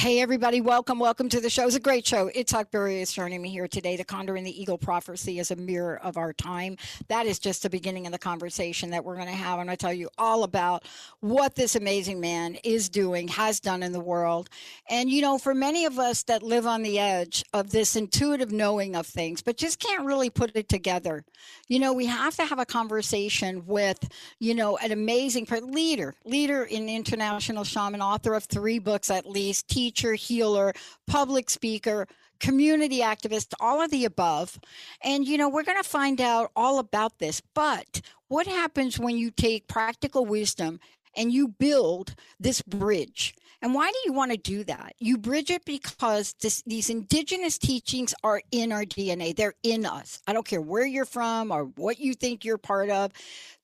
Hey, 0.00 0.22
everybody, 0.22 0.62
welcome. 0.62 0.98
Welcome 0.98 1.28
to 1.28 1.42
the 1.42 1.50
show. 1.50 1.66
It's 1.66 1.76
a 1.76 1.78
great 1.78 2.06
show. 2.06 2.30
Itzhak 2.30 2.70
Beery 2.70 3.02
is 3.02 3.12
joining 3.12 3.42
me 3.42 3.50
here 3.50 3.68
today. 3.68 3.98
The 3.98 4.04
Condor 4.04 4.34
and 4.34 4.46
the 4.46 4.62
Eagle 4.62 4.78
prophecy 4.78 5.38
is 5.40 5.50
a 5.50 5.56
mirror 5.56 6.00
of 6.02 6.16
our 6.16 6.32
time. 6.32 6.78
That 7.08 7.26
is 7.26 7.38
just 7.38 7.62
the 7.62 7.68
beginning 7.68 8.06
of 8.06 8.12
the 8.12 8.18
conversation 8.18 8.88
that 8.92 9.04
we're 9.04 9.16
going 9.16 9.26
to 9.26 9.34
have. 9.34 9.58
And 9.58 9.70
I 9.70 9.74
tell 9.74 9.92
you 9.92 10.08
all 10.16 10.44
about 10.44 10.86
what 11.20 11.54
this 11.54 11.76
amazing 11.76 12.18
man 12.18 12.56
is 12.64 12.88
doing, 12.88 13.28
has 13.28 13.60
done 13.60 13.82
in 13.82 13.92
the 13.92 14.00
world. 14.00 14.48
And, 14.88 15.10
you 15.10 15.20
know, 15.20 15.36
for 15.36 15.54
many 15.54 15.84
of 15.84 15.98
us 15.98 16.22
that 16.22 16.42
live 16.42 16.66
on 16.66 16.82
the 16.82 16.98
edge 16.98 17.44
of 17.52 17.70
this 17.70 17.94
intuitive 17.94 18.52
knowing 18.52 18.96
of 18.96 19.06
things, 19.06 19.42
but 19.42 19.58
just 19.58 19.80
can't 19.80 20.06
really 20.06 20.30
put 20.30 20.52
it 20.54 20.70
together, 20.70 21.26
you 21.68 21.78
know, 21.78 21.92
we 21.92 22.06
have 22.06 22.34
to 22.36 22.46
have 22.46 22.58
a 22.58 22.64
conversation 22.64 23.66
with, 23.66 24.08
you 24.38 24.54
know, 24.54 24.78
an 24.78 24.92
amazing 24.92 25.46
leader, 25.62 26.14
leader 26.24 26.64
in 26.64 26.88
international 26.88 27.64
shaman, 27.64 28.00
author 28.00 28.32
of 28.32 28.44
three 28.44 28.78
books 28.78 29.10
at 29.10 29.28
least, 29.28 29.68
teacher, 29.68 29.89
healer, 29.98 30.72
public 31.06 31.50
speaker, 31.50 32.06
community 32.40 33.00
activist, 33.00 33.52
all 33.60 33.80
of 33.82 33.90
the 33.90 34.04
above. 34.04 34.58
And, 35.02 35.26
you 35.26 35.38
know, 35.38 35.48
we're 35.48 35.62
going 35.62 35.82
to 35.82 35.88
find 35.88 36.20
out 36.20 36.50
all 36.56 36.78
about 36.78 37.18
this. 37.18 37.40
But 37.54 38.00
what 38.28 38.46
happens 38.46 38.98
when 38.98 39.16
you 39.16 39.30
take 39.30 39.68
practical 39.68 40.24
wisdom 40.24 40.80
and 41.16 41.32
you 41.32 41.48
build 41.48 42.14
this 42.40 42.62
bridge? 42.62 43.34
And 43.62 43.74
why 43.74 43.90
do 43.90 43.98
you 44.06 44.12
want 44.14 44.30
to 44.30 44.38
do 44.38 44.64
that? 44.64 44.94
You 44.98 45.18
bridge 45.18 45.50
it 45.50 45.66
because 45.66 46.34
this, 46.40 46.62
these 46.66 46.88
indigenous 46.88 47.58
teachings 47.58 48.14
are 48.24 48.40
in 48.50 48.72
our 48.72 48.84
DNA. 48.84 49.36
They're 49.36 49.54
in 49.62 49.84
us. 49.84 50.22
I 50.26 50.32
don't 50.32 50.46
care 50.46 50.62
where 50.62 50.86
you're 50.86 51.04
from 51.04 51.52
or 51.52 51.64
what 51.64 51.98
you 51.98 52.14
think 52.14 52.44
you're 52.44 52.56
part 52.56 52.88
of. 52.88 53.12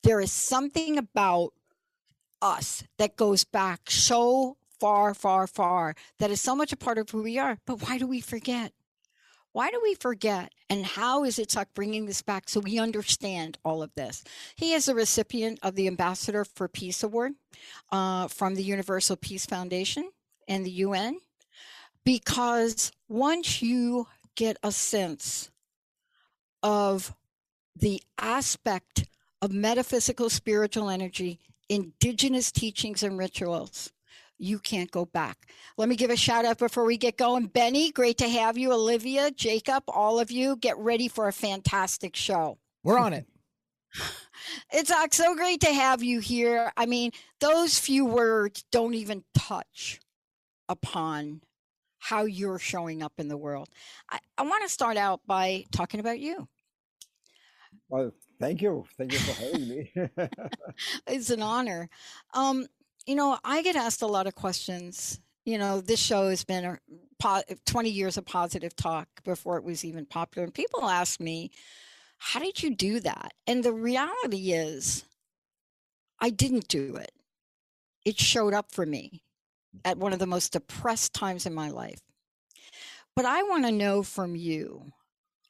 There 0.03 0.21
is 0.21 0.33
something 0.33 0.99
about 0.99 1.55
us 2.43 2.85
that 2.99 3.17
goes 3.17 3.45
back 3.45 3.91
so 3.91 4.59
far, 4.81 5.15
far, 5.15 5.47
far 5.47 5.95
that 6.19 6.31
is 6.31 6.41
so 6.41 6.55
much 6.55 6.73
a 6.73 6.77
part 6.77 6.99
of 6.99 7.11
who 7.11 7.23
we 7.23 7.39
are. 7.39 7.59
But 7.67 7.83
why 7.83 7.99
do 7.99 8.07
we 8.07 8.21
forget? 8.21 8.73
Why 9.53 9.71
do 9.71 9.81
we 9.83 9.95
forget? 9.95 10.53
And 10.69 10.85
how 10.85 11.25
is 11.25 11.39
Itzhak 11.39 11.67
bringing 11.75 12.05
this 12.05 12.21
back 12.21 12.49
so 12.49 12.61
we 12.61 12.79
understand 12.79 13.59
all 13.65 13.83
of 13.83 13.95
this? 13.95 14.23
He 14.55 14.75
is 14.75 14.87
a 14.87 14.95
recipient 14.95 15.59
of 15.63 15.77
the 15.77 15.87
Ambassador 15.87 16.45
for 16.45 16.69
Peace 16.69 17.03
Award 17.03 17.33
uh, 17.91 18.29
from 18.29 18.55
the 18.55 18.63
Universal 18.63 19.17
Peace 19.17 19.47
Foundation 19.47 20.11
and 20.47 20.67
the 20.67 20.71
UN 20.71 21.21
because 22.05 22.93
once 23.09 23.63
you 23.63 24.07
get 24.37 24.59
a 24.63 24.71
sense 24.71 25.51
of 26.63 27.15
the 27.75 28.03
aspect 28.19 29.07
of 29.43 29.53
metaphysical 29.53 30.31
spiritual 30.31 30.89
energy, 30.89 31.41
indigenous 31.69 32.53
teachings 32.53 33.03
and 33.03 33.19
rituals, 33.19 33.93
you 34.39 34.59
can't 34.59 34.91
go 34.91 35.05
back. 35.05 35.49
Let 35.77 35.89
me 35.89 35.97
give 35.97 36.11
a 36.11 36.17
shout 36.17 36.45
out 36.45 36.59
before 36.59 36.85
we 36.85 36.97
get 36.97 37.17
going. 37.17 37.47
Benny, 37.47 37.91
great 37.91 38.19
to 38.19 38.29
have 38.29 38.59
you. 38.59 38.73
Olivia, 38.73 39.31
Jacob, 39.31 39.85
all 39.89 40.21
of 40.21 40.31
you, 40.31 40.57
get 40.57 40.77
ready 40.79 41.09
for 41.09 41.29
a 41.29 41.33
fantastic 41.33 42.17
show. 42.17 42.59
We're 42.83 42.99
on 42.99 43.13
it. 43.13 43.27
It's 44.73 44.91
uh, 44.91 45.07
so 45.11 45.35
great 45.35 45.61
to 45.63 45.73
have 45.73 46.03
you 46.03 46.21
here. 46.21 46.71
I 46.77 46.87
mean, 46.87 47.11
those 47.41 47.79
few 47.79 48.05
words 48.05 48.65
don't 48.71 48.95
even 48.95 49.25
touch 49.35 49.99
upon 50.69 51.41
how 51.99 52.25
you're 52.25 52.59
showing 52.59 53.03
up 53.03 53.15
in 53.19 53.29
the 53.29 53.37
world. 53.37 53.69
I, 54.11 54.19
I 54.39 54.43
want 54.43 54.63
to 54.63 54.69
start 54.69 54.97
out 54.97 55.21
by 55.27 55.65
talking 55.73 56.01
about 56.01 56.21
you. 56.21 56.47
Well, 57.89 58.13
thank 58.41 58.63
you. 58.63 58.85
Thank 58.97 59.13
you 59.13 59.19
for 59.19 59.43
having 59.43 59.69
me. 59.69 59.93
it's 61.07 61.31
an 61.31 61.43
honor. 61.43 61.89
Um, 62.35 62.67
you 63.07 63.15
know, 63.15 63.39
I 63.45 63.63
get 63.63 63.77
asked 63.77 64.03
a 64.03 64.07
lot 64.07 64.27
of 64.27 64.35
questions. 64.35 65.21
You 65.45 65.59
know, 65.59 65.81
this 65.81 66.01
show 66.01 66.29
has 66.29 66.45
been 66.45 66.65
a, 66.65 66.79
20 67.65 67.89
years 67.89 68.17
of 68.17 68.27
positive 68.27 68.75
talk 68.77 69.09
before 69.25 69.57
it 69.57 69.65
was 69.65 69.85
even 69.85 70.05
popular. 70.05 70.45
And 70.45 70.53
people 70.53 70.85
ask 70.85 71.21
me, 71.21 71.51
how 72.19 72.41
did 72.41 72.63
you 72.63 72.75
do 72.75 73.01
that? 73.01 73.33
And 73.47 73.63
the 73.63 73.73
reality 73.73 74.53
is, 74.53 75.05
I 76.21 76.31
didn't 76.31 76.69
do 76.69 76.97
it. 76.97 77.13
It 78.05 78.19
showed 78.19 78.55
up 78.55 78.73
for 78.73 78.87
me 78.87 79.23
at 79.85 79.99
one 79.99 80.13
of 80.13 80.19
the 80.19 80.27
most 80.27 80.53
depressed 80.53 81.13
times 81.13 81.47
in 81.47 81.55
my 81.55 81.71
life. 81.71 82.01
But 83.15 83.25
I 83.25 83.43
want 83.45 83.65
to 83.65 83.73
know 83.73 84.03
from 84.03 84.37
you 84.37 84.93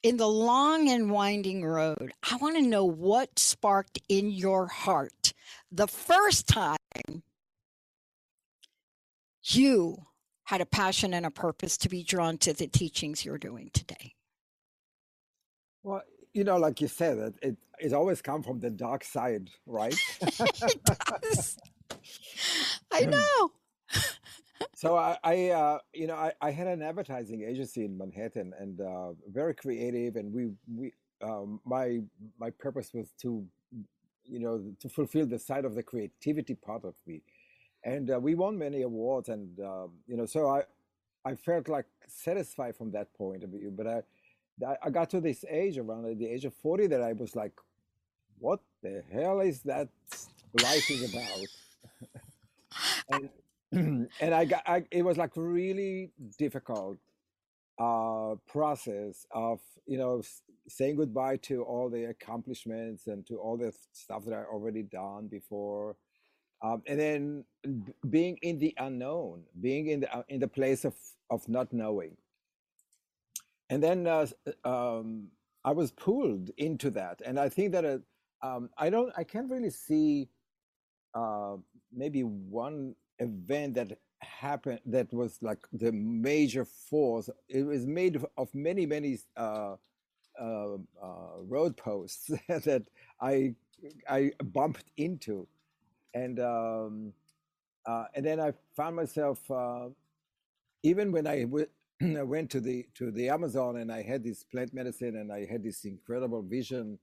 in 0.03 0.17
the 0.17 0.27
long 0.27 0.89
and 0.89 1.11
winding 1.11 1.65
road, 1.65 2.13
I 2.29 2.37
want 2.37 2.55
to 2.55 2.61
know 2.61 2.85
what 2.85 3.39
sparked 3.39 3.99
in 4.07 4.29
your 4.29 4.67
heart 4.67 5.33
the 5.71 5.87
first 5.87 6.47
time 6.47 6.77
you 9.55 9.97
had 10.45 10.61
a 10.61 10.65
passion 10.65 11.13
and 11.13 11.25
a 11.25 11.31
purpose 11.31 11.77
to 11.77 11.89
be 11.89 12.03
drawn 12.03 12.37
to 12.37 12.53
the 12.53 12.67
teachings 12.67 13.25
you're 13.25 13.37
doing 13.37 13.69
today? 13.73 14.15
Well, 15.83 16.03
you 16.33 16.43
know, 16.43 16.57
like 16.57 16.81
you 16.81 16.87
said, 16.87 17.17
it 17.17 17.35
it, 17.41 17.57
it 17.79 17.93
always 17.93 18.21
comes 18.21 18.45
from 18.45 18.59
the 18.59 18.69
dark 18.69 19.03
side, 19.03 19.49
right? 19.65 19.95
it 20.21 20.83
does. 20.83 21.57
I 22.91 23.01
know. 23.05 23.51
so 24.75 24.95
I, 24.95 25.17
I 25.23 25.49
uh, 25.49 25.79
you 25.93 26.07
know, 26.07 26.15
I, 26.15 26.31
I 26.41 26.51
had 26.51 26.67
an 26.67 26.81
advertising 26.81 27.43
agency 27.43 27.85
in 27.85 27.97
Manhattan 27.97 28.53
and 28.59 28.81
uh, 28.81 29.13
very 29.31 29.53
creative, 29.53 30.15
and 30.15 30.33
we 30.33 30.51
we 30.73 30.93
um, 31.21 31.59
my 31.65 31.99
my 32.39 32.51
purpose 32.51 32.91
was 32.93 33.11
to, 33.21 33.45
you 34.23 34.39
know, 34.39 34.63
to 34.79 34.89
fulfill 34.89 35.25
the 35.25 35.39
side 35.39 35.65
of 35.65 35.75
the 35.75 35.83
creativity 35.83 36.55
part 36.55 36.83
of 36.85 36.95
me 37.05 37.21
and 37.83 38.11
uh, 38.11 38.19
we 38.19 38.35
won 38.35 38.57
many 38.57 38.81
awards 38.81 39.29
and 39.29 39.59
um, 39.59 39.91
you 40.07 40.17
know 40.17 40.25
so 40.25 40.49
i 40.49 40.63
i 41.25 41.35
felt 41.35 41.67
like 41.67 41.85
satisfied 42.07 42.75
from 42.75 42.91
that 42.91 43.13
point 43.13 43.43
of 43.43 43.49
view 43.51 43.71
but 43.75 43.87
i 43.87 44.01
i 44.83 44.89
got 44.89 45.09
to 45.09 45.19
this 45.21 45.45
age 45.49 45.77
around 45.77 46.03
the 46.17 46.27
age 46.27 46.45
of 46.45 46.53
40 46.55 46.87
that 46.87 47.01
i 47.01 47.13
was 47.13 47.35
like 47.35 47.53
what 48.39 48.59
the 48.83 49.03
hell 49.11 49.41
is 49.41 49.61
that 49.63 49.89
life 50.63 50.89
is 50.89 51.13
about? 51.13 51.47
And 53.11 53.29
and 54.21 54.33
i 54.33 54.45
got 54.45 54.63
I, 54.65 54.85
it 54.91 55.03
was 55.03 55.17
like 55.17 55.31
really 55.35 56.11
difficult 56.37 56.97
uh 57.79 58.35
process 58.47 59.25
of 59.31 59.59
you 59.85 59.97
know 59.97 60.21
saying 60.69 60.95
goodbye 60.95 61.37
to 61.37 61.63
all 61.63 61.89
the 61.89 62.05
accomplishments 62.05 63.07
and 63.07 63.25
to 63.27 63.35
all 63.37 63.57
the 63.57 63.73
stuff 63.93 64.25
that 64.25 64.33
i 64.33 64.43
already 64.43 64.83
done 64.83 65.27
before 65.27 65.97
um, 66.61 66.81
and 66.87 66.99
then 66.99 67.43
being 68.09 68.37
in 68.41 68.59
the 68.59 68.73
unknown, 68.77 69.43
being 69.61 69.87
in 69.87 70.01
the 70.01 70.15
uh, 70.15 70.23
in 70.29 70.39
the 70.39 70.47
place 70.47 70.85
of 70.85 70.95
of 71.29 71.47
not 71.47 71.71
knowing. 71.73 72.17
And 73.69 73.83
then 73.83 74.07
uh, 74.07 74.27
um, 74.63 75.27
I 75.63 75.71
was 75.71 75.91
pulled 75.91 76.49
into 76.57 76.89
that, 76.91 77.21
and 77.25 77.39
I 77.39 77.49
think 77.49 77.73
that 77.73 77.85
uh, 77.85 77.97
um, 78.41 78.69
I 78.77 78.89
don't, 78.89 79.11
I 79.17 79.23
can't 79.23 79.49
really 79.49 79.69
see 79.69 80.29
uh, 81.13 81.57
maybe 81.91 82.21
one 82.21 82.95
event 83.19 83.75
that 83.75 83.97
happened 84.21 84.79
that 84.85 85.11
was 85.13 85.37
like 85.41 85.59
the 85.73 85.91
major 85.91 86.65
force. 86.65 87.29
It 87.49 87.63
was 87.65 87.85
made 87.85 88.23
of 88.37 88.53
many, 88.55 88.85
many 88.85 89.19
uh, 89.35 89.75
uh, 90.39 90.77
road 91.41 91.77
posts 91.77 92.31
that 92.47 92.83
I 93.21 93.55
I 94.09 94.31
bumped 94.43 94.85
into 94.97 95.47
and 96.13 96.39
um, 96.39 97.13
uh, 97.85 98.05
and 98.15 98.25
then 98.25 98.39
I 98.39 98.53
found 98.75 98.95
myself 98.95 99.39
uh, 99.49 99.89
even 100.83 101.11
when 101.11 101.27
I, 101.27 101.43
w- 101.43 101.67
I 102.01 102.23
went 102.23 102.49
to 102.51 102.59
the 102.59 102.85
to 102.95 103.11
the 103.11 103.29
Amazon 103.29 103.77
and 103.77 103.91
I 103.91 104.03
had 104.03 104.23
this 104.23 104.43
plant 104.43 104.73
medicine 104.73 105.15
and 105.17 105.31
I 105.31 105.45
had 105.45 105.63
this 105.63 105.85
incredible 105.85 106.43
vision 106.43 106.99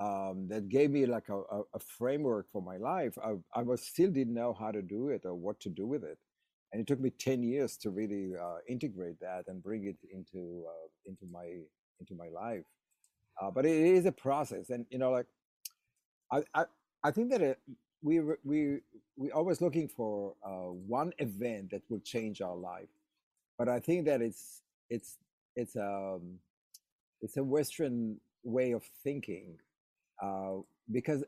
um, 0.00 0.46
that 0.48 0.68
gave 0.68 0.90
me 0.90 1.06
like 1.06 1.28
a, 1.28 1.40
a, 1.74 1.78
framework 1.80 2.46
for 2.52 2.62
my 2.62 2.76
life. 2.76 3.18
I, 3.24 3.34
I 3.52 3.62
was 3.62 3.82
still 3.82 4.10
didn't 4.10 4.34
know 4.34 4.52
how 4.56 4.70
to 4.70 4.80
do 4.80 5.08
it 5.08 5.22
or 5.24 5.34
what 5.34 5.58
to 5.60 5.68
do 5.68 5.86
with 5.86 6.04
it, 6.04 6.18
and 6.72 6.80
it 6.80 6.86
took 6.86 7.00
me 7.00 7.10
10 7.10 7.42
years 7.42 7.76
to 7.78 7.90
really 7.90 8.32
uh, 8.40 8.58
integrate 8.68 9.18
that 9.20 9.44
and 9.48 9.62
bring 9.62 9.86
it 9.86 9.96
into 10.12 10.64
uh, 10.68 10.88
into 11.06 11.26
my 11.32 11.46
into 12.00 12.14
my 12.14 12.28
life 12.28 12.64
uh, 13.40 13.50
but 13.50 13.64
it 13.66 13.72
is 13.72 14.06
a 14.06 14.12
process 14.12 14.70
and 14.70 14.86
you 14.90 14.98
know 14.98 15.10
like 15.10 15.26
i 16.32 16.42
i, 16.54 16.64
I 17.02 17.10
think 17.10 17.30
that 17.30 17.42
it, 17.42 17.58
we 18.02 18.20
we 18.44 18.78
we 19.16 19.30
always 19.32 19.60
looking 19.60 19.88
for 19.88 20.34
uh, 20.44 20.70
one 20.86 21.12
event 21.18 21.70
that 21.70 21.82
will 21.88 22.00
change 22.00 22.40
our 22.40 22.56
life. 22.56 22.88
But 23.58 23.68
i 23.68 23.80
think 23.80 24.06
that 24.06 24.22
it's 24.22 24.62
it's 24.88 25.18
it's 25.56 25.76
um 25.76 26.38
it's 27.20 27.36
a 27.36 27.42
western 27.42 28.18
way 28.44 28.72
of 28.72 28.84
thinking 29.02 29.58
uh, 30.22 30.56
because 30.92 31.24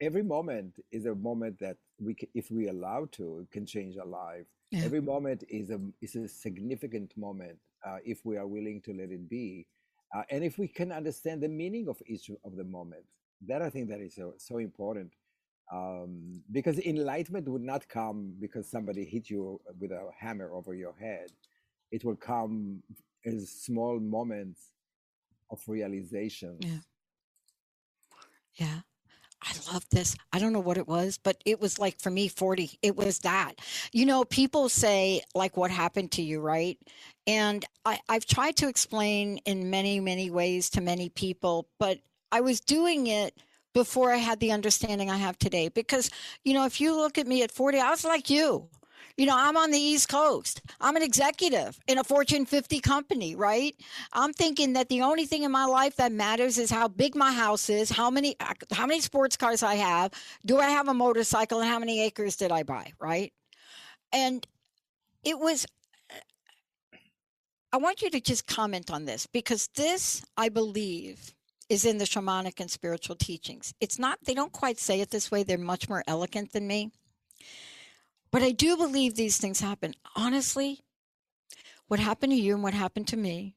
every 0.00 0.22
moment 0.22 0.76
is 0.92 1.06
a 1.06 1.14
moment 1.14 1.58
that 1.58 1.76
we 1.98 2.14
can, 2.14 2.28
if 2.34 2.50
we 2.50 2.68
allow 2.68 3.06
to 3.12 3.46
can 3.52 3.66
change 3.66 3.96
our 3.98 4.06
life. 4.06 4.46
Yeah. 4.70 4.84
every 4.84 5.00
moment 5.00 5.44
is 5.48 5.70
a 5.70 5.78
is 6.00 6.16
a 6.16 6.26
significant 6.26 7.16
moment 7.16 7.58
uh, 7.86 7.98
if 8.04 8.24
we 8.24 8.36
are 8.36 8.46
willing 8.46 8.80
to 8.82 8.92
let 8.92 9.10
it 9.10 9.28
be 9.28 9.66
uh, 10.14 10.22
and 10.30 10.42
if 10.42 10.58
we 10.58 10.66
can 10.68 10.90
understand 10.90 11.42
the 11.42 11.48
meaning 11.48 11.88
of 11.88 12.00
each 12.06 12.30
of 12.44 12.56
the 12.56 12.64
moments. 12.64 13.10
That 13.46 13.62
i 13.62 13.70
think 13.70 13.88
that 13.90 14.00
is 14.00 14.14
so, 14.14 14.34
so 14.38 14.58
important 14.58 15.12
um, 15.72 16.42
because 16.52 16.78
enlightenment 16.80 17.48
would 17.48 17.62
not 17.62 17.88
come 17.88 18.34
because 18.40 18.68
somebody 18.68 19.04
hit 19.04 19.30
you 19.30 19.60
with 19.80 19.92
a 19.92 20.08
hammer 20.18 20.52
over 20.52 20.74
your 20.74 20.94
head 21.00 21.28
it 21.90 22.04
will 22.04 22.16
come 22.16 22.82
as 23.24 23.50
small 23.50 23.98
moments 24.00 24.72
of 25.50 25.60
realization 25.68 26.56
yeah 26.60 26.78
yeah 28.54 28.80
I 29.42 29.52
love 29.72 29.86
this. 29.90 30.16
I 30.32 30.38
don't 30.38 30.52
know 30.52 30.60
what 30.60 30.78
it 30.78 30.88
was, 30.88 31.18
but 31.18 31.36
it 31.44 31.60
was 31.60 31.78
like 31.78 32.00
for 32.00 32.10
me 32.10 32.28
40. 32.28 32.78
It 32.82 32.96
was 32.96 33.20
that. 33.20 33.54
You 33.92 34.06
know, 34.06 34.24
people 34.24 34.68
say 34.68 35.22
like 35.34 35.56
what 35.56 35.70
happened 35.70 36.12
to 36.12 36.22
you, 36.22 36.40
right? 36.40 36.78
And 37.26 37.64
I, 37.84 38.00
I've 38.08 38.26
tried 38.26 38.56
to 38.56 38.68
explain 38.68 39.38
in 39.44 39.70
many, 39.70 40.00
many 40.00 40.30
ways 40.30 40.70
to 40.70 40.80
many 40.80 41.10
people, 41.10 41.68
but 41.78 41.98
I 42.32 42.40
was 42.40 42.60
doing 42.60 43.06
it 43.06 43.34
before 43.74 44.12
I 44.12 44.16
had 44.16 44.40
the 44.40 44.52
understanding 44.52 45.10
I 45.10 45.18
have 45.18 45.38
today. 45.38 45.68
Because, 45.68 46.10
you 46.44 46.54
know, 46.54 46.64
if 46.64 46.80
you 46.80 46.96
look 46.96 47.18
at 47.18 47.26
me 47.26 47.42
at 47.42 47.52
40, 47.52 47.78
I 47.78 47.90
was 47.90 48.04
like 48.04 48.30
you. 48.30 48.68
You 49.16 49.26
know, 49.26 49.36
I'm 49.36 49.56
on 49.56 49.70
the 49.70 49.78
East 49.78 50.08
Coast. 50.08 50.60
I'm 50.80 50.96
an 50.96 51.02
executive 51.02 51.78
in 51.86 51.98
a 51.98 52.04
Fortune 52.04 52.46
50 52.46 52.80
company, 52.80 53.36
right? 53.36 53.76
I'm 54.12 54.32
thinking 54.32 54.72
that 54.72 54.88
the 54.88 55.02
only 55.02 55.24
thing 55.24 55.44
in 55.44 55.52
my 55.52 55.66
life 55.66 55.94
that 55.96 56.10
matters 56.10 56.58
is 56.58 56.70
how 56.70 56.88
big 56.88 57.14
my 57.14 57.32
house 57.32 57.68
is, 57.68 57.90
how 57.90 58.10
many 58.10 58.34
how 58.72 58.86
many 58.86 59.00
sports 59.00 59.36
cars 59.36 59.62
I 59.62 59.76
have, 59.76 60.10
do 60.44 60.58
I 60.58 60.70
have 60.70 60.88
a 60.88 60.94
motorcycle 60.94 61.60
and 61.60 61.68
how 61.68 61.78
many 61.78 62.02
acres 62.02 62.34
did 62.34 62.50
I 62.50 62.64
buy, 62.64 62.92
right? 62.98 63.32
And 64.12 64.44
it 65.22 65.38
was 65.38 65.64
I 67.72 67.76
want 67.76 68.02
you 68.02 68.10
to 68.10 68.20
just 68.20 68.46
comment 68.46 68.90
on 68.90 69.04
this 69.04 69.26
because 69.26 69.68
this, 69.74 70.24
I 70.36 70.48
believe, 70.48 71.34
is 71.74 71.84
in 71.84 71.98
the 71.98 72.04
shamanic 72.04 72.60
and 72.60 72.70
spiritual 72.70 73.16
teachings. 73.16 73.74
It's 73.80 73.98
not, 73.98 74.18
they 74.24 74.32
don't 74.32 74.52
quite 74.52 74.78
say 74.78 75.00
it 75.00 75.10
this 75.10 75.30
way. 75.30 75.42
They're 75.42 75.58
much 75.58 75.88
more 75.88 76.04
elegant 76.06 76.52
than 76.52 76.66
me. 76.66 76.92
But 78.30 78.42
I 78.42 78.52
do 78.52 78.76
believe 78.76 79.14
these 79.14 79.36
things 79.36 79.60
happen. 79.60 79.94
Honestly, 80.16 80.80
what 81.88 82.00
happened 82.00 82.32
to 82.32 82.38
you 82.38 82.54
and 82.54 82.62
what 82.62 82.74
happened 82.74 83.08
to 83.08 83.16
me, 83.16 83.56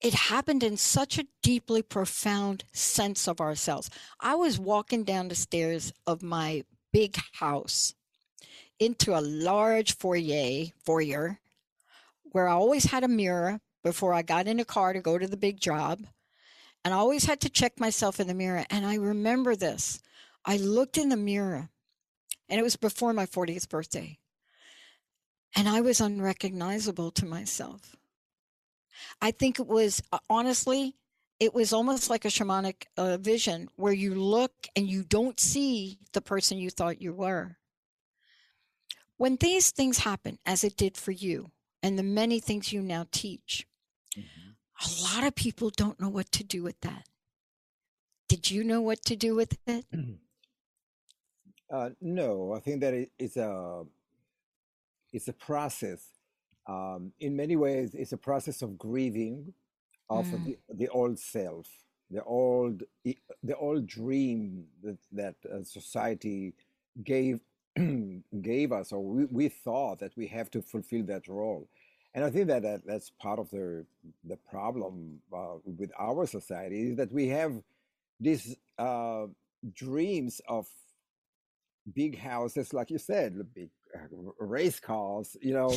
it 0.00 0.14
happened 0.14 0.62
in 0.62 0.76
such 0.76 1.18
a 1.18 1.26
deeply 1.42 1.82
profound 1.82 2.64
sense 2.72 3.26
of 3.26 3.40
ourselves. 3.40 3.90
I 4.20 4.34
was 4.34 4.58
walking 4.58 5.04
down 5.04 5.28
the 5.28 5.34
stairs 5.34 5.92
of 6.06 6.22
my 6.22 6.64
big 6.92 7.16
house 7.32 7.94
into 8.78 9.18
a 9.18 9.20
large 9.20 9.96
foyer, 9.96 10.66
foyer 10.84 11.40
where 12.24 12.48
I 12.48 12.52
always 12.52 12.84
had 12.84 13.04
a 13.04 13.08
mirror 13.08 13.60
before 13.82 14.12
I 14.12 14.22
got 14.22 14.46
in 14.46 14.60
a 14.60 14.64
car 14.64 14.92
to 14.92 15.00
go 15.00 15.18
to 15.18 15.26
the 15.26 15.36
big 15.36 15.60
job. 15.60 16.00
And 16.84 16.92
I 16.92 16.98
always 16.98 17.24
had 17.24 17.40
to 17.40 17.48
check 17.48 17.80
myself 17.80 18.20
in 18.20 18.26
the 18.26 18.34
mirror. 18.34 18.64
And 18.70 18.84
I 18.84 18.96
remember 18.96 19.56
this. 19.56 20.00
I 20.44 20.58
looked 20.58 20.98
in 20.98 21.08
the 21.08 21.16
mirror 21.16 21.70
and 22.48 22.60
it 22.60 22.62
was 22.62 22.76
before 22.76 23.12
my 23.12 23.26
40th 23.26 23.68
birthday. 23.68 24.18
And 25.56 25.68
I 25.68 25.80
was 25.80 26.00
unrecognizable 26.00 27.10
to 27.12 27.24
myself. 27.24 27.96
I 29.22 29.30
think 29.30 29.58
it 29.58 29.66
was 29.66 30.02
uh, 30.12 30.18
honestly, 30.28 30.96
it 31.40 31.54
was 31.54 31.72
almost 31.72 32.10
like 32.10 32.24
a 32.24 32.28
shamanic 32.28 32.84
uh, 32.96 33.16
vision 33.16 33.68
where 33.76 33.92
you 33.92 34.14
look 34.14 34.52
and 34.76 34.88
you 34.88 35.02
don't 35.02 35.40
see 35.40 35.98
the 36.12 36.20
person 36.20 36.58
you 36.58 36.70
thought 36.70 37.02
you 37.02 37.12
were. 37.12 37.56
When 39.16 39.36
these 39.36 39.70
things 39.70 39.98
happen, 39.98 40.38
as 40.44 40.64
it 40.64 40.76
did 40.76 40.96
for 40.96 41.12
you, 41.12 41.50
and 41.82 41.98
the 41.98 42.02
many 42.02 42.40
things 42.40 42.72
you 42.72 42.82
now 42.82 43.06
teach, 43.10 43.66
mm-hmm. 44.16 44.43
A 44.82 45.14
lot 45.14 45.24
of 45.24 45.34
people 45.34 45.70
don't 45.70 46.00
know 46.00 46.08
what 46.08 46.30
to 46.32 46.44
do 46.44 46.62
with 46.62 46.80
that. 46.80 47.06
Did 48.28 48.50
you 48.50 48.64
know 48.64 48.80
what 48.80 49.04
to 49.04 49.16
do 49.16 49.34
with 49.34 49.56
it? 49.66 49.84
Uh, 51.70 51.90
no, 52.00 52.52
I 52.52 52.60
think 52.60 52.80
that 52.82 52.94
it, 52.94 53.10
it's 53.18 53.36
a 53.36 53.84
it's 55.12 55.28
a 55.28 55.32
process. 55.32 56.06
Um, 56.66 57.12
in 57.20 57.36
many 57.36 57.56
ways, 57.56 57.94
it's 57.94 58.12
a 58.12 58.16
process 58.16 58.62
of 58.62 58.78
grieving 58.78 59.52
of 60.10 60.26
mm. 60.26 60.44
the, 60.44 60.56
the 60.74 60.88
old 60.88 61.18
self, 61.18 61.68
the 62.10 62.22
old 62.22 62.82
the 63.04 63.56
old 63.56 63.86
dream 63.86 64.64
that 64.82 64.98
that 65.12 65.34
uh, 65.52 65.64
society 65.64 66.54
gave 67.02 67.40
gave 68.40 68.72
us, 68.72 68.92
or 68.92 69.02
we, 69.02 69.24
we 69.26 69.48
thought 69.48 69.98
that 69.98 70.16
we 70.16 70.26
have 70.28 70.50
to 70.50 70.62
fulfill 70.62 71.04
that 71.04 71.26
role. 71.28 71.68
And 72.14 72.24
I 72.24 72.30
think 72.30 72.46
that, 72.48 72.62
that 72.62 72.82
that's 72.86 73.10
part 73.10 73.38
of 73.38 73.50
the 73.50 73.84
the 74.24 74.36
problem 74.50 75.20
uh, 75.32 75.56
with 75.64 75.90
our 75.98 76.26
society 76.26 76.90
is 76.90 76.96
that 76.96 77.12
we 77.12 77.28
have 77.28 77.60
these 78.20 78.56
uh, 78.78 79.26
dreams 79.72 80.40
of 80.48 80.66
big 81.92 82.18
houses, 82.18 82.72
like 82.72 82.90
you 82.90 82.98
said, 82.98 83.34
big 83.54 83.70
uh, 83.94 84.44
race 84.44 84.80
cars. 84.80 85.36
You 85.42 85.54
know, 85.54 85.70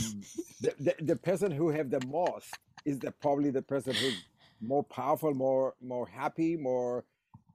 the, 0.62 0.74
the, 0.80 0.96
the 1.02 1.16
person 1.16 1.52
who 1.52 1.70
have 1.70 1.90
the 1.90 2.06
most 2.08 2.54
is 2.86 3.00
the 3.00 3.12
probably 3.12 3.50
the 3.50 3.64
person 3.64 3.94
who's 3.96 4.24
more 4.62 4.84
powerful, 4.84 5.34
more 5.34 5.74
more 5.82 6.08
happy, 6.08 6.56
more. 6.56 7.04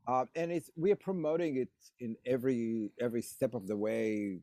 Uh, 0.09 0.25
and 0.35 0.51
it's 0.51 0.71
we 0.77 0.91
are 0.91 0.97
promoting 0.97 1.57
it 1.57 1.69
in 2.01 2.17
every 2.27 2.91
every 3.01 3.23
step 3.23 3.55
of 3.55 3.69
the 3.69 3.77
way, 3.77 4.39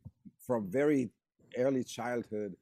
from 0.47 0.69
very 0.69 1.09
early 1.57 1.83
childhood 1.83 2.55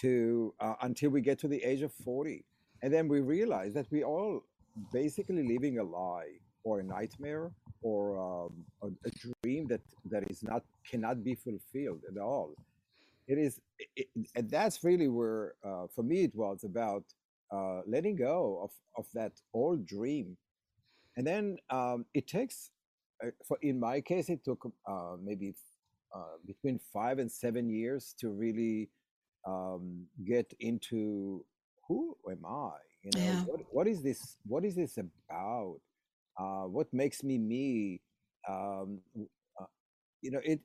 to 0.00 0.54
uh, 0.60 0.74
until 0.82 1.10
we 1.10 1.20
get 1.20 1.38
to 1.40 1.48
the 1.48 1.62
age 1.62 1.82
of 1.82 1.92
forty, 2.04 2.44
and 2.82 2.92
then 2.92 3.08
we 3.08 3.20
realize 3.20 3.74
that 3.74 3.86
we 3.90 4.04
all 4.04 4.44
basically 4.92 5.46
living 5.46 5.78
a 5.78 5.84
lie 5.84 6.38
or 6.64 6.80
a 6.80 6.82
nightmare 6.82 7.50
or 7.82 8.18
um, 8.18 8.52
a, 8.82 8.86
a, 9.08 9.10
dream 9.42 9.66
that 9.68 9.80
that 10.10 10.24
is 10.30 10.42
not 10.42 10.62
cannot 10.88 11.22
be 11.24 11.34
fulfilled 11.34 12.02
at 12.10 12.20
all. 12.20 12.54
It 13.26 13.38
is, 13.38 13.60
it, 13.96 14.08
and 14.34 14.50
that's 14.50 14.82
really 14.82 15.08
where 15.08 15.54
uh, 15.64 15.86
for 15.94 16.02
me 16.02 16.24
it 16.24 16.34
was 16.34 16.64
about 16.64 17.04
uh, 17.52 17.80
letting 17.86 18.16
go 18.16 18.60
of 18.62 18.70
of 18.96 19.06
that 19.14 19.32
old 19.54 19.86
dream, 19.86 20.36
and 21.16 21.26
then 21.26 21.56
um, 21.70 22.04
it 22.14 22.26
takes. 22.26 22.70
Uh, 23.24 23.30
for 23.46 23.58
in 23.62 23.80
my 23.80 24.00
case, 24.00 24.28
it 24.28 24.44
took 24.44 24.70
uh, 24.86 25.16
maybe 25.20 25.54
uh, 26.14 26.36
between 26.46 26.78
five 26.92 27.18
and 27.18 27.30
seven 27.30 27.68
years 27.68 28.14
to 28.20 28.30
really 28.30 28.88
um, 29.46 30.06
get 30.26 30.52
into 30.60 31.44
who 31.86 32.16
am 32.30 32.44
I? 32.44 32.70
You 33.02 33.10
know, 33.14 33.20
yeah. 33.20 33.44
what, 33.44 33.60
what 33.70 33.86
is 33.88 34.02
this? 34.02 34.36
What 34.46 34.64
is 34.64 34.74
this 34.74 34.98
about? 34.98 35.80
uh, 36.38 36.64
what 36.64 36.86
makes 36.92 37.22
me 37.22 37.36
me 37.36 38.00
um, 38.48 39.00
uh, 39.60 39.64
you 40.22 40.30
know 40.30 40.40
it 40.44 40.60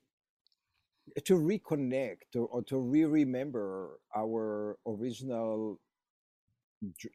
to 1.24 1.34
reconnect 1.34 2.34
or, 2.34 2.46
or 2.46 2.62
to 2.62 2.78
re-remember 2.78 3.98
our 4.16 4.78
original 4.86 5.78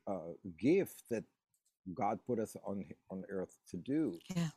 uh, 0.07 0.33
gift 0.59 1.03
that 1.09 1.23
god 1.93 2.19
put 2.27 2.39
us 2.39 2.55
on 2.65 2.83
on 3.09 3.23
earth 3.29 3.57
to 3.67 3.77
do 3.77 4.17
yeah 4.35 4.49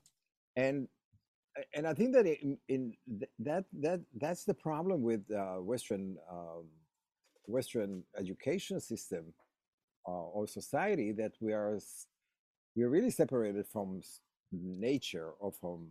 and 0.57 0.87
and 1.75 1.87
i 1.87 1.95
think 1.95 2.13
that 2.13 2.27
in, 2.27 2.59
in 2.69 2.93
that 3.39 3.65
that 3.73 4.01
that's 4.21 4.45
the 4.45 4.55
problem 4.55 5.03
with 5.03 5.23
uh, 5.31 5.57
western 5.57 6.17
um, 6.31 6.65
western 7.47 8.05
education 8.19 8.81
system 8.81 9.25
uh, 10.07 10.11
or 10.11 10.47
society 10.47 11.13
that 11.13 11.33
we 11.41 11.53
are 11.53 11.79
we 12.77 12.83
are 12.83 12.89
really 12.89 13.11
separated 13.11 13.67
from 13.67 14.03
nature 14.53 15.31
or 15.39 15.53
from 15.53 15.89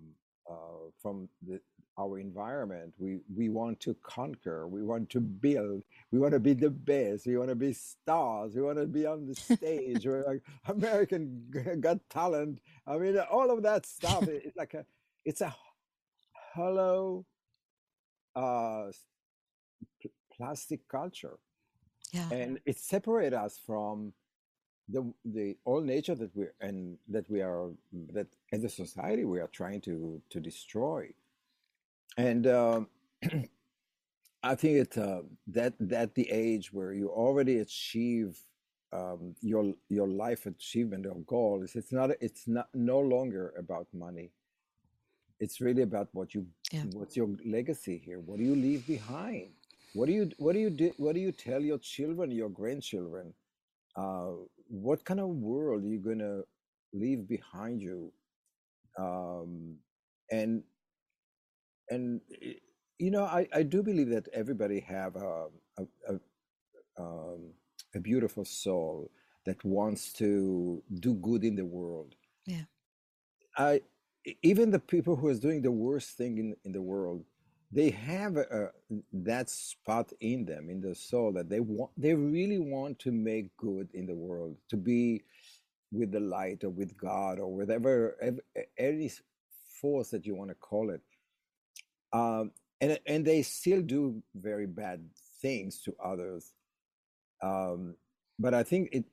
uh, 0.50 0.89
from 1.01 1.29
the, 1.48 1.60
our 2.00 2.20
environment. 2.20 2.93
We 2.98 3.20
we 3.36 3.50
want 3.50 3.79
to 3.81 3.96
conquer. 4.03 4.67
We 4.67 4.84
want 4.84 5.10
to 5.12 5.20
build. 5.22 5.84
We 6.12 6.20
want 6.20 6.34
to 6.34 6.39
be 6.39 6.53
the 6.53 6.70
best. 6.70 7.27
We 7.27 7.38
want 7.38 7.50
to 7.50 7.55
be 7.55 7.74
stars. 7.74 8.55
We 8.55 8.62
want 8.62 8.79
to 8.79 8.88
be 8.88 9.05
on 9.05 9.27
the 9.27 9.36
stage. 9.36 10.05
We're 10.05 10.25
like 10.25 10.41
American 10.67 11.77
Got 11.79 12.00
Talent. 12.10 12.60
I 12.88 12.98
mean, 12.98 13.17
all 13.20 13.51
of 13.51 13.63
that 13.63 13.86
stuff. 13.86 14.27
It's 14.27 14.58
like 14.58 14.74
a 14.74 14.86
it's 15.25 15.41
a 15.41 15.55
hollow 16.55 17.25
uh, 18.36 18.88
plastic 20.41 20.88
culture 20.88 21.38
Yeah. 22.13 22.31
and 22.31 22.60
it 22.65 22.77
separates 22.79 23.36
us 23.36 23.60
from 23.67 24.13
the 24.89 25.01
the 25.25 25.57
all 25.65 25.81
nature 25.81 26.15
that 26.15 26.36
we 26.36 26.45
and 26.62 26.98
that 27.07 27.29
we 27.29 27.41
are 27.41 27.69
that 28.13 28.27
as 28.51 28.63
a 28.63 28.69
society 28.69 29.25
we 29.25 29.39
are 29.39 29.48
trying 29.62 29.81
to 29.81 30.21
to 30.29 30.39
destroy 30.39 31.03
and 32.17 32.48
um, 32.48 32.88
I 34.43 34.55
think 34.55 34.77
it 34.77 34.98
uh, 34.98 35.21
that 35.48 35.74
that 35.79 36.15
the 36.15 36.29
age 36.31 36.74
where 36.74 36.93
you 36.93 37.10
already 37.10 37.60
achieve 37.60 38.39
um, 38.93 39.36
your 39.41 39.74
your 39.89 40.07
life 40.07 40.45
achievement 40.48 41.05
or 41.05 41.15
goal 41.27 41.63
is 41.63 41.75
it's 41.75 41.91
not 41.91 42.12
it's 42.21 42.48
not 42.48 42.69
no 42.74 43.00
longer 43.00 43.53
about 43.57 43.88
money. 43.93 44.31
It's 45.39 45.60
really 45.62 45.81
about 45.83 46.10
what 46.13 46.33
you 46.36 46.48
Yeah. 46.71 46.86
what's 46.93 47.15
your 47.17 47.29
legacy 47.45 47.98
here. 47.98 48.19
What 48.19 48.39
do 48.39 48.43
you 48.45 48.55
leave 48.55 48.86
behind? 48.88 49.53
What 49.93 50.07
do 50.07 50.13
you 50.13 50.31
what 50.38 50.53
do 50.53 50.60
you 50.60 50.69
do, 50.71 50.93
what 50.98 51.15
do 51.15 51.21
you 51.21 51.31
tell 51.31 51.62
your 51.62 51.79
children, 51.79 52.31
your 52.31 52.50
grandchildren? 52.50 53.33
Uh, 53.95 54.31
what 54.67 55.05
kind 55.05 55.19
of 55.19 55.29
world 55.29 55.83
are 55.83 55.88
you 55.88 56.00
gonna 56.00 56.41
leave 56.93 57.27
behind 57.27 57.81
you? 57.81 58.13
Um, 59.00 59.77
and 60.31 60.63
and 61.89 62.21
you 63.00 63.12
know 63.12 63.24
I, 63.25 63.48
I 63.53 63.63
do 63.63 63.83
believe 63.83 64.10
that 64.10 64.27
everybody 64.33 64.79
have 64.81 65.15
a 65.15 65.48
a, 65.77 65.83
a, 66.10 66.19
um, 67.00 67.53
a 67.95 68.00
beautiful 68.00 68.45
soul 68.45 69.12
that 69.45 69.63
wants 69.65 70.13
to 70.13 70.83
do 71.00 71.15
good 71.15 71.43
in 71.43 71.55
the 71.55 71.65
world 71.65 72.15
Yeah. 72.45 72.65
i 73.57 73.81
even 74.43 74.71
the 74.71 74.79
people 74.79 75.15
who 75.15 75.29
is 75.29 75.39
doing 75.39 75.62
the 75.62 75.71
worst 75.71 76.17
thing 76.17 76.38
in, 76.38 76.55
in 76.65 76.71
the 76.74 76.81
world 76.81 77.25
they 77.72 77.90
have 77.90 78.38
a, 78.38 78.72
that 79.13 79.50
spot 79.50 80.12
in 80.20 80.46
them 80.46 80.70
in 80.70 80.82
the 80.82 80.96
soul 80.96 81.32
that 81.32 81.50
they 81.50 81.60
want 81.60 81.92
they 81.98 82.13
really 82.13 82.60
want 82.60 83.00
to 83.00 83.12
make 83.12 83.56
good 83.58 83.90
in 83.94 84.06
the 84.06 84.16
world 84.16 84.56
to 84.70 84.78
be 84.78 85.24
with 85.92 86.12
the 86.12 86.20
light 86.20 86.63
or 86.63 86.70
with 86.70 86.98
god 86.98 87.40
or 87.40 87.48
whatever 87.56 88.18
any 88.78 89.12
force 89.82 90.10
that 90.10 90.25
you 90.25 90.36
want 90.36 90.50
to 90.50 90.56
call 90.56 90.90
it 90.90 91.01
um, 92.13 92.51
and 92.82 93.00
and 93.06 93.25
they 93.25 93.42
still 93.42 93.82
do 93.82 94.22
very 94.36 94.66
bad 94.66 95.01
things 95.42 95.82
to 95.84 95.96
others. 96.04 96.54
Um, 97.42 97.96
but 98.40 98.54
I 98.54 98.63
think 98.63 98.90
it 98.92 99.06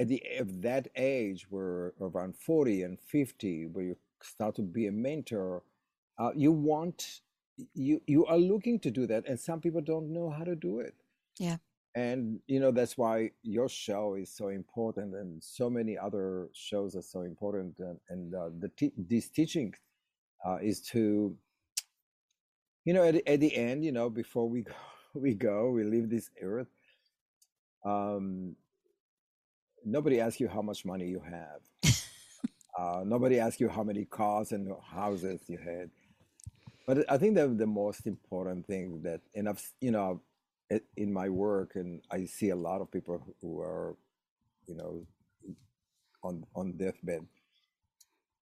at 0.00 0.08
the 0.08 0.22
of 0.38 0.62
that 0.62 0.88
age, 0.96 1.46
where 1.50 1.92
around 2.00 2.36
forty 2.36 2.82
and 2.82 2.98
fifty, 2.98 3.66
where 3.66 3.84
you 3.84 3.96
start 4.22 4.56
to 4.56 4.62
be 4.62 4.86
a 4.86 4.92
mentor, 4.92 5.62
uh, 6.18 6.30
you 6.34 6.52
want 6.52 7.20
you 7.74 8.00
you 8.06 8.26
are 8.26 8.38
looking 8.38 8.78
to 8.80 8.90
do 8.90 9.06
that, 9.06 9.26
and 9.28 9.38
some 9.38 9.60
people 9.60 9.80
don't 9.80 10.12
know 10.12 10.30
how 10.30 10.44
to 10.44 10.54
do 10.56 10.80
it. 10.80 10.94
Yeah. 11.38 11.56
And 11.94 12.40
you 12.46 12.60
know 12.60 12.70
that's 12.70 12.96
why 12.98 13.32
your 13.42 13.68
show 13.68 14.14
is 14.14 14.30
so 14.30 14.48
important, 14.48 15.14
and 15.14 15.42
so 15.42 15.70
many 15.70 15.98
other 15.98 16.48
shows 16.54 16.94
are 16.96 17.02
so 17.02 17.22
important. 17.22 17.78
And, 17.80 17.98
and 18.08 18.34
uh, 18.34 18.50
the 18.58 18.68
te- 18.68 18.92
this 18.96 19.28
teaching 19.28 19.74
uh, 20.46 20.58
is 20.62 20.80
to 20.92 21.36
you 22.84 22.94
know 22.94 23.04
at, 23.04 23.14
the- 23.14 23.28
at 23.28 23.40
the 23.40 23.54
end 23.54 23.84
you 23.84 23.92
know 23.92 24.10
before 24.10 24.48
we 24.48 24.62
go 24.62 24.72
we 25.14 25.34
go 25.34 25.70
we 25.70 25.84
leave 25.84 26.08
this 26.10 26.30
earth 26.42 26.68
um 27.84 28.54
nobody 29.84 30.20
asks 30.20 30.40
you 30.40 30.48
how 30.48 30.62
much 30.62 30.84
money 30.84 31.06
you 31.06 31.20
have 31.20 31.60
uh 32.78 33.02
nobody 33.04 33.38
asks 33.40 33.60
you 33.60 33.68
how 33.68 33.82
many 33.82 34.04
cars 34.04 34.52
and 34.52 34.70
houses 34.82 35.42
you 35.48 35.58
had 35.58 35.90
but 36.88 37.10
i 37.12 37.18
think 37.18 37.36
that 37.36 37.58
the 37.58 37.66
most 37.68 38.08
important 38.08 38.66
thing 38.66 39.02
that 39.04 39.22
and 39.36 39.48
i've 39.50 39.62
you 39.82 39.92
know 39.92 40.22
in 40.96 41.12
my 41.12 41.28
work 41.30 41.76
and 41.76 42.02
i 42.12 42.26
see 42.26 42.50
a 42.50 42.56
lot 42.56 42.82
of 42.82 42.90
people 42.92 43.22
who 43.42 43.60
are 43.60 43.96
you 44.68 44.76
know 44.76 45.06
on 46.24 46.44
on 46.56 46.72
deathbed 46.78 47.26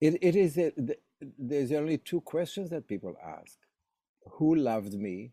it, 0.01 0.19
it 0.23 0.37
is 0.37 0.59
a, 0.59 0.73
th- 0.73 1.01
there's 1.39 1.73
only 1.73 1.99
two 1.99 2.23
questions 2.23 2.71
that 2.71 2.89
people 2.89 3.17
ask 3.25 3.59
who 4.39 4.57
loved 4.57 4.95
me 4.95 5.33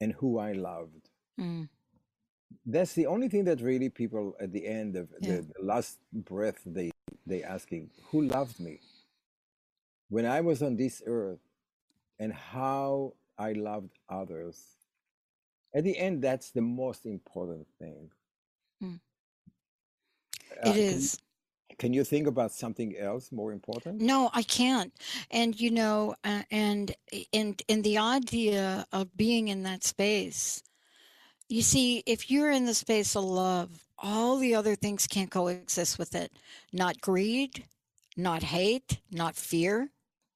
and 0.00 0.14
who 0.14 0.38
I 0.38 0.52
loved. 0.52 1.10
Mm. 1.40 1.68
That's 2.66 2.94
the 2.94 3.06
only 3.06 3.28
thing 3.28 3.44
that 3.46 3.60
really 3.62 3.90
people 3.90 4.34
at 4.40 4.52
the 4.52 4.66
end 4.66 4.96
of 4.96 5.08
Yeah. 5.20 5.36
the, 5.36 5.42
the 5.58 5.64
last 5.64 5.98
breath 6.12 6.60
they 6.66 6.90
they 7.26 7.42
asking 7.44 7.90
who 8.10 8.22
loved 8.22 8.60
me 8.60 8.80
when 10.10 10.26
I 10.26 10.40
was 10.42 10.62
on 10.62 10.76
this 10.76 11.02
earth 11.06 11.40
and 12.18 12.32
how 12.32 13.14
I 13.38 13.52
loved 13.52 13.90
others. 14.08 14.60
At 15.74 15.84
the 15.84 15.96
end, 15.96 16.22
that's 16.22 16.50
the 16.50 16.62
most 16.62 17.06
important 17.06 17.66
thing. 17.78 18.10
Mm. 18.82 19.00
Uh, 20.64 20.70
It 20.70 20.74
can- 20.74 21.18
Can 21.78 21.92
you 21.92 22.02
think 22.02 22.26
about 22.26 22.50
something 22.50 22.96
else 22.96 23.30
more 23.30 23.52
important? 23.52 24.00
No, 24.00 24.30
I 24.32 24.42
can't. 24.42 24.92
And 25.30 25.60
you 25.60 25.70
know, 25.70 26.16
uh, 26.24 26.42
and 26.50 26.92
and 27.32 27.62
and 27.68 27.84
the 27.84 27.98
idea 27.98 28.84
of 28.90 29.16
being 29.16 29.48
in 29.48 29.62
that 29.62 29.84
space. 29.84 30.62
You 31.48 31.62
see, 31.62 32.02
if 32.04 32.30
you're 32.30 32.50
in 32.50 32.64
the 32.66 32.74
space 32.74 33.14
of 33.14 33.24
love, 33.24 33.70
all 33.96 34.38
the 34.38 34.54
other 34.56 34.74
things 34.74 35.06
can't 35.06 35.30
coexist 35.30 35.98
with 35.98 36.14
it. 36.14 36.32
Not 36.72 37.00
greed, 37.00 37.64
not 38.16 38.42
hate, 38.42 39.00
not 39.10 39.36
fear, 39.36 39.92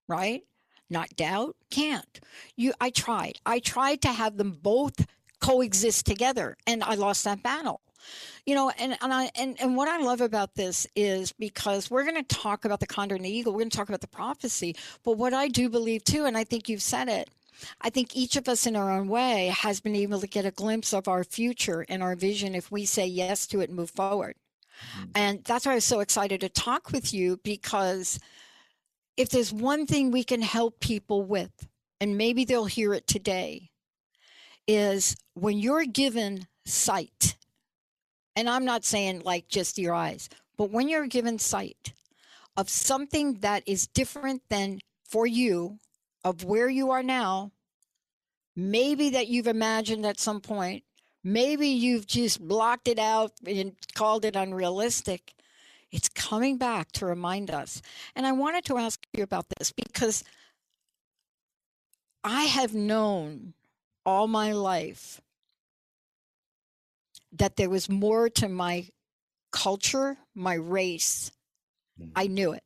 right? 0.07 0.45
Not 0.93 1.17
doubt. 1.17 1.57
Can't. 1.71 2.21
You 2.55 2.75
I 2.81 2.91
tried. 2.91 3.39
I 3.47 3.59
tried 3.59 4.03
to 4.03 4.09
have 4.09 4.37
them 4.37 4.59
both 4.63 5.07
coexist 5.41 6.07
together 6.07 6.57
and 6.67 6.85
I 6.85 6.95
lost 6.95 7.25
that 7.25 7.43
battle 7.43 7.81
you 8.47 8.55
know 8.55 8.71
and 8.79 8.97
and 9.01 9.13
i 9.13 9.31
and, 9.37 9.61
and 9.61 9.77
what 9.77 9.89
i 9.89 9.99
love 9.99 10.21
about 10.21 10.55
this 10.55 10.87
is 10.97 11.33
because 11.33 11.91
we're 11.91 12.03
going 12.03 12.17
to 12.17 12.35
talk 12.35 12.65
about 12.65 12.81
the 12.81 12.87
condor 12.87 13.15
and 13.15 13.25
the 13.25 13.31
eagle 13.31 13.53
we're 13.53 13.61
going 13.61 13.71
to 13.71 13.77
talk 13.77 13.89
about 13.89 14.01
the 14.01 14.09
prophecy 14.09 14.75
but 15.05 15.17
what 15.17 15.33
i 15.33 15.49
do 15.49 15.69
believe 15.69 16.03
too 16.03 16.25
and 16.25 16.37
i 16.37 16.43
think 16.43 16.69
you've 16.69 16.83
said 16.83 17.09
it 17.09 17.31
i 17.81 17.91
think 17.91 18.17
each 18.17 18.37
of 18.37 18.49
us 18.49 18.67
in 18.67 18.75
our 18.75 18.91
own 18.91 19.09
way 19.09 19.53
has 19.57 19.81
been 19.81 19.95
able 19.95 20.21
to 20.21 20.27
get 20.27 20.45
a 20.45 20.51
glimpse 20.51 20.93
of 20.93 21.07
our 21.07 21.23
future 21.23 21.87
and 21.89 22.03
our 22.03 22.17
vision 22.17 22.55
if 22.55 22.71
we 22.71 22.85
say 22.85 23.07
yes 23.07 23.47
to 23.47 23.61
it 23.61 23.69
and 23.69 23.77
move 23.77 23.91
forward 23.91 24.35
mm-hmm. 24.97 25.11
and 25.15 25.45
that's 25.45 25.67
why 25.67 25.73
i 25.73 25.77
was 25.77 25.85
so 25.85 26.01
excited 26.01 26.41
to 26.41 26.49
talk 26.49 26.91
with 26.91 27.15
you 27.15 27.39
because 27.45 28.19
if 29.17 29.29
there's 29.29 29.53
one 29.53 29.87
thing 29.87 30.11
we 30.11 30.25
can 30.25 30.43
help 30.43 30.81
people 30.81 31.23
with 31.23 31.51
and 32.01 32.17
maybe 32.17 32.45
they'll 32.45 32.65
hear 32.65 32.95
it 32.95 33.07
today 33.07 33.71
is 34.67 35.17
when 35.35 35.59
you're 35.59 35.85
given 35.85 36.47
sight 36.65 37.37
and 38.37 38.49
I'm 38.49 38.65
not 38.65 38.85
saying 38.85 39.23
like 39.25 39.49
just 39.49 39.79
your 39.79 39.95
eyes, 39.95 40.29
but 40.57 40.71
when 40.71 40.89
you're 40.89 41.07
given 41.07 41.39
sight 41.39 41.93
of 42.57 42.69
something 42.69 43.35
that 43.41 43.63
is 43.67 43.87
different 43.87 44.43
than 44.49 44.79
for 45.05 45.27
you 45.27 45.79
of 46.25 46.45
where 46.45 46.69
you 46.69 46.91
are 46.91 47.03
now, 47.03 47.53
maybe 48.57 49.11
that 49.11 49.29
you've 49.29 49.47
imagined 49.47 50.07
at 50.07 50.21
some 50.21 50.41
point, 50.41 50.85
maybe 51.25 51.69
you've 51.69 52.07
just 52.07 52.41
blocked 52.41 52.89
it 52.89 52.99
out 52.99 53.33
and 53.47 53.75
called 53.95 54.25
it 54.25 54.37
unrealistic. 54.37 55.35
It's 55.93 56.09
coming 56.09 56.57
back 56.57 56.91
to 56.93 57.07
remind 57.07 57.51
us. 57.51 57.83
And 58.17 58.27
I 58.27 58.33
wanted 58.33 58.65
to 58.67 58.79
ask 58.79 59.05
you 59.13 59.23
about 59.23 59.47
this 59.59 59.73
because 59.73 60.25
I 62.25 62.45
have 62.45 62.75
known 62.75 63.55
all 64.07 64.27
my 64.27 64.53
life 64.53 65.21
that 67.33 67.57
there 67.57 67.71
was 67.71 67.89
more 67.89 68.29
to 68.31 68.49
my 68.49 68.89
culture, 69.53 70.17
my 70.35 70.55
race. 70.55 71.31
Mm. 72.01 72.11
I 72.17 72.27
knew 72.27 72.53
it. 72.53 72.63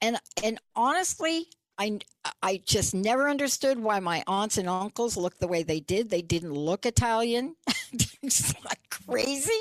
And 0.00 0.18
and 0.42 0.58
honestly, 0.74 1.46
I 1.78 1.98
I 2.42 2.60
just 2.64 2.94
never 2.94 3.28
understood 3.28 3.78
why 3.78 4.00
my 4.00 4.22
aunts 4.26 4.58
and 4.58 4.68
uncles 4.68 5.16
looked 5.16 5.40
the 5.40 5.48
way 5.48 5.62
they 5.62 5.80
did. 5.80 6.10
They 6.10 6.22
didn't 6.22 6.52
look 6.52 6.84
Italian. 6.84 7.56
it's 8.22 8.54
like 8.64 8.80
crazy. 8.90 9.60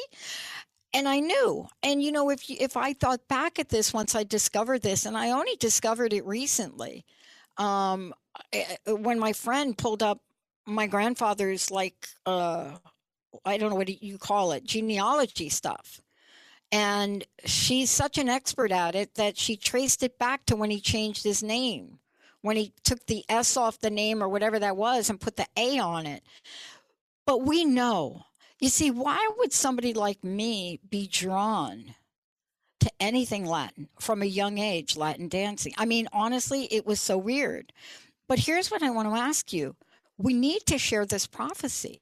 And 0.94 1.08
I 1.08 1.20
knew. 1.20 1.68
And 1.82 2.04
you 2.04 2.12
know, 2.12 2.30
if 2.30 2.50
if 2.50 2.78
I 2.78 2.94
thought 2.94 3.28
back 3.28 3.60
at 3.60 3.70
this 3.70 3.94
once 3.94 4.16
I 4.16 4.24
discovered 4.24 4.82
this, 4.84 5.06
and 5.06 5.18
I 5.18 5.32
only 5.32 5.56
discovered 5.56 6.14
it 6.14 6.26
recently, 6.26 7.06
um, 7.58 8.14
when 8.88 9.20
my 9.20 9.34
friend 9.34 9.78
pulled 9.78 10.04
up 10.04 10.22
my 10.66 10.88
grandfather's 10.88 11.72
like 11.72 12.08
uh, 12.26 12.78
I 13.46 13.58
don't 13.58 13.70
know 13.70 13.76
what 13.76 14.02
you 14.02 14.18
call 14.18 14.52
it, 14.52 14.64
genealogy 14.64 15.50
stuff. 15.50 16.02
And 16.72 17.26
she's 17.46 17.92
such 17.92 18.18
an 18.18 18.30
expert 18.30 18.72
at 18.72 18.96
it 18.96 19.16
that 19.16 19.38
she 19.38 19.56
traced 19.56 20.02
it 20.04 20.18
back 20.18 20.46
to 20.48 20.56
when 20.56 20.72
he 20.72 20.80
changed 20.80 21.24
his 21.24 21.44
name, 21.44 22.00
when 22.42 22.58
he 22.58 22.74
took 22.84 23.06
the 23.06 23.24
S 23.30 23.58
off 23.58 23.80
the 23.80 23.92
name 23.92 24.24
or 24.24 24.30
whatever 24.30 24.58
that 24.60 24.78
was 24.78 25.10
and 25.10 25.22
put 25.22 25.36
the 25.36 25.46
A 25.56 25.78
on 25.80 26.08
it. 26.08 26.24
But 27.26 27.44
we 27.44 27.64
know. 27.64 28.26
You 28.64 28.70
see, 28.70 28.92
why 28.92 29.30
would 29.40 29.52
somebody 29.52 29.94
like 29.94 30.24
me 30.24 30.80
be 30.90 31.06
drawn 31.06 31.96
to 32.80 32.90
anything 32.98 33.44
Latin 33.46 33.90
from 34.00 34.22
a 34.22 34.26
young 34.26 34.58
age, 34.58 34.96
Latin 34.96 35.28
dancing? 35.28 35.74
I 35.78 35.84
mean, 35.84 36.08
honestly, 36.14 36.74
it 36.74 36.86
was 36.86 37.02
so 37.02 37.18
weird. 37.18 37.74
But 38.30 38.40
here's 38.40 38.72
what 38.72 38.82
I 38.82 38.90
want 38.90 39.10
to 39.10 39.20
ask 39.20 39.52
you 39.52 39.76
we 40.18 40.34
need 40.34 40.66
to 40.68 40.78
share 40.78 41.06
this 41.06 41.28
prophecy. 41.28 42.00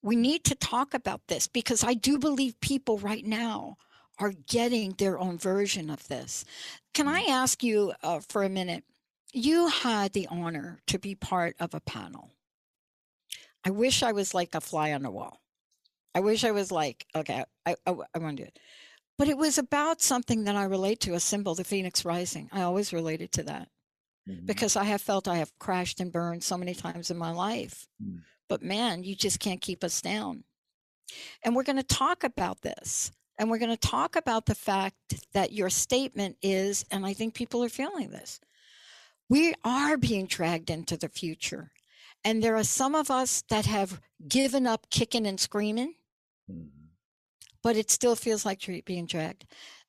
We 0.00 0.16
need 0.16 0.44
to 0.44 0.54
talk 0.54 0.94
about 0.94 1.20
this 1.28 1.46
because 1.46 1.84
I 1.84 1.92
do 1.92 2.18
believe 2.18 2.58
people 2.62 2.96
right 2.96 3.26
now 3.26 3.76
are 4.18 4.32
getting 4.48 4.92
their 4.92 5.18
own 5.18 5.36
version 5.36 5.90
of 5.90 6.08
this. 6.08 6.46
Can 6.94 7.06
I 7.06 7.20
ask 7.28 7.62
you 7.62 7.92
uh, 8.02 8.20
for 8.26 8.44
a 8.44 8.48
minute? 8.48 8.84
You 9.34 9.68
had 9.68 10.14
the 10.14 10.26
honor 10.30 10.80
to 10.86 10.98
be 10.98 11.14
part 11.14 11.54
of 11.60 11.74
a 11.74 11.80
panel. 11.80 12.30
I 13.62 13.68
wish 13.68 14.02
I 14.02 14.12
was 14.12 14.32
like 14.32 14.54
a 14.54 14.62
fly 14.62 14.94
on 14.94 15.02
the 15.02 15.10
wall. 15.10 15.42
I 16.14 16.20
wish 16.20 16.44
I 16.44 16.50
was 16.50 16.70
like, 16.70 17.06
okay, 17.14 17.44
I, 17.64 17.76
I, 17.86 17.94
I 18.14 18.18
want 18.18 18.36
to 18.36 18.42
do 18.42 18.46
it. 18.46 18.58
But 19.18 19.28
it 19.28 19.36
was 19.36 19.58
about 19.58 20.00
something 20.00 20.44
that 20.44 20.56
I 20.56 20.64
relate 20.64 21.00
to, 21.00 21.14
a 21.14 21.20
symbol, 21.20 21.54
the 21.54 21.64
Phoenix 21.64 22.04
Rising. 22.04 22.48
I 22.52 22.62
always 22.62 22.92
related 22.92 23.32
to 23.32 23.42
that 23.44 23.68
mm-hmm. 24.28 24.46
because 24.46 24.76
I 24.76 24.84
have 24.84 25.00
felt 25.00 25.28
I 25.28 25.36
have 25.36 25.56
crashed 25.58 26.00
and 26.00 26.12
burned 26.12 26.42
so 26.42 26.56
many 26.56 26.74
times 26.74 27.10
in 27.10 27.16
my 27.16 27.30
life. 27.30 27.86
Mm. 28.02 28.20
But 28.48 28.62
man, 28.62 29.04
you 29.04 29.14
just 29.14 29.40
can't 29.40 29.60
keep 29.60 29.84
us 29.84 30.00
down. 30.00 30.44
And 31.42 31.54
we're 31.54 31.62
going 31.62 31.76
to 31.76 31.82
talk 31.82 32.24
about 32.24 32.62
this. 32.62 33.12
And 33.38 33.50
we're 33.50 33.58
going 33.58 33.70
to 33.70 33.88
talk 33.88 34.16
about 34.16 34.46
the 34.46 34.54
fact 34.54 34.96
that 35.32 35.52
your 35.52 35.70
statement 35.70 36.36
is, 36.42 36.84
and 36.90 37.04
I 37.06 37.14
think 37.14 37.34
people 37.34 37.64
are 37.64 37.68
feeling 37.68 38.10
this, 38.10 38.40
we 39.28 39.54
are 39.64 39.96
being 39.96 40.26
dragged 40.26 40.68
into 40.68 40.96
the 40.96 41.08
future. 41.08 41.72
And 42.24 42.42
there 42.42 42.56
are 42.56 42.64
some 42.64 42.94
of 42.94 43.10
us 43.10 43.42
that 43.48 43.66
have 43.66 44.00
given 44.28 44.66
up 44.66 44.90
kicking 44.90 45.26
and 45.26 45.40
screaming, 45.40 45.94
mm-hmm. 46.52 46.86
but 47.62 47.76
it 47.76 47.90
still 47.90 48.16
feels 48.16 48.44
like 48.44 48.60
being 48.84 49.06
dragged. 49.06 49.46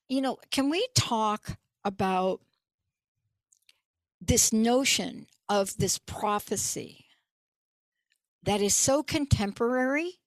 You 0.07 0.21
know, 0.21 0.37
can 0.51 0.69
we 0.69 0.87
talk 0.95 1.57
about 1.83 2.41
this 4.21 4.53
notion 4.53 5.27
of 5.49 5.75
this 5.77 5.97
prophecy 5.97 7.05
that 8.43 8.61
is 8.61 8.75
so 8.75 9.03
contemporary 9.03 10.19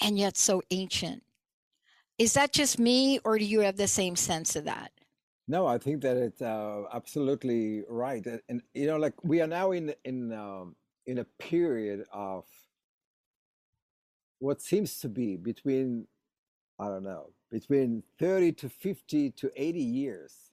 and 0.00 0.18
yet 0.18 0.36
so 0.36 0.62
ancient? 0.70 1.22
Is 2.18 2.32
that 2.32 2.52
just 2.52 2.78
me, 2.78 3.20
or 3.24 3.38
do 3.38 3.44
you 3.44 3.60
have 3.60 3.76
the 3.76 3.86
same 3.86 4.16
sense 4.16 4.56
of 4.56 4.64
that? 4.64 4.90
No, 5.46 5.66
I 5.66 5.78
think 5.78 6.02
that 6.02 6.16
it's 6.16 6.42
uh, 6.42 6.82
absolutely 6.92 7.84
right, 7.88 8.24
and, 8.26 8.40
and, 8.48 8.62
you 8.74 8.86
know, 8.86 8.98
like 8.98 9.14
we 9.22 9.40
are 9.40 9.46
now 9.46 9.70
in 9.70 9.94
in 10.04 10.32
um, 10.32 10.76
in 11.06 11.18
a 11.18 11.24
period 11.24 12.04
of 12.12 12.44
what 14.38 14.60
seems 14.60 15.00
to 15.00 15.08
be 15.08 15.36
between 15.36 16.06
I 16.78 16.86
don't 16.86 17.04
know 17.04 17.30
between 17.50 18.02
thirty 18.18 18.52
to 18.52 18.68
fifty 18.68 19.30
to 19.32 19.50
eighty 19.56 19.82
years 19.82 20.48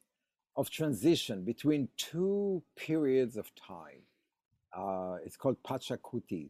of 0.57 0.69
transition 0.69 1.43
between 1.43 1.89
two 1.97 2.63
periods 2.75 3.37
of 3.37 3.53
time. 3.55 4.01
Uh, 4.75 5.17
it's 5.25 5.35
called 5.37 5.57
Pachacuti. 5.63 6.49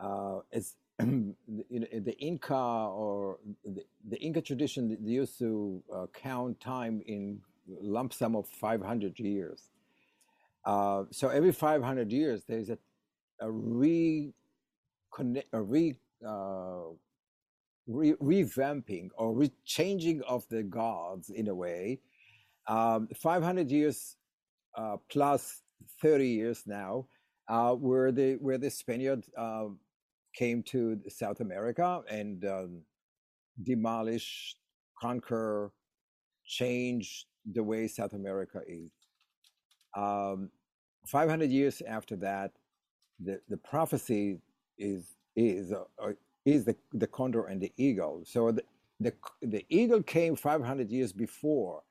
Uh, 0.00 0.40
it's 0.52 0.76
the 0.98 2.16
Inca 2.18 2.54
or 2.54 3.38
the, 3.64 3.84
the, 4.08 4.16
Inca 4.18 4.40
tradition 4.40 4.96
they 5.00 5.12
used 5.12 5.38
to 5.38 5.82
uh, 5.94 6.06
count 6.12 6.58
time 6.60 7.00
in 7.06 7.40
lump 7.80 8.12
sum 8.12 8.34
of 8.34 8.48
500 8.48 9.18
years. 9.18 9.70
Uh, 10.64 11.04
so 11.10 11.28
every 11.28 11.52
500 11.52 12.10
years, 12.10 12.44
there's 12.48 12.70
a, 12.70 12.78
a 13.40 13.50
re, 13.50 14.32
a 15.52 15.62
uh, 16.26 16.92
re 17.86 18.14
revamping 18.14 19.08
or 19.16 19.34
re 19.34 19.50
changing 19.64 20.22
of 20.22 20.46
the 20.48 20.62
gods 20.62 21.30
in 21.30 21.48
a 21.48 21.54
way. 21.54 22.00
Um, 22.66 23.08
500 23.14 23.70
years 23.70 24.16
uh, 24.76 24.96
plus 25.10 25.62
30 26.02 26.28
years 26.28 26.62
now, 26.66 27.06
uh, 27.48 27.72
where 27.72 28.12
the 28.12 28.34
where 28.40 28.58
the 28.58 28.70
Spaniard 28.70 29.24
um, 29.36 29.78
came 30.34 30.62
to 30.62 31.00
South 31.08 31.40
America 31.40 32.02
and 32.10 32.44
um, 32.44 32.82
demolish, 33.62 34.56
conquer, 35.00 35.72
change 36.46 37.26
the 37.52 37.62
way 37.62 37.88
South 37.88 38.12
America 38.12 38.60
is. 38.66 38.90
Um, 39.96 40.50
500 41.06 41.50
years 41.50 41.82
after 41.88 42.16
that, 42.16 42.52
the, 43.18 43.40
the 43.48 43.56
prophecy 43.56 44.38
is 44.78 45.16
is 45.38 45.72
uh, 45.72 46.12
is 46.44 46.64
the, 46.64 46.76
the 46.92 47.06
condor 47.06 47.46
and 47.46 47.60
the 47.60 47.72
eagle. 47.76 48.22
So 48.24 48.50
the, 48.50 48.64
the 49.00 49.12
the 49.42 49.64
eagle 49.68 50.02
came 50.02 50.34
500 50.34 50.90
years 50.90 51.12
before, 51.12 51.82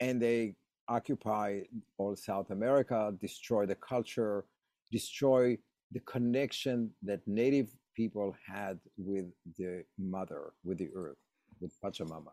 and 0.00 0.22
they 0.22 0.54
occupy 0.88 1.62
all 1.98 2.14
South 2.14 2.50
America, 2.50 3.12
destroy 3.20 3.66
the 3.66 3.74
culture, 3.74 4.44
destroy 4.90 5.58
the 5.90 6.00
connection 6.00 6.90
that 7.02 7.20
native 7.26 7.68
people 7.94 8.34
had 8.46 8.78
with 8.96 9.26
the 9.58 9.84
mother, 9.98 10.52
with 10.64 10.78
the 10.78 10.90
earth, 10.94 11.18
with 11.60 11.72
Pachamama. 11.82 12.32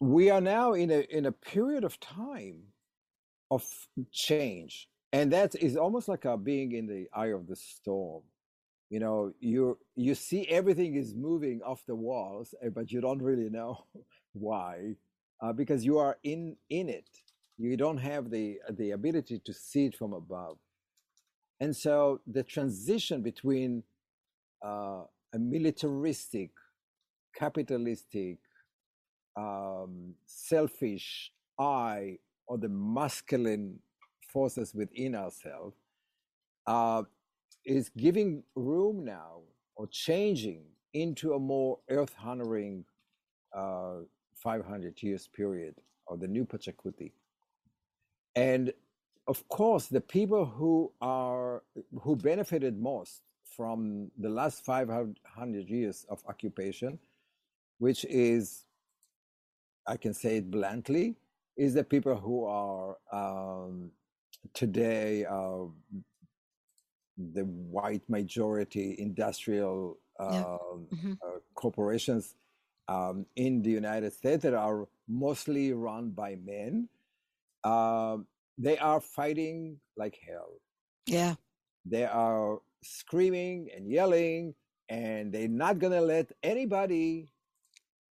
We 0.00 0.30
are 0.30 0.40
now 0.40 0.72
in 0.72 0.90
a 0.90 1.00
in 1.10 1.26
a 1.26 1.32
period 1.32 1.84
of 1.84 2.00
time 2.00 2.60
of 3.50 3.64
change, 4.12 4.88
and 5.12 5.32
that 5.32 5.54
is 5.56 5.76
almost 5.76 6.08
like 6.08 6.24
a 6.24 6.36
being 6.38 6.72
in 6.72 6.86
the 6.86 7.06
eye 7.12 7.32
of 7.38 7.46
the 7.46 7.56
storm. 7.56 8.22
You 8.90 9.00
know, 9.00 9.32
you 9.40 9.78
you 9.96 10.14
see 10.14 10.46
everything 10.48 10.94
is 10.94 11.14
moving 11.14 11.60
off 11.62 11.84
the 11.86 11.94
walls, 11.94 12.54
eh, 12.62 12.70
but 12.70 12.90
you 12.90 13.00
don't 13.00 13.22
really 13.22 13.50
know 13.50 13.84
why, 14.32 14.96
uh, 15.42 15.52
because 15.52 15.84
you 15.84 15.98
are 15.98 16.18
in 16.22 16.56
in 16.70 16.88
it. 16.88 17.08
You 17.58 17.76
don't 17.76 17.98
have 17.98 18.30
the 18.30 18.58
the 18.70 18.92
ability 18.92 19.40
to 19.44 19.52
see 19.52 19.86
it 19.86 19.96
from 19.96 20.12
above. 20.14 20.58
And 21.60 21.74
so 21.76 22.20
the 22.26 22.42
transition 22.42 23.22
between 23.22 23.82
uh, 24.64 25.04
a 25.34 25.38
militaristic, 25.38 26.50
capitalistic, 27.34 28.38
um, 29.36 30.14
selfish 30.26 31.32
I 31.58 32.18
or 32.46 32.58
the 32.58 32.68
masculine 32.68 33.80
forces 34.32 34.74
within 34.74 35.14
ourselves 35.14 35.76
uh, 36.66 37.04
is 37.68 37.90
giving 37.90 38.42
room 38.56 39.04
now 39.04 39.42
or 39.76 39.86
changing 39.88 40.62
into 40.94 41.34
a 41.34 41.38
more 41.38 41.78
earth 41.90 42.14
honoring 42.24 42.84
uh, 43.54 43.96
500 44.34 45.02
years 45.02 45.28
period 45.28 45.76
or 46.06 46.16
the 46.16 46.26
new 46.26 46.46
Pachacuti. 46.46 47.12
And 48.34 48.72
of 49.28 49.46
course, 49.48 49.86
the 49.86 50.00
people 50.00 50.46
who 50.46 50.92
are 51.02 51.62
who 52.02 52.16
benefited 52.16 52.80
most 52.80 53.22
from 53.44 54.10
the 54.18 54.30
last 54.30 54.64
500 54.64 55.68
years 55.68 56.06
of 56.08 56.22
occupation, 56.26 56.98
which 57.78 58.06
is, 58.06 58.64
I 59.86 59.96
can 59.98 60.14
say 60.14 60.38
it 60.38 60.50
bluntly, 60.50 61.16
is 61.56 61.74
the 61.74 61.84
people 61.84 62.16
who 62.16 62.44
are 62.46 62.96
um, 63.12 63.90
today 64.54 65.26
uh, 65.26 65.64
the 67.18 67.42
white 67.44 68.02
majority 68.08 68.94
industrial 68.98 69.98
uh, 70.20 70.28
yeah. 70.32 70.42
mm-hmm. 70.42 71.12
uh, 71.12 71.38
corporations 71.54 72.34
um, 72.88 73.26
in 73.36 73.62
the 73.62 73.70
United 73.70 74.12
States 74.12 74.42
that 74.42 74.54
are 74.54 74.86
mostly 75.08 75.72
run 75.72 76.10
by 76.10 76.36
men. 76.36 76.88
Um, 77.64 78.26
they 78.56 78.78
are 78.78 79.00
fighting 79.00 79.78
like 79.96 80.18
hell. 80.26 80.60
Yeah. 81.06 81.34
They 81.84 82.04
are 82.04 82.60
screaming 82.82 83.68
and 83.74 83.90
yelling, 83.90 84.54
and 84.88 85.32
they're 85.32 85.48
not 85.48 85.78
gonna 85.78 86.00
let 86.00 86.32
anybody. 86.42 87.28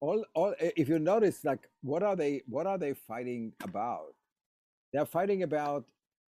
All, 0.01 0.25
all. 0.35 0.55
If 0.61 0.89
you 0.89 0.99
notice, 0.99 1.45
like, 1.45 1.69
what 1.83 2.03
are 2.03 2.17
they? 2.17 2.43
What 2.47 2.67
are 2.67 2.79
they 2.79 2.95
fighting 2.95 3.53
about? 3.63 4.15
They're 4.93 5.07
fighting 5.07 5.43
about 5.43 5.85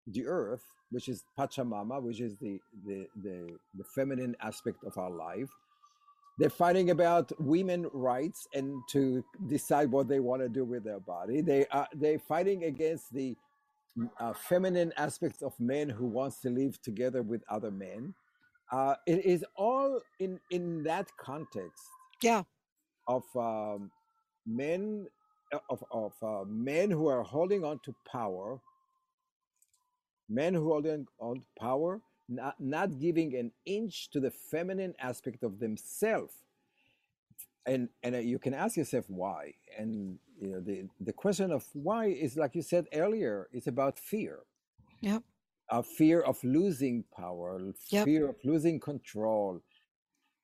the 0.08 0.26
earth, 0.26 0.64
which 0.90 1.08
is 1.08 1.24
Pachamama, 1.38 2.02
which 2.02 2.20
is 2.20 2.36
the 2.36 2.60
the 2.86 3.06
the, 3.22 3.56
the 3.76 3.84
feminine 3.84 4.36
aspect 4.40 4.84
of 4.84 4.96
our 4.98 5.10
life. 5.10 5.50
They're 6.38 6.50
fighting 6.50 6.90
about 6.90 7.32
women 7.40 7.88
rights 7.94 8.46
and 8.54 8.82
to 8.90 9.24
decide 9.46 9.90
what 9.90 10.06
they 10.06 10.20
want 10.20 10.42
to 10.42 10.50
do 10.50 10.64
with 10.64 10.84
their 10.84 11.00
body. 11.00 11.40
They 11.40 11.66
are 11.68 11.88
they're 11.94 12.18
fighting 12.18 12.64
against 12.64 13.12
the 13.12 13.36
uh, 14.20 14.32
feminine 14.34 14.92
aspects 14.96 15.42
of 15.42 15.58
men 15.58 15.88
who 15.88 16.06
wants 16.06 16.40
to 16.42 16.50
live 16.50 16.80
together 16.82 17.22
with 17.22 17.42
other 17.48 17.70
men. 17.70 18.14
Uh, 18.70 18.94
it 19.06 19.24
is 19.24 19.44
all 19.56 20.00
in 20.18 20.38
in 20.50 20.82
that 20.84 21.08
context. 21.18 21.82
Yeah. 22.22 22.42
Of 23.08 23.24
um, 23.36 23.90
men 24.46 25.06
of 25.70 25.84
of 25.90 26.12
uh, 26.22 26.44
men 26.46 26.90
who 26.90 27.06
are 27.06 27.22
holding 27.22 27.64
on 27.64 27.78
to 27.84 27.94
power. 28.10 28.60
Men 30.28 30.54
who 30.54 30.64
holding 30.72 31.06
on 31.18 31.42
power, 31.58 32.00
not 32.28 32.56
not 32.60 32.98
giving 32.98 33.34
an 33.36 33.52
inch 33.66 34.10
to 34.10 34.20
the 34.20 34.30
feminine 34.30 34.94
aspect 35.00 35.42
of 35.42 35.58
themselves. 35.60 36.34
And 37.66 37.88
and 38.02 38.14
uh, 38.14 38.18
you 38.18 38.38
can 38.38 38.54
ask 38.54 38.76
yourself 38.76 39.06
why. 39.08 39.54
And 39.78 40.18
you 40.40 40.48
know 40.52 40.60
the 40.60 40.88
the 41.00 41.12
question 41.12 41.50
of 41.52 41.64
why 41.74 42.06
is 42.06 42.36
like 42.36 42.54
you 42.54 42.62
said 42.62 42.86
earlier 42.92 43.48
it's 43.52 43.66
about 43.68 43.98
fear 43.98 44.40
yep 45.00 45.22
a 45.70 45.82
fear 45.82 46.20
of 46.20 46.42
losing 46.44 47.04
power, 47.16 47.60
Yep. 47.90 48.04
fear 48.04 48.28
of 48.28 48.36
losing 48.44 48.78
control, 48.80 49.60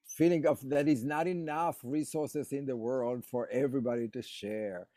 feeling 0.07 0.47
of 0.47 0.69
that 0.69 0.89
is 0.89 1.05
not 1.05 1.27
enough 1.27 1.79
resources 1.85 2.53
in 2.53 2.67
the 2.67 2.77
world 2.77 3.25
for 3.25 3.49
everybody 3.51 4.09
to 4.09 4.23
share, 4.23 4.89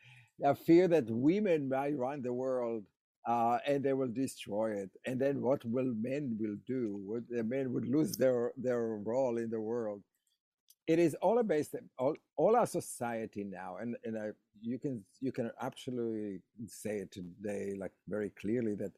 a 0.44 0.56
fear 0.56 0.88
that 0.88 1.10
women 1.10 1.70
might 1.70 1.98
run 1.98 2.22
the 2.22 2.34
world 2.34 2.86
uh, 3.28 3.58
and 3.68 3.84
they 3.84 3.94
will 3.94 4.10
destroy 4.10 4.72
it, 4.74 4.92
and 5.06 5.20
then 5.20 5.42
what 5.42 5.64
will 5.66 5.94
men 5.96 6.38
will 6.40 6.58
do? 6.68 7.24
The 7.30 7.44
men 7.44 7.74
would 7.74 7.88
lose 7.88 8.14
their 8.18 8.52
their 8.58 8.98
role 8.98 9.38
in 9.38 9.50
the 9.50 9.62
world. 9.62 10.02
It 10.88 11.00
is 11.00 11.16
all 11.22 11.42
based 11.44 11.76
all 11.98 12.16
all 12.38 12.56
our 12.56 12.68
society 12.68 13.44
now, 13.44 13.78
and 13.82 13.96
and 14.04 14.18
I, 14.18 14.30
you 14.62 14.80
can 14.80 15.04
you 15.22 15.32
can 15.32 15.52
absolutely 15.62 16.42
say 16.68 16.98
it 17.00 17.12
today 17.12 17.76
like 17.80 17.94
very 18.08 18.32
clearly 18.40 18.76
that 18.76 18.92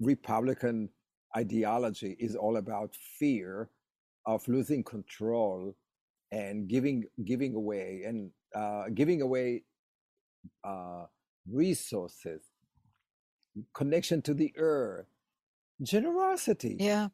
Republican 0.00 0.88
ideology 1.36 2.16
is 2.18 2.34
all 2.34 2.56
about 2.56 2.94
fear 3.18 3.68
of 4.26 4.46
losing 4.48 4.82
control 4.82 5.74
and 6.32 6.68
giving 6.68 7.04
giving 7.24 7.54
away 7.54 8.02
and 8.06 8.30
uh, 8.54 8.84
giving 8.94 9.22
away 9.22 9.62
uh, 10.64 11.04
resources, 11.50 12.42
connection 13.74 14.22
to 14.22 14.34
the 14.34 14.52
earth, 14.58 15.06
generosity 15.82 16.76
Yeah. 16.80 17.08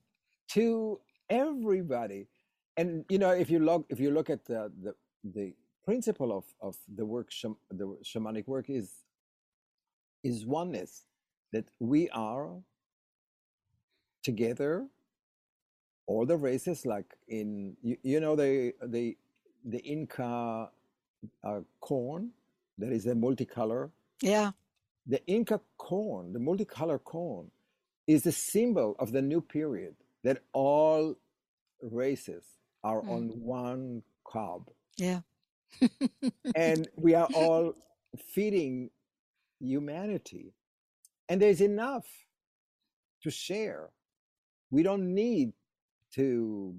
to 0.51 1.01
everybody. 1.31 2.29
And 2.77 3.05
you 3.11 3.19
know, 3.19 3.31
if 3.33 3.51
you 3.51 3.61
look 3.61 3.87
if 3.91 4.01
you 4.01 4.11
look 4.13 4.31
at 4.31 4.45
the 4.47 4.73
the, 4.83 4.95
the 5.25 5.55
principle 5.85 6.33
of 6.37 6.45
of 6.61 6.77
the 6.95 7.07
work 7.07 7.31
the 7.71 7.99
shamanic 8.05 8.47
work 8.49 8.71
is 8.71 8.93
is 10.25 10.47
oneness 10.47 11.07
that 11.53 11.67
we 11.81 12.09
are 12.11 12.51
together 14.23 14.87
all 16.07 16.27
the 16.27 16.37
races 16.37 16.87
like 16.87 17.17
in 17.29 17.77
you, 17.83 17.97
you 18.03 18.21
know 18.21 18.37
the 18.37 18.75
the 18.83 19.17
the 19.65 19.79
inca 19.81 20.71
uh, 21.45 21.61
corn 21.81 22.31
that 22.79 22.93
is 22.93 23.07
a 23.07 23.15
multicolor 23.15 23.91
Yeah. 24.23 24.53
The 25.07 25.25
inca 25.27 25.61
corn 25.79 26.33
the 26.33 26.39
multicolored 26.39 27.05
corn 27.05 27.51
is 28.07 28.23
the 28.23 28.33
symbol 28.33 28.97
of 28.99 29.13
the 29.13 29.23
new 29.23 29.41
period 29.41 29.95
that 30.25 30.43
all 30.53 31.17
races 31.83 32.45
are 32.83 33.03
Mm. 33.03 33.11
on 33.11 33.23
one 33.45 34.03
cob 34.25 34.71
Yeah. 34.97 35.21
and 36.55 36.89
we 36.97 37.15
are 37.15 37.29
all 37.35 37.75
feeding 38.35 38.91
humanity 39.61 40.53
and 41.29 41.41
there's 41.41 41.61
enough 41.61 42.07
to 43.23 43.31
share 43.31 43.91
we 44.71 44.83
don't 44.83 45.15
need 45.15 45.53
to 46.15 46.75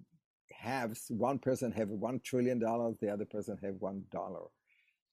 have 0.52 0.98
one 1.10 1.40
person 1.40 1.72
have 1.72 1.90
one 1.90 2.20
trillion 2.22 2.60
dollars 2.60 2.96
the 3.02 3.10
other 3.10 3.26
person 3.26 3.58
have 3.64 3.76
one 3.80 4.04
dollar 4.12 4.46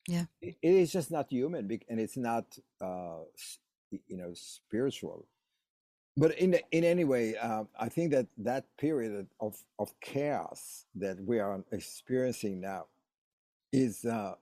Yeah. 0.08 0.24
it 0.40 0.56
it 0.62 0.74
is 0.74 0.92
just 0.92 1.10
not 1.10 1.30
human 1.30 1.68
and 1.88 2.00
it's 2.00 2.16
not 2.16 2.44
uh 2.80 3.22
you 4.08 4.16
know 4.16 4.32
spiritual 4.34 5.26
but 6.16 6.36
in 6.38 6.50
the- 6.52 6.64
in 6.72 6.84
any 6.84 7.04
way 7.04 7.36
uh, 7.36 7.64
i 7.78 7.88
think 7.88 8.10
that 8.12 8.26
that 8.38 8.64
period 8.76 9.26
of 9.40 9.56
of 9.78 9.94
chaos 10.00 10.86
that 10.94 11.16
we 11.24 11.38
are 11.38 11.62
experiencing 11.72 12.60
now 12.60 12.86
is 13.72 14.04
uh 14.04 14.34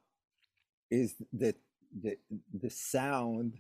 is 0.91 1.15
the 1.33 1.55
the 2.03 2.17
the 2.63 2.71
sound 2.71 3.55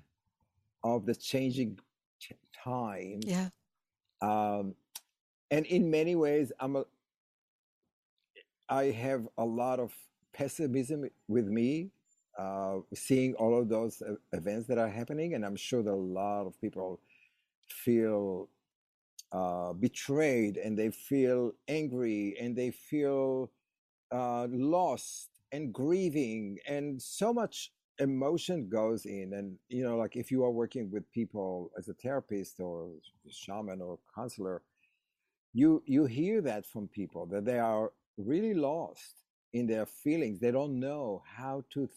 of 0.82 1.04
the 1.06 1.14
changing 1.14 1.78
t- 2.20 2.34
times 2.64 3.24
Yeah. 3.26 3.48
um 4.22 4.74
and 5.50 5.66
in 5.66 5.90
many 5.90 6.14
ways 6.16 6.52
i'm 6.60 6.76
a 6.76 6.84
i 8.68 8.84
have 8.84 9.28
a 9.36 9.44
lot 9.44 9.78
of 9.80 9.92
pessimism 10.40 11.05
with 11.29 11.46
me 11.46 11.90
uh 12.38 12.76
seeing 12.94 13.35
all 13.35 13.55
of 13.61 13.68
those 13.68 14.03
events 14.33 14.66
that 14.68 14.79
are 14.79 14.88
happening 14.88 15.35
and 15.35 15.44
i'm 15.44 15.57
sure 15.57 15.83
that 15.83 15.92
a 15.92 16.07
lot 16.20 16.46
of 16.46 16.59
people 16.61 17.00
feel 17.68 18.48
uh 19.33 19.72
betrayed 19.74 20.57
and 20.57 20.79
they 20.79 20.90
feel 20.90 21.53
angry 21.68 22.37
and 22.40 22.57
they 22.57 22.70
feel 22.70 23.50
uh 24.12 24.46
lost 24.50 25.29
and 25.53 25.72
grieving 25.72 26.59
and 26.68 27.00
so 27.03 27.33
much 27.33 27.72
emotion 28.00 28.68
goes 28.68 29.05
in. 29.07 29.35
And 29.35 29.57
you 29.68 29.85
know 29.85 29.96
like 29.98 30.16
if 30.16 30.31
you 30.31 30.44
are 30.44 30.50
working 30.50 30.90
with 30.90 31.11
people 31.12 31.70
as 31.79 31.88
a 31.88 31.94
therapist 31.94 32.61
or 32.61 32.88
shaman 33.31 33.83
or 33.83 33.98
counselor 34.14 34.62
you 35.53 35.83
you 35.87 36.07
hear 36.07 36.40
that 36.42 36.66
from 36.66 36.88
people 36.88 37.26
that 37.26 37.44
they 37.44 37.59
are 37.59 37.92
really 38.16 38.55
lost 38.55 39.16
in 39.52 39.66
their 39.66 39.86
feelings. 39.86 40.40
They 40.40 40.50
don't 40.50 40.78
know 40.78 41.22
how 41.26 41.64
to 41.70 41.80
th- 41.86 41.90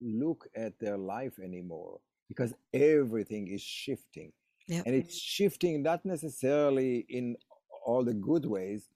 look 0.00 0.48
at 0.56 0.78
their 0.78 0.96
life 0.96 1.38
anymore 1.42 2.00
because 2.28 2.54
everything 2.72 3.48
is 3.48 3.62
shifting. 3.62 4.32
Yep. 4.68 4.84
and 4.86 4.94
it's 4.94 5.18
shifting 5.18 5.82
not 5.82 6.04
necessarily 6.04 7.04
in 7.08 7.36
all 7.84 8.04
the 8.04 8.14
good 8.14 8.46
ways. 8.46 8.88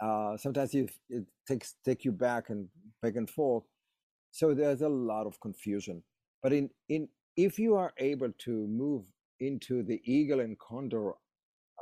Uh 0.00 0.36
sometimes 0.36 0.72
you, 0.72 0.88
it 1.10 1.24
takes 1.46 1.74
take 1.84 2.04
you 2.06 2.12
back 2.12 2.48
and 2.48 2.68
back 3.02 3.16
and 3.16 3.28
forth. 3.28 3.64
So 4.30 4.54
there's 4.54 4.82
a 4.82 4.88
lot 4.88 5.26
of 5.26 5.38
confusion. 5.40 6.02
But 6.42 6.52
in 6.54 6.70
in 6.88 7.08
if 7.36 7.58
you 7.58 7.74
are 7.76 7.92
able 7.98 8.32
to 8.46 8.66
move 8.66 9.04
into 9.40 9.82
the 9.82 10.00
eagle 10.04 10.40
and 10.40 10.58
condor 10.58 11.12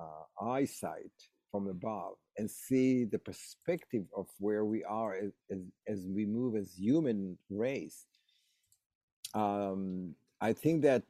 uh, 0.01 0.25
eyesight 0.45 1.13
from 1.51 1.69
above 1.69 2.15
and 2.39 2.51
see 2.51 3.05
the 3.05 3.19
perspective 3.19 4.05
of 4.17 4.27
where 4.39 4.65
we 4.65 4.83
are 4.85 5.15
as, 5.15 5.33
as, 5.51 5.59
as 5.87 6.07
we 6.09 6.25
move 6.25 6.57
as 6.57 6.75
human 6.77 7.37
race 7.51 8.07
um, 9.35 10.15
i 10.41 10.53
think 10.53 10.83
that 10.83 11.05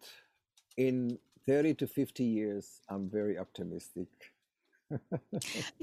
in 0.76 1.18
30 1.46 1.74
to 1.74 1.86
50 1.86 2.24
years 2.24 2.80
i'm 2.88 3.08
very 3.08 3.38
optimistic 3.38 4.08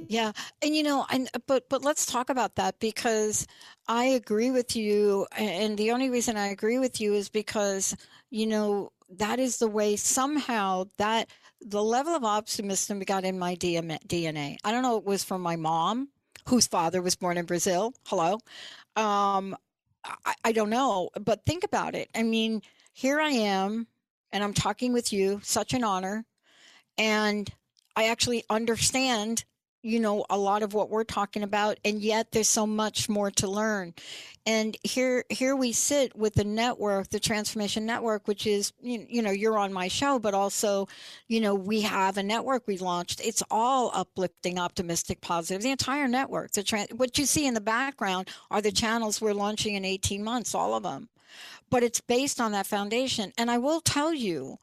Yeah, 0.08 0.32
and 0.62 0.76
you 0.76 0.84
know, 0.84 1.06
and 1.10 1.30
but 1.48 1.69
but 1.69 1.84
let's 1.84 2.06
talk 2.06 2.30
about 2.30 2.56
that 2.56 2.80
because 2.80 3.48
I 3.88 4.06
agree 4.06 4.52
with 4.52 4.76
you, 4.76 5.28
and 5.38 5.78
the 5.78 5.91
only 5.91 6.10
reason 6.10 6.38
I 6.38 6.48
agree 6.48 6.80
with 6.80 7.00
you 7.00 7.13
is 7.13 7.30
because 7.30 7.95
you 8.30 8.48
know 8.48 8.91
that 9.17 9.39
is 9.39 9.58
the 9.58 9.67
way 9.67 9.95
somehow 9.95 10.86
that 10.98 11.30
the 11.62 11.84
level 11.84 12.13
of 12.15 12.24
optimism 12.24 13.00
got 13.02 13.24
in 13.26 13.38
my 13.39 13.56
DNA. 13.56 14.58
I 14.63 14.72
don't 14.72 14.84
know, 14.84 14.98
it 14.98 15.06
was 15.06 15.24
from 15.24 15.41
my 15.41 15.56
mom, 15.56 16.10
whose 16.48 16.67
father 16.67 17.02
was 17.02 17.15
born 17.15 17.38
in 17.38 17.45
Brazil. 17.45 17.93
Hello, 18.08 18.34
um, 18.95 19.56
I, 20.06 20.34
I 20.45 20.52
don't 20.52 20.69
know, 20.69 21.10
but 21.19 21.45
think 21.45 21.63
about 21.63 21.95
it. 21.95 22.10
I 22.15 22.24
mean, 22.24 22.62
here 22.93 23.19
I 23.22 23.32
am, 23.32 23.88
and 24.32 24.43
I'm 24.43 24.54
talking 24.54 24.93
with 24.93 25.13
you. 25.13 25.39
Such 25.43 25.74
an 25.74 25.84
honor, 25.84 26.26
and 26.98 27.50
I 27.99 28.05
actually 28.05 28.45
understand, 28.49 29.43
you 29.83 29.99
know, 29.99 30.25
a 30.29 30.38
lot 30.38 30.63
of 30.63 30.73
what 30.73 30.89
we're 30.89 31.03
talking 31.03 31.43
about, 31.43 31.81
and 31.83 32.01
yet 32.01 32.31
there's 32.31 32.47
so 32.47 32.65
much 32.65 33.09
more 33.09 33.29
to 33.31 33.49
learn. 33.49 33.93
And 34.45 34.77
here, 34.85 35.25
here 35.27 35.53
we 35.53 35.73
sit 35.73 36.15
with 36.15 36.33
the 36.35 36.45
network, 36.45 37.09
the 37.09 37.19
Transformation 37.19 37.85
Network, 37.85 38.25
which 38.25 38.47
is, 38.47 38.71
you, 38.81 39.21
know, 39.21 39.31
you're 39.31 39.57
on 39.57 39.73
my 39.73 39.89
show, 39.89 40.17
but 40.17 40.33
also, 40.33 40.88
you 41.27 41.41
know, 41.41 41.53
we 41.55 41.81
have 41.81 42.17
a 42.17 42.23
network 42.23 42.63
we've 42.67 42.79
launched. 42.79 43.19
It's 43.19 43.43
all 43.51 43.91
uplifting, 43.93 44.57
optimistic, 44.57 45.19
positive. 45.19 45.62
The 45.62 45.71
entire 45.71 46.07
network. 46.07 46.51
The 46.51 46.63
tran 46.63 46.93
what 46.93 47.17
you 47.17 47.25
see 47.25 47.47
in 47.47 47.53
the 47.53 47.59
background 47.59 48.29
are 48.49 48.62
the 48.62 48.71
channels 48.71 49.19
we're 49.19 49.33
launching 49.33 49.75
in 49.75 49.83
18 49.83 50.23
months, 50.23 50.55
all 50.55 50.73
of 50.73 50.83
them. 50.83 51.09
But 51.69 51.83
it's 51.83 51.99
based 51.99 52.39
on 52.39 52.53
that 52.53 52.65
foundation. 52.65 53.33
And 53.38 53.51
I 53.51 53.57
will 53.57 53.81
tell 53.81 54.13
you 54.13 54.57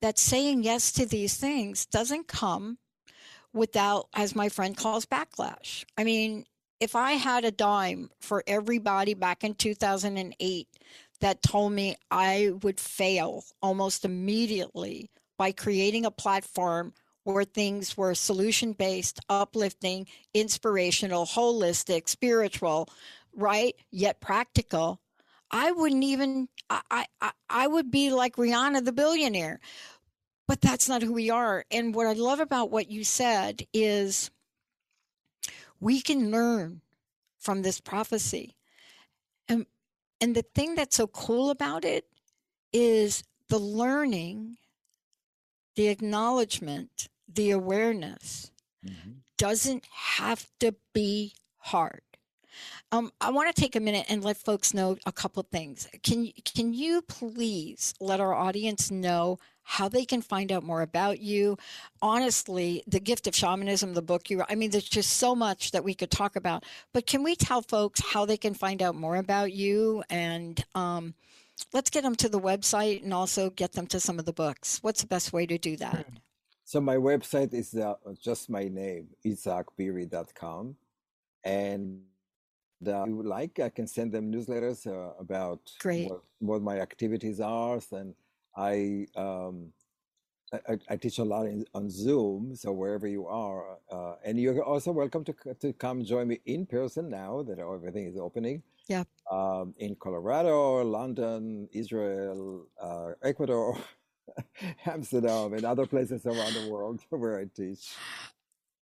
that 0.00 0.18
saying 0.18 0.62
yes 0.62 0.92
to 0.92 1.06
these 1.06 1.36
things 1.36 1.86
doesn't 1.86 2.28
come 2.28 2.78
without, 3.52 4.08
as 4.14 4.34
my 4.34 4.48
friend 4.48 4.76
calls, 4.76 5.06
backlash. 5.06 5.84
I 5.96 6.04
mean, 6.04 6.44
if 6.80 6.94
I 6.94 7.12
had 7.12 7.44
a 7.44 7.50
dime 7.50 8.10
for 8.20 8.44
everybody 8.46 9.14
back 9.14 9.42
in 9.42 9.54
2008 9.54 10.68
that 11.20 11.42
told 11.42 11.72
me 11.72 11.96
I 12.10 12.52
would 12.62 12.78
fail 12.78 13.44
almost 13.60 14.04
immediately 14.04 15.10
by 15.36 15.52
creating 15.52 16.04
a 16.04 16.10
platform 16.10 16.92
where 17.24 17.44
things 17.44 17.96
were 17.96 18.14
solution 18.14 18.72
based, 18.72 19.20
uplifting, 19.28 20.06
inspirational, 20.34 21.26
holistic, 21.26 22.08
spiritual, 22.08 22.88
right? 23.34 23.74
Yet 23.90 24.20
practical. 24.20 25.00
I 25.50 25.72
wouldn't 25.72 26.04
even 26.04 26.48
I, 26.70 27.06
I 27.20 27.32
I 27.48 27.66
would 27.66 27.90
be 27.90 28.10
like 28.10 28.36
Rihanna 28.36 28.84
the 28.84 28.92
billionaire. 28.92 29.60
But 30.46 30.62
that's 30.62 30.88
not 30.88 31.02
who 31.02 31.12
we 31.12 31.28
are. 31.28 31.66
And 31.70 31.94
what 31.94 32.06
I 32.06 32.14
love 32.14 32.40
about 32.40 32.70
what 32.70 32.90
you 32.90 33.04
said 33.04 33.66
is 33.74 34.30
we 35.78 36.00
can 36.00 36.30
learn 36.30 36.80
from 37.38 37.62
this 37.62 37.80
prophecy. 37.80 38.56
And 39.46 39.66
and 40.20 40.34
the 40.34 40.44
thing 40.54 40.74
that's 40.74 40.96
so 40.96 41.06
cool 41.06 41.50
about 41.50 41.84
it 41.84 42.06
is 42.72 43.22
the 43.48 43.58
learning, 43.58 44.56
the 45.76 45.88
acknowledgement, 45.88 47.08
the 47.32 47.50
awareness 47.50 48.50
mm-hmm. 48.84 49.10
doesn't 49.36 49.84
have 49.92 50.46
to 50.60 50.74
be 50.92 51.34
hard. 51.58 52.02
Um, 52.92 53.12
I 53.20 53.30
want 53.30 53.54
to 53.54 53.60
take 53.60 53.76
a 53.76 53.80
minute 53.80 54.06
and 54.08 54.24
let 54.24 54.36
folks 54.36 54.72
know 54.72 54.96
a 55.06 55.12
couple 55.12 55.42
things. 55.42 55.88
Can 56.02 56.32
can 56.44 56.72
you 56.72 57.02
please 57.02 57.94
let 58.00 58.20
our 58.20 58.34
audience 58.34 58.90
know 58.90 59.38
how 59.62 59.88
they 59.88 60.06
can 60.06 60.22
find 60.22 60.50
out 60.50 60.62
more 60.62 60.80
about 60.80 61.20
you? 61.20 61.58
Honestly, 62.00 62.82
the 62.86 63.00
gift 63.00 63.26
of 63.26 63.34
shamanism, 63.34 63.94
the 63.94 64.02
book 64.02 64.30
you. 64.30 64.42
I 64.48 64.54
mean, 64.54 64.70
there's 64.70 64.88
just 64.88 65.18
so 65.18 65.34
much 65.34 65.72
that 65.72 65.84
we 65.84 65.94
could 65.94 66.10
talk 66.10 66.36
about. 66.36 66.64
But 66.94 67.06
can 67.06 67.22
we 67.22 67.36
tell 67.36 67.62
folks 67.62 68.00
how 68.00 68.24
they 68.24 68.38
can 68.38 68.54
find 68.54 68.82
out 68.82 68.94
more 68.94 69.16
about 69.16 69.52
you 69.52 70.02
and 70.08 70.64
um, 70.74 71.14
let's 71.72 71.90
get 71.90 72.02
them 72.02 72.14
to 72.16 72.28
the 72.28 72.40
website 72.40 73.02
and 73.02 73.12
also 73.12 73.50
get 73.50 73.72
them 73.72 73.86
to 73.88 74.00
some 74.00 74.18
of 74.18 74.24
the 74.24 74.32
books. 74.32 74.78
What's 74.82 75.02
the 75.02 75.06
best 75.06 75.32
way 75.32 75.46
to 75.46 75.58
do 75.58 75.76
that? 75.76 76.06
So 76.64 76.80
my 76.80 76.96
website 76.96 77.54
is 77.54 77.74
uh, 77.74 77.94
just 78.20 78.50
my 78.50 78.68
name, 78.68 79.08
itzhakbeery.com. 79.24 80.76
And 81.44 82.02
uh, 82.86 83.04
you 83.06 83.22
like, 83.22 83.58
I 83.60 83.68
can 83.68 83.86
send 83.86 84.12
them 84.12 84.32
newsletters 84.32 84.86
uh, 84.86 85.14
about 85.18 85.60
Great. 85.80 86.08
What, 86.08 86.22
what, 86.38 86.62
my 86.62 86.80
activities 86.80 87.40
are. 87.40 87.80
And 87.92 88.14
I, 88.56 89.06
um, 89.16 89.72
I, 90.52 90.78
I, 90.88 90.96
teach 90.96 91.18
a 91.18 91.24
lot 91.24 91.46
in, 91.46 91.66
on 91.74 91.90
Zoom, 91.90 92.54
so 92.54 92.72
wherever 92.72 93.06
you 93.06 93.26
are, 93.26 93.78
uh, 93.90 94.14
and 94.24 94.40
you're 94.40 94.62
also 94.62 94.92
welcome 94.92 95.22
to 95.24 95.34
to 95.60 95.72
come 95.74 96.02
join 96.04 96.28
me 96.28 96.40
in 96.46 96.64
person 96.64 97.10
now 97.10 97.42
that 97.42 97.58
everything 97.58 98.06
is 98.06 98.16
opening. 98.16 98.62
Yeah. 98.88 99.04
Um, 99.30 99.74
in 99.78 99.94
Colorado, 99.96 100.82
London, 100.82 101.68
Israel, 101.72 102.66
uh, 102.82 103.12
Ecuador, 103.22 103.76
Amsterdam, 104.86 105.52
and 105.52 105.64
other 105.64 105.86
places 105.86 106.24
around 106.24 106.54
the 106.54 106.70
world 106.70 107.00
where 107.10 107.38
I 107.38 107.44
teach. 107.54 107.92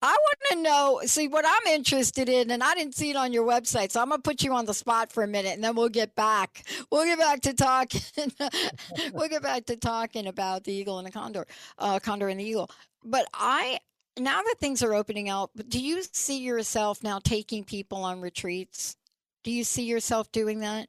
I 0.07 0.11
want 0.11 0.38
to 0.53 0.62
know, 0.62 1.01
see 1.05 1.27
what 1.27 1.45
I'm 1.45 1.66
interested 1.73 2.29
in, 2.29 2.53
and 2.53 2.62
I 2.62 2.75
didn't 2.75 2.95
see 2.95 3.11
it 3.11 3.16
on 3.16 3.33
your 3.33 3.45
website, 3.45 3.90
so 3.90 4.01
I'm 4.01 4.09
gonna 4.09 4.23
put 4.23 4.45
you 4.45 4.55
on 4.55 4.64
the 4.64 4.73
spot 4.73 5.11
for 5.11 5.25
a 5.25 5.27
minute, 5.27 5.55
and 5.55 5.64
then 5.64 5.75
we'll 5.75 5.88
get 5.88 6.14
back. 6.14 6.62
We'll 6.92 7.07
get 7.07 7.19
back 7.19 7.40
to 7.40 7.55
talking. 7.55 8.01
we'll 9.12 9.29
get 9.29 9.42
back 9.42 9.66
to 9.66 9.75
talking 9.77 10.29
about 10.29 10.62
the 10.62 10.73
eagle 10.73 10.99
and 10.99 11.09
the 11.09 11.11
condor, 11.11 11.45
uh, 11.79 11.99
condor 11.99 12.29
and 12.29 12.38
the 12.38 12.45
eagle. 12.45 12.71
But 13.05 13.27
I, 13.35 13.81
now 14.16 14.42
that 14.42 14.55
things 14.61 14.81
are 14.85 14.95
opening 14.95 15.29
up, 15.29 15.51
do 15.69 15.81
you 15.81 16.05
see 16.12 16.38
yourself 16.38 17.03
now 17.03 17.19
taking 17.19 17.64
people 17.64 18.05
on 18.05 18.21
retreats? 18.21 18.97
Do 19.42 19.51
you 19.51 19.64
see 19.64 19.87
yourself 19.87 20.31
doing 20.31 20.61
that? 20.61 20.88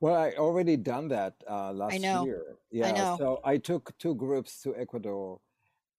Well, 0.00 0.16
I 0.16 0.32
already 0.32 0.76
done 0.76 1.08
that 1.08 1.32
uh, 1.48 1.72
last 1.72 1.94
I 1.94 1.96
know. 1.96 2.26
year. 2.26 2.44
Yeah, 2.70 2.88
I 2.88 2.92
know. 2.92 3.16
so 3.18 3.40
I 3.42 3.56
took 3.56 3.96
two 3.96 4.14
groups 4.14 4.60
to 4.64 4.76
Ecuador 4.76 5.40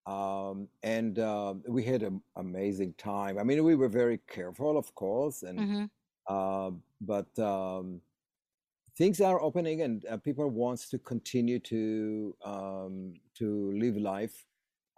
um, 0.08 0.68
and 0.84 1.18
uh, 1.18 1.56
we 1.68 1.84
had 1.84 2.04
an 2.04 2.22
amazing 2.36 2.94
time. 2.98 3.40
I 3.40 3.44
mean, 3.44 3.64
we 3.64 3.76
were 3.76 3.90
very 3.90 4.20
careful, 4.28 4.78
of 4.78 4.94
course, 4.94 5.42
and 5.44 5.60
mm-hmm. 5.60 5.86
uh, 6.30 6.72
but 7.02 7.40
um, 7.40 8.02
things 8.98 9.20
are 9.20 9.42
opening, 9.42 9.82
and 9.82 10.06
uh, 10.06 10.18
people 10.18 10.48
wants 10.50 10.90
to 10.90 11.00
continue 11.00 11.60
to 11.60 12.36
um, 12.46 13.14
to 13.40 13.72
live 13.74 13.98
life. 13.98 14.46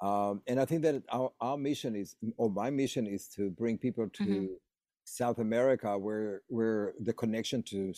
Um, 0.01 0.41
and 0.45 0.59
I 0.59 0.65
think 0.65 0.83
that 0.83 1.01
our, 1.09 1.31
our 1.41 1.57
mission 1.57 1.95
is, 1.95 2.15
or 2.35 2.51
my 2.51 2.69
mission 2.69 3.07
is, 3.07 3.27
to 3.29 3.49
bring 3.49 3.77
people 3.79 4.07
to 4.09 4.23
mm-hmm. 4.23 4.53
South 5.05 5.39
America, 5.39 5.97
where 5.97 6.41
where 6.49 6.93
the 6.99 7.13
connection 7.13 7.63
to 7.63 7.93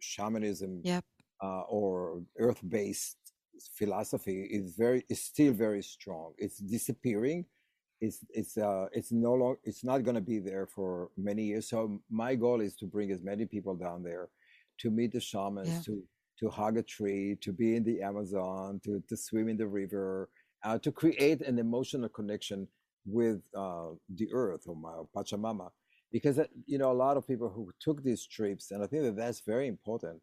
shamanism 0.00 0.80
yep. 0.84 1.04
Uh, 1.42 1.62
or 1.70 2.20
earth 2.38 2.60
based 2.68 3.16
philosophy 3.74 4.48
is 4.50 4.74
very 4.76 5.04
is 5.08 5.22
still 5.22 5.52
very 5.52 5.82
strong. 5.82 6.32
It's 6.38 6.58
disappearing. 6.58 7.46
It's 8.00 8.24
it's 8.30 8.56
uh 8.56 8.86
it's 8.92 9.12
no 9.12 9.34
long 9.34 9.56
it's 9.64 9.84
not 9.84 10.04
going 10.04 10.14
to 10.14 10.20
be 10.20 10.38
there 10.38 10.66
for 10.66 11.10
many 11.16 11.44
years. 11.44 11.68
So 11.68 12.00
my 12.10 12.34
goal 12.34 12.60
is 12.60 12.74
to 12.76 12.86
bring 12.86 13.10
as 13.10 13.22
many 13.22 13.44
people 13.44 13.74
down 13.74 14.02
there 14.02 14.28
to 14.78 14.90
meet 14.90 15.12
the 15.12 15.20
shamans, 15.20 15.68
yeah. 15.68 15.80
to 15.86 16.02
to 16.40 16.48
hug 16.48 16.78
a 16.78 16.82
tree, 16.82 17.36
to 17.42 17.52
be 17.52 17.76
in 17.76 17.84
the 17.84 18.00
Amazon, 18.02 18.80
to 18.84 19.02
to 19.08 19.16
swim 19.16 19.48
in 19.48 19.56
the 19.56 19.66
river, 19.66 20.30
uh, 20.64 20.78
to 20.78 20.90
create 20.90 21.40
an 21.42 21.58
emotional 21.58 22.08
connection 22.08 22.66
with 23.06 23.40
uh, 23.56 23.90
the 24.14 24.28
earth 24.32 24.62
or 24.66 24.76
my 24.76 24.94
Pachamama. 25.14 25.70
Because 26.10 26.38
uh, 26.38 26.46
you 26.66 26.78
know 26.78 26.90
a 26.90 27.00
lot 27.06 27.16
of 27.16 27.26
people 27.26 27.50
who 27.50 27.70
took 27.80 28.02
these 28.02 28.26
trips, 28.26 28.70
and 28.70 28.82
I 28.82 28.86
think 28.86 29.02
that 29.04 29.16
that's 29.16 29.40
very 29.40 29.68
important. 29.68 30.20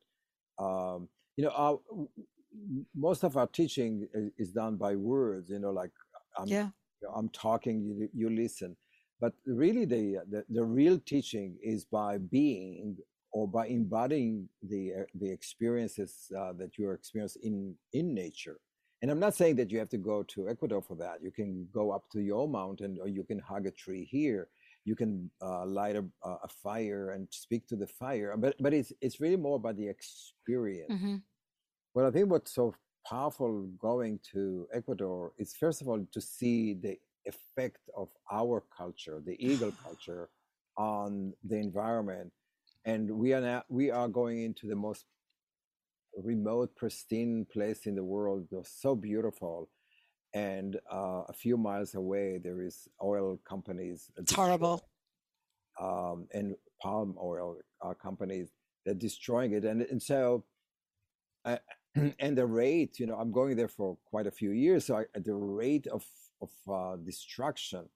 Um, 0.60 1.10
you 1.38 1.46
know, 1.46 1.52
our, 1.52 1.80
most 2.96 3.24
of 3.24 3.38
our 3.38 3.48
teaching 3.48 4.08
is 4.38 4.52
done 4.52 4.76
by 4.76 4.96
words 4.96 5.50
you 5.50 5.60
know 5.60 5.72
like 5.72 5.92
i'm 6.38 6.48
yeah. 6.48 6.70
i'm 7.16 7.30
talking 7.30 7.82
you, 7.82 8.10
you 8.14 8.30
listen. 8.30 8.76
But 9.20 9.34
really 9.46 9.86
the, 9.86 10.20
the, 10.30 10.46
the 10.50 10.64
real 10.64 11.00
teaching 11.00 11.58
is 11.64 11.86
by 11.86 12.20
being 12.20 12.98
or 13.32 13.48
by 13.48 13.68
embodying 13.68 14.48
the 14.62 14.94
uh, 15.00 15.04
the 15.20 15.30
experiences 15.30 16.32
uh, 16.38 16.54
that 16.54 16.78
you 16.78 16.92
experience 16.92 17.36
in 17.42 17.76
in 17.94 18.14
nature. 18.14 18.58
And 19.02 19.12
i'm 19.12 19.20
not 19.20 19.36
saying 19.36 19.56
that 19.58 19.72
you 19.72 19.80
have 19.80 19.90
to 19.90 19.98
go 19.98 20.24
to 20.24 20.50
ecuador 20.50 20.82
for 20.82 20.96
that. 20.98 21.18
You 21.22 21.32
can 21.32 21.68
go 21.74 21.92
up 21.92 22.04
to 22.14 22.22
your 22.22 22.48
mountain 22.48 22.98
or 23.02 23.08
you 23.08 23.24
can 23.24 23.40
hug 23.40 23.66
a 23.66 23.72
tree 23.72 24.06
here. 24.06 24.48
You 24.86 24.96
can 24.96 25.30
uh, 25.42 25.66
light 25.66 25.98
a, 25.98 26.06
a, 26.24 26.48
fire 26.64 27.12
and 27.12 27.28
speak 27.30 27.68
to 27.68 27.76
the 27.76 27.88
fire. 27.88 28.36
But 28.38 28.56
but 28.60 28.74
it's 28.74 28.94
it's 29.02 29.20
really 29.20 29.36
more 29.36 29.58
about 29.58 29.78
the 29.78 29.90
experience. 29.90 30.92
Mm-hmm. 30.92 31.16
Well, 31.98 32.06
I 32.06 32.12
think 32.12 32.30
what's 32.30 32.54
so 32.54 32.76
powerful 33.10 33.64
going 33.80 34.20
to 34.32 34.68
Ecuador 34.72 35.32
is 35.40 35.56
first 35.56 35.82
of 35.82 35.88
all 35.88 36.06
to 36.12 36.22
see 36.22 36.76
the 36.76 37.00
effect 37.26 37.90
of 37.98 38.10
our 38.32 38.64
culture, 38.78 39.20
the 39.26 39.36
eagle 39.44 39.74
culture, 39.84 40.30
on 40.78 41.34
the 41.44 41.56
environment. 41.56 42.32
And 42.86 43.10
we 43.10 43.34
are 43.34 43.42
now 43.42 43.64
we 43.68 43.90
are 43.90 44.08
going 44.08 44.44
into 44.44 44.68
the 44.68 44.76
most 44.76 45.06
remote, 46.16 46.76
pristine 46.76 47.48
place 47.52 47.88
in 47.88 47.96
the 47.96 48.04
world. 48.04 48.46
They're 48.52 48.62
so 48.64 48.96
beautiful. 48.96 49.68
And 50.36 50.80
uh, 50.94 51.24
a 51.28 51.34
few 51.34 51.58
miles 51.58 51.96
away, 51.96 52.38
there 52.38 52.62
is 52.62 52.88
oil 53.04 53.40
companies. 53.44 54.12
It's 54.18 54.34
horrible. 54.34 54.88
Um, 55.82 56.28
and 56.32 56.58
palm 56.80 57.16
oil 57.20 57.58
uh, 57.82 57.96
companies 57.96 58.50
that 58.86 58.92
are 58.92 59.00
destroying 59.00 59.54
it. 59.54 59.66
And, 59.66 59.82
and 59.82 60.00
so 60.00 60.44
and 62.20 62.38
the 62.38 62.46
rate, 62.46 63.00
you 63.00 63.08
know, 63.08 63.16
I'm 63.16 63.32
going 63.32 63.56
there 63.56 63.68
for 63.68 63.98
quite 64.10 64.28
a 64.28 64.32
few 64.32 64.52
years, 64.52 64.86
so 64.86 64.98
I, 64.98 65.06
the 65.16 65.34
rate 65.34 65.88
of 65.88 66.06
of 66.42 66.52
uh, 66.72 66.98
destruction, 66.98 67.90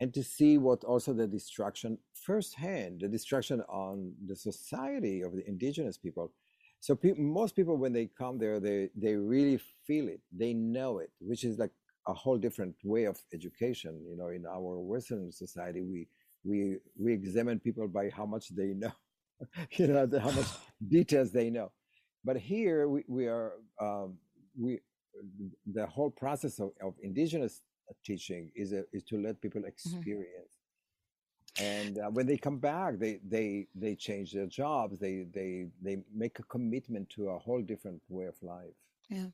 and 0.00 0.14
to 0.14 0.22
see 0.22 0.58
what 0.58 0.84
also 0.84 1.12
the 1.12 1.26
destruction 1.26 1.98
firsthand, 2.14 3.00
the 3.00 3.08
destruction 3.08 3.62
on 3.68 4.14
the 4.26 4.36
society 4.36 5.22
of 5.22 5.32
the 5.34 5.48
indigenous 5.48 5.98
people. 5.98 6.32
So 6.80 6.94
pe- 6.96 7.14
most 7.14 7.56
people, 7.56 7.76
when 7.76 7.92
they 7.92 8.06
come 8.18 8.38
there, 8.38 8.60
they 8.60 8.90
they 8.96 9.16
really 9.16 9.58
feel 9.86 10.08
it, 10.08 10.20
they 10.32 10.54
know 10.54 10.98
it, 10.98 11.10
which 11.20 11.44
is 11.44 11.58
like 11.58 11.72
a 12.08 12.14
whole 12.14 12.38
different 12.38 12.76
way 12.84 13.04
of 13.04 13.18
education. 13.32 14.02
You 14.08 14.16
know, 14.16 14.28
in 14.28 14.46
our 14.46 14.80
Western 14.80 15.32
society, 15.32 15.82
we 15.82 16.08
we 16.44 16.78
we 16.98 17.12
examine 17.14 17.60
people 17.60 17.88
by 17.88 18.10
how 18.10 18.26
much 18.26 18.48
they 18.50 18.74
know, 18.74 18.92
you 19.72 19.88
know, 19.88 20.08
how 20.20 20.30
much 20.32 20.48
details 20.88 21.32
they 21.32 21.50
know 21.50 21.72
but 22.24 22.36
here 22.36 22.88
we, 22.88 23.04
we 23.08 23.26
are 23.26 23.52
um, 23.80 24.16
we 24.58 24.80
the 25.72 25.86
whole 25.86 26.10
process 26.10 26.58
of, 26.58 26.70
of 26.82 26.94
indigenous 27.02 27.62
teaching 28.04 28.50
is 28.56 28.72
a, 28.72 28.84
is 28.92 29.02
to 29.04 29.18
let 29.18 29.40
people 29.40 29.60
mm-hmm. 29.60 29.68
experience 29.68 30.54
mm-hmm. 31.58 31.64
and 31.64 31.98
uh, 31.98 32.10
when 32.10 32.26
they 32.26 32.36
come 32.36 32.58
back 32.58 32.98
they 32.98 33.20
they 33.28 33.66
they 33.74 33.94
change 33.94 34.32
their 34.32 34.46
jobs 34.46 34.98
they 34.98 35.26
they 35.32 35.66
they 35.82 35.98
make 36.14 36.38
a 36.38 36.42
commitment 36.44 37.08
to 37.10 37.28
a 37.28 37.38
whole 37.38 37.62
different 37.62 38.00
way 38.08 38.24
of 38.24 38.34
life 38.42 38.78
yeah 39.08 39.26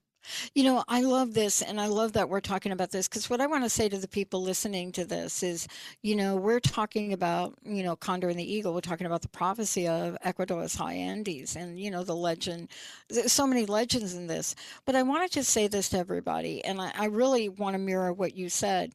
you 0.55 0.65
know, 0.65 0.85
I 0.89 1.03
love 1.03 1.35
this 1.35 1.63
and 1.63 1.81
I 1.81 1.87
love 1.87 2.13
that 2.13 2.29
we're 2.29 2.41
talking 2.41 2.73
about 2.73 2.91
this 2.91 3.09
because 3.09 3.31
what 3.31 3.41
I 3.41 3.47
want 3.47 3.65
to 3.65 3.71
say 3.71 3.89
to 3.89 3.99
the 3.99 4.09
people 4.09 4.43
listening 4.43 4.93
to 4.93 5.05
this 5.05 5.43
is, 5.43 5.67
you 6.03 6.15
know, 6.17 6.37
we're 6.37 6.61
talking 6.61 7.13
about, 7.13 7.55
you 7.65 7.83
know, 7.83 7.97
Condor 7.97 8.29
and 8.29 8.39
the 8.39 8.53
Eagle. 8.53 8.75
We're 8.75 8.81
talking 8.81 9.07
about 9.07 9.23
the 9.23 9.29
prophecy 9.29 9.89
of 9.89 10.17
Ecuador's 10.23 10.75
high 10.75 10.95
Andes 10.95 11.57
and, 11.57 11.79
you 11.79 11.91
know, 11.91 12.05
the 12.05 12.17
legend. 12.17 12.69
There's 13.09 13.33
so 13.33 13.47
many 13.47 13.67
legends 13.67 14.15
in 14.15 14.27
this. 14.27 14.55
But 14.85 14.95
I 14.97 15.03
want 15.03 15.29
to 15.29 15.35
just 15.35 15.51
say 15.51 15.69
this 15.69 15.89
to 15.91 15.99
everybody, 15.99 16.65
and 16.65 16.81
I, 16.81 16.93
I 16.97 17.05
really 17.07 17.49
want 17.49 17.75
to 17.75 17.79
mirror 17.79 18.13
what 18.13 18.37
you 18.37 18.49
said. 18.49 18.93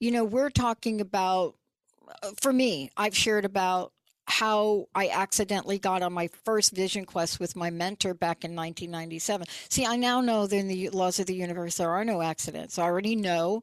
You 0.00 0.10
know, 0.10 0.24
we're 0.24 0.50
talking 0.50 1.00
about, 1.00 1.54
uh, 2.22 2.30
for 2.40 2.52
me, 2.52 2.90
I've 2.96 3.16
shared 3.16 3.44
about 3.44 3.92
how 4.28 4.86
I 4.94 5.08
accidentally 5.08 5.78
got 5.78 6.02
on 6.02 6.12
my 6.12 6.28
first 6.44 6.72
vision 6.72 7.06
quest 7.06 7.40
with 7.40 7.56
my 7.56 7.70
mentor 7.70 8.12
back 8.12 8.44
in 8.44 8.54
1997. 8.54 9.46
See, 9.70 9.86
I 9.86 9.96
now 9.96 10.20
know 10.20 10.46
that 10.46 10.54
in 10.56 10.68
the 10.68 10.90
laws 10.90 11.18
of 11.18 11.26
the 11.26 11.34
universe 11.34 11.78
there 11.78 11.90
are 11.90 12.04
no 12.04 12.20
accidents. 12.20 12.78
I 12.78 12.82
already 12.82 13.16
know 13.16 13.62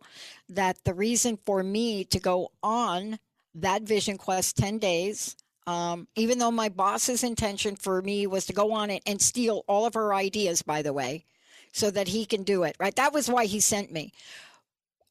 that 0.50 0.84
the 0.84 0.96
reason 0.96 1.38
for 1.46 1.62
me 1.62 2.04
to 2.06 2.20
go 2.20 2.52
on 2.64 3.20
that 3.54 3.84
vision 3.84 4.18
quest 4.18 4.58
10 4.58 4.80
days, 4.80 5.36
um, 5.68 6.08
even 6.16 6.40
though 6.40 6.52
my 6.52 6.70
boss's 6.70 7.24
intention 7.24 7.76
for 7.76 8.02
me 8.02 8.26
was 8.26 8.48
to 8.48 8.54
go 8.54 8.72
on 8.72 8.90
it 8.90 9.04
and 9.06 9.22
steal 9.22 9.64
all 9.68 9.86
of 9.86 9.94
her 9.94 10.16
ideas, 10.16 10.64
by 10.64 10.82
the 10.82 10.94
way, 10.94 11.26
so 11.74 11.92
that 11.92 12.08
he 12.08 12.26
can 12.26 12.42
do 12.42 12.64
it, 12.64 12.76
right? 12.80 12.96
That 12.96 13.14
was 13.14 13.30
why 13.30 13.46
he 13.46 13.60
sent 13.60 13.92
me 13.92 14.14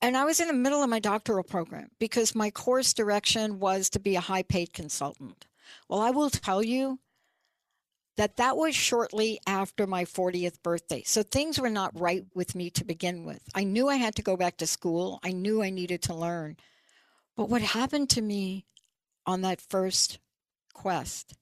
and 0.05 0.19
I 0.19 0.25
was 0.25 0.39
in 0.39 0.49
the 0.49 0.53
middle 0.53 0.83
of 0.83 0.91
my 0.91 0.99
doctoral 0.99 1.43
program 1.43 1.89
because 1.99 2.35
my 2.35 2.51
course 2.51 2.93
direction 2.93 3.59
was 3.59 3.89
to 3.91 3.99
be 3.99 4.17
a 4.17 4.21
high 4.21 4.43
paid 4.43 4.75
consultant. 4.75 5.47
Well, 5.89 6.01
I 6.01 6.11
will 6.11 6.29
tell 6.29 6.63
you 6.63 6.99
that 8.19 8.37
that 8.37 8.59
was 8.59 8.75
shortly 8.75 9.41
after 9.47 9.87
my 9.87 10.05
40th 10.05 10.63
birthday. 10.63 11.03
So 11.07 11.23
things 11.23 11.59
were 11.59 11.71
not 11.71 11.99
right 11.99 12.23
with 12.35 12.55
me 12.55 12.69
to 12.73 12.85
begin 12.85 13.25
with. 13.25 13.41
I 13.55 13.65
knew 13.65 13.89
I 13.89 13.97
had 13.97 14.15
to 14.17 14.23
go 14.23 14.37
back 14.37 14.59
to 14.59 14.67
school. 14.67 15.21
I 15.25 15.33
knew 15.33 15.63
I 15.63 15.71
needed 15.71 16.03
to 16.03 16.15
learn. 16.15 16.59
But 17.35 17.49
what 17.49 17.63
happened 17.63 18.11
to 18.11 18.21
me 18.21 18.67
on 19.25 19.41
that 19.41 19.63
first 19.63 20.19
quest, 20.75 21.33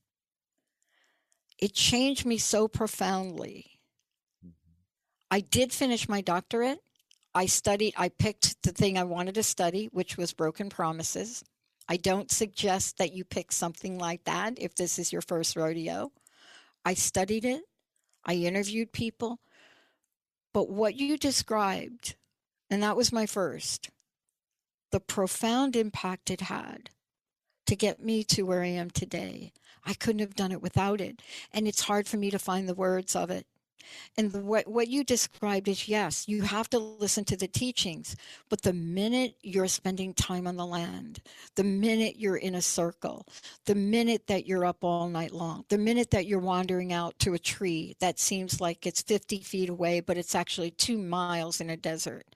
it 1.59 1.75
changed 1.75 2.25
me 2.25 2.39
so 2.39 2.69
profoundly. 2.69 3.81
Mm-hmm. 4.39 4.53
I 5.33 5.41
did 5.41 5.73
finish 5.73 6.09
my 6.09 6.21
doctorate. 6.21 6.79
I 7.35 7.47
studied, 7.47 7.95
I 7.97 8.11
picked 8.11 8.63
the 8.63 8.73
thing 8.73 8.99
I 8.99 9.05
wanted 9.05 9.35
to 9.37 9.43
study, 9.43 9.89
which 9.93 10.17
was 10.17 10.33
broken 10.33 10.69
promises. 10.69 11.43
I 11.89 11.97
don't 11.97 12.31
suggest 12.31 12.99
that 12.99 13.13
you 13.13 13.25
pick 13.25 13.53
something 13.53 13.99
like 13.99 14.25
that 14.25 14.55
if 14.59 14.75
this 14.75 14.99
is 14.99 15.13
your 15.13 15.23
first 15.23 15.57
rodeo. 15.57 16.13
I 16.85 16.95
studied 16.95 17.45
it, 17.45 17.63
I 18.25 18.35
interviewed 18.35 18.93
people. 18.93 19.41
But 20.53 20.69
what 20.69 20.97
you 20.97 21.17
described, 21.17 22.15
and 22.69 22.83
that 22.83 22.97
was 22.97 23.13
my 23.13 23.27
first, 23.27 23.91
the 24.91 25.01
profound 25.01 25.75
impact 25.75 26.31
it 26.31 26.43
had 26.43 26.91
to 27.67 27.77
get 27.77 28.05
me 28.05 28.23
to 28.25 28.43
where 28.43 28.63
I 28.63 28.67
am 28.67 28.91
today. 28.91 29.53
I 29.85 29.95
couldn't 29.95 30.21
have 30.21 30.35
done 30.35 30.53
it 30.53 30.63
without 30.63 31.01
it. 31.01 31.23
And 31.53 31.67
it's 31.67 31.83
hard 31.83 32.07
for 32.07 32.19
me 32.19 32.31
to 32.31 32.39
find 32.39 32.69
the 32.69 32.75
words 32.75 33.17
of 33.17 33.31
it. 33.31 33.47
And 34.17 34.33
what, 34.45 34.69
what 34.69 34.89
you 34.89 35.05
described 35.05 35.69
is 35.69 35.89
yes, 35.89 36.29
you 36.29 36.43
have 36.43 36.69
to 36.71 36.79
listen 36.79 37.25
to 37.27 37.37
the 37.37 37.49
teachings, 37.49 38.17
but 38.49 38.63
the 38.63 38.73
minute 38.73 39.37
you're 39.43 39.69
spending 39.69 40.15
time 40.15 40.47
on 40.47 40.57
the 40.57 40.67
land, 40.67 41.21
the 41.57 41.65
minute 41.65 42.17
you're 42.19 42.37
in 42.37 42.55
a 42.55 42.63
circle, 42.63 43.27
the 43.67 43.75
minute 43.75 44.27
that 44.27 44.47
you're 44.47 44.65
up 44.65 44.83
all 44.83 45.09
night 45.09 45.33
long, 45.33 45.65
the 45.69 45.79
minute 45.79 46.11
that 46.11 46.27
you're 46.27 46.39
wandering 46.39 46.93
out 46.93 47.19
to 47.21 47.35
a 47.35 47.39
tree 47.39 47.97
that 48.01 48.19
seems 48.19 48.61
like 48.61 48.87
it's 48.87 49.03
50 49.03 49.39
feet 49.41 49.69
away, 49.69 50.01
but 50.01 50.19
it's 50.19 50.35
actually 50.35 50.71
two 50.71 50.99
miles 50.99 51.61
in 51.61 51.71
a 51.71 51.77
desert, 51.77 52.27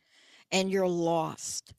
and 0.50 0.70
you're 0.70 0.88
lost, 0.88 1.74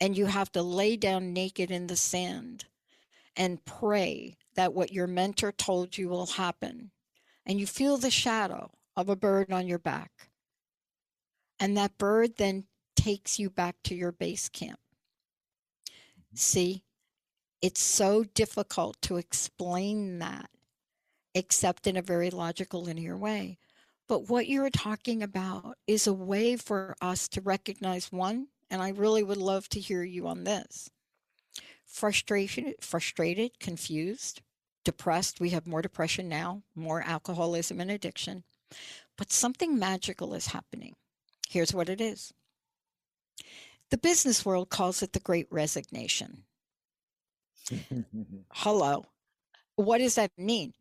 and 0.00 0.16
you 0.16 0.26
have 0.26 0.50
to 0.52 0.62
lay 0.62 0.96
down 0.96 1.32
naked 1.32 1.70
in 1.70 1.86
the 1.86 1.96
sand 1.96 2.64
and 3.36 3.64
pray 3.64 4.36
that 4.54 4.72
what 4.72 4.92
your 4.92 5.06
mentor 5.06 5.52
told 5.52 5.96
you 5.96 6.08
will 6.08 6.26
happen. 6.26 6.90
And 7.44 7.60
you 7.60 7.66
feel 7.66 7.96
the 7.96 8.10
shadow 8.10 8.70
of 8.96 9.08
a 9.08 9.16
bird 9.16 9.52
on 9.52 9.66
your 9.66 9.78
back. 9.78 10.10
And 11.58 11.76
that 11.76 11.98
bird 11.98 12.36
then 12.36 12.64
takes 12.96 13.38
you 13.38 13.50
back 13.50 13.76
to 13.84 13.94
your 13.94 14.12
base 14.12 14.48
camp. 14.48 14.78
Mm-hmm. 15.88 16.36
See, 16.36 16.82
it's 17.62 17.80
so 17.80 18.24
difficult 18.24 19.00
to 19.02 19.16
explain 19.16 20.18
that 20.18 20.50
except 21.34 21.86
in 21.86 21.96
a 21.98 22.02
very 22.02 22.30
logical, 22.30 22.82
linear 22.82 23.16
way. 23.16 23.58
But 24.08 24.28
what 24.28 24.46
you're 24.46 24.70
talking 24.70 25.22
about 25.22 25.76
is 25.86 26.06
a 26.06 26.12
way 26.12 26.56
for 26.56 26.96
us 27.02 27.28
to 27.28 27.40
recognize 27.42 28.10
one, 28.10 28.48
and 28.70 28.80
I 28.80 28.90
really 28.90 29.22
would 29.22 29.36
love 29.36 29.68
to 29.70 29.80
hear 29.80 30.02
you 30.02 30.26
on 30.26 30.44
this 30.44 30.88
frustration, 31.84 32.74
frustrated, 32.80 33.58
confused, 33.60 34.42
depressed. 34.84 35.40
We 35.40 35.50
have 35.50 35.66
more 35.66 35.82
depression 35.82 36.28
now, 36.28 36.62
more 36.74 37.02
alcoholism 37.02 37.80
and 37.80 37.90
addiction. 37.90 38.44
But 39.16 39.32
something 39.32 39.78
magical 39.78 40.34
is 40.34 40.48
happening. 40.48 40.94
Here's 41.48 41.72
what 41.72 41.88
it 41.88 42.00
is 42.00 42.32
the 43.90 43.98
business 43.98 44.44
world 44.44 44.68
calls 44.68 45.02
it 45.02 45.12
the 45.12 45.20
great 45.20 45.46
resignation. 45.50 46.42
Hello. 48.52 49.06
What 49.76 49.98
does 49.98 50.16
that 50.16 50.32
mean? 50.36 50.72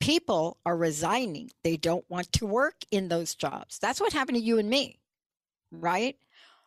People 0.00 0.58
are 0.66 0.76
resigning. 0.76 1.50
They 1.64 1.76
don't 1.76 2.04
want 2.08 2.32
to 2.32 2.46
work 2.46 2.76
in 2.90 3.08
those 3.08 3.34
jobs. 3.34 3.78
That's 3.78 4.00
what 4.00 4.12
happened 4.12 4.36
to 4.36 4.42
you 4.42 4.58
and 4.58 4.68
me, 4.68 4.98
right? 5.70 6.16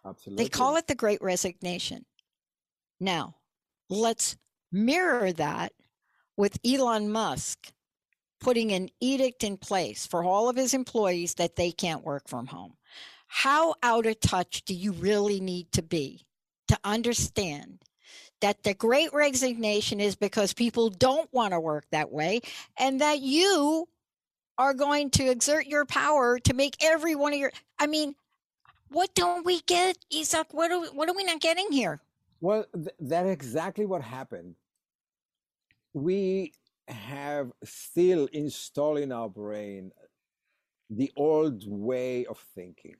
Absolutely. 0.05 0.43
They 0.43 0.49
call 0.49 0.77
it 0.77 0.87
the 0.87 0.95
great 0.95 1.21
resignation. 1.21 2.05
Now, 2.99 3.35
let's 3.89 4.37
mirror 4.71 5.31
that 5.33 5.73
with 6.37 6.59
Elon 6.65 7.11
Musk 7.11 7.71
putting 8.45 8.73
an 8.73 8.87
edict 8.99 9.43
in 9.43 9.57
place 9.57 10.05
for 10.05 10.23
all 10.23 10.47
of 10.47 10.55
his 10.55 10.75
employees 10.75 11.33
that 11.33 11.55
they 11.55 11.71
can't 11.71 12.03
work 12.05 12.27
from 12.27 12.45
home. 12.45 12.73
How 13.25 13.73
out 13.81 14.05
of 14.05 14.19
touch 14.19 14.63
do 14.65 14.75
you 14.75 14.91
really 14.91 15.39
need 15.39 15.71
to 15.71 15.81
be 15.81 16.27
to 16.67 16.77
understand 16.83 17.79
that 18.41 18.61
the 18.61 18.75
great 18.75 19.11
resignation 19.13 19.99
is 19.99 20.15
because 20.15 20.53
people 20.53 20.91
don't 20.91 21.27
want 21.33 21.53
to 21.53 21.59
work 21.59 21.85
that 21.89 22.11
way 22.11 22.41
and 22.77 23.01
that 23.01 23.19
you 23.19 23.89
are 24.59 24.75
going 24.75 25.09
to 25.09 25.27
exert 25.27 25.65
your 25.65 25.85
power 25.85 26.37
to 26.37 26.53
make 26.53 26.75
every 26.83 27.15
one 27.15 27.33
of 27.33 27.39
your 27.39 27.51
I 27.79 27.87
mean, 27.87 28.13
what 28.89 29.15
don't 29.15 29.43
we 29.43 29.61
get, 29.61 29.97
Isaac? 30.15 30.49
What 30.51 30.71
are 30.71 30.81
we, 30.81 30.87
what 30.89 31.09
are 31.09 31.15
we 31.15 31.23
not 31.23 31.41
getting 31.41 31.71
here? 31.71 31.99
Well, 32.41 32.67
th- 32.75 32.95
that's 32.99 33.27
exactly 33.27 33.87
what 33.87 34.03
happened. 34.03 34.53
We 35.95 36.51
have 36.87 37.51
still 37.63 38.27
installed 38.31 38.99
in 38.99 39.11
our 39.11 39.29
brain 39.29 39.91
the 40.89 41.11
old 41.15 41.63
way 41.67 42.25
of 42.25 42.37
thinking. 42.53 42.95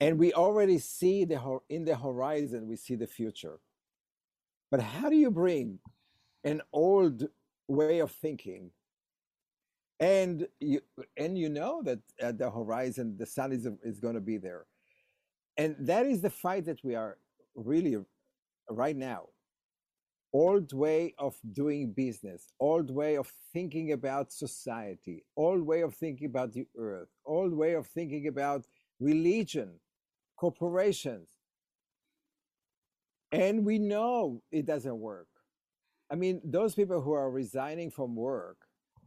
And 0.00 0.18
we 0.18 0.32
already 0.32 0.78
see 0.78 1.24
the 1.24 1.58
in 1.68 1.84
the 1.84 1.96
horizon, 1.96 2.68
we 2.68 2.76
see 2.76 2.94
the 2.94 3.06
future. 3.06 3.58
But 4.70 4.80
how 4.80 5.08
do 5.08 5.16
you 5.16 5.30
bring 5.30 5.78
an 6.44 6.62
old 6.72 7.28
way 7.66 8.00
of 8.00 8.12
thinking? 8.12 8.70
And 9.98 10.46
you 10.60 10.80
and 11.16 11.36
you 11.36 11.48
know 11.48 11.82
that 11.82 11.98
at 12.20 12.38
the 12.38 12.50
horizon 12.50 13.16
the 13.18 13.26
sun 13.26 13.50
is 13.50 13.66
is 13.82 13.98
going 13.98 14.14
to 14.14 14.20
be 14.20 14.36
there, 14.36 14.66
and 15.56 15.74
that 15.80 16.06
is 16.06 16.20
the 16.20 16.30
fight 16.30 16.66
that 16.66 16.84
we 16.84 16.94
are 16.94 17.18
really 17.56 17.96
right 18.70 18.96
now 18.96 19.28
old 20.32 20.72
way 20.72 21.14
of 21.18 21.36
doing 21.52 21.92
business, 21.92 22.48
old 22.60 22.90
way 22.90 23.16
of 23.16 23.32
thinking 23.52 23.92
about 23.92 24.32
society, 24.32 25.24
old 25.36 25.62
way 25.62 25.82
of 25.82 25.94
thinking 25.94 26.26
about 26.26 26.52
the 26.52 26.66
earth, 26.78 27.08
old 27.26 27.54
way 27.54 27.74
of 27.74 27.86
thinking 27.86 28.26
about 28.28 28.66
religion, 29.00 29.80
corporations. 30.36 31.28
And 33.32 33.64
we 33.64 33.78
know 33.78 34.42
it 34.50 34.66
doesn't 34.66 34.98
work. 34.98 35.28
I 36.10 36.14
mean, 36.14 36.40
those 36.44 36.74
people 36.74 37.00
who 37.00 37.12
are 37.12 37.30
resigning 37.30 37.90
from 37.90 38.16
work, 38.16 38.56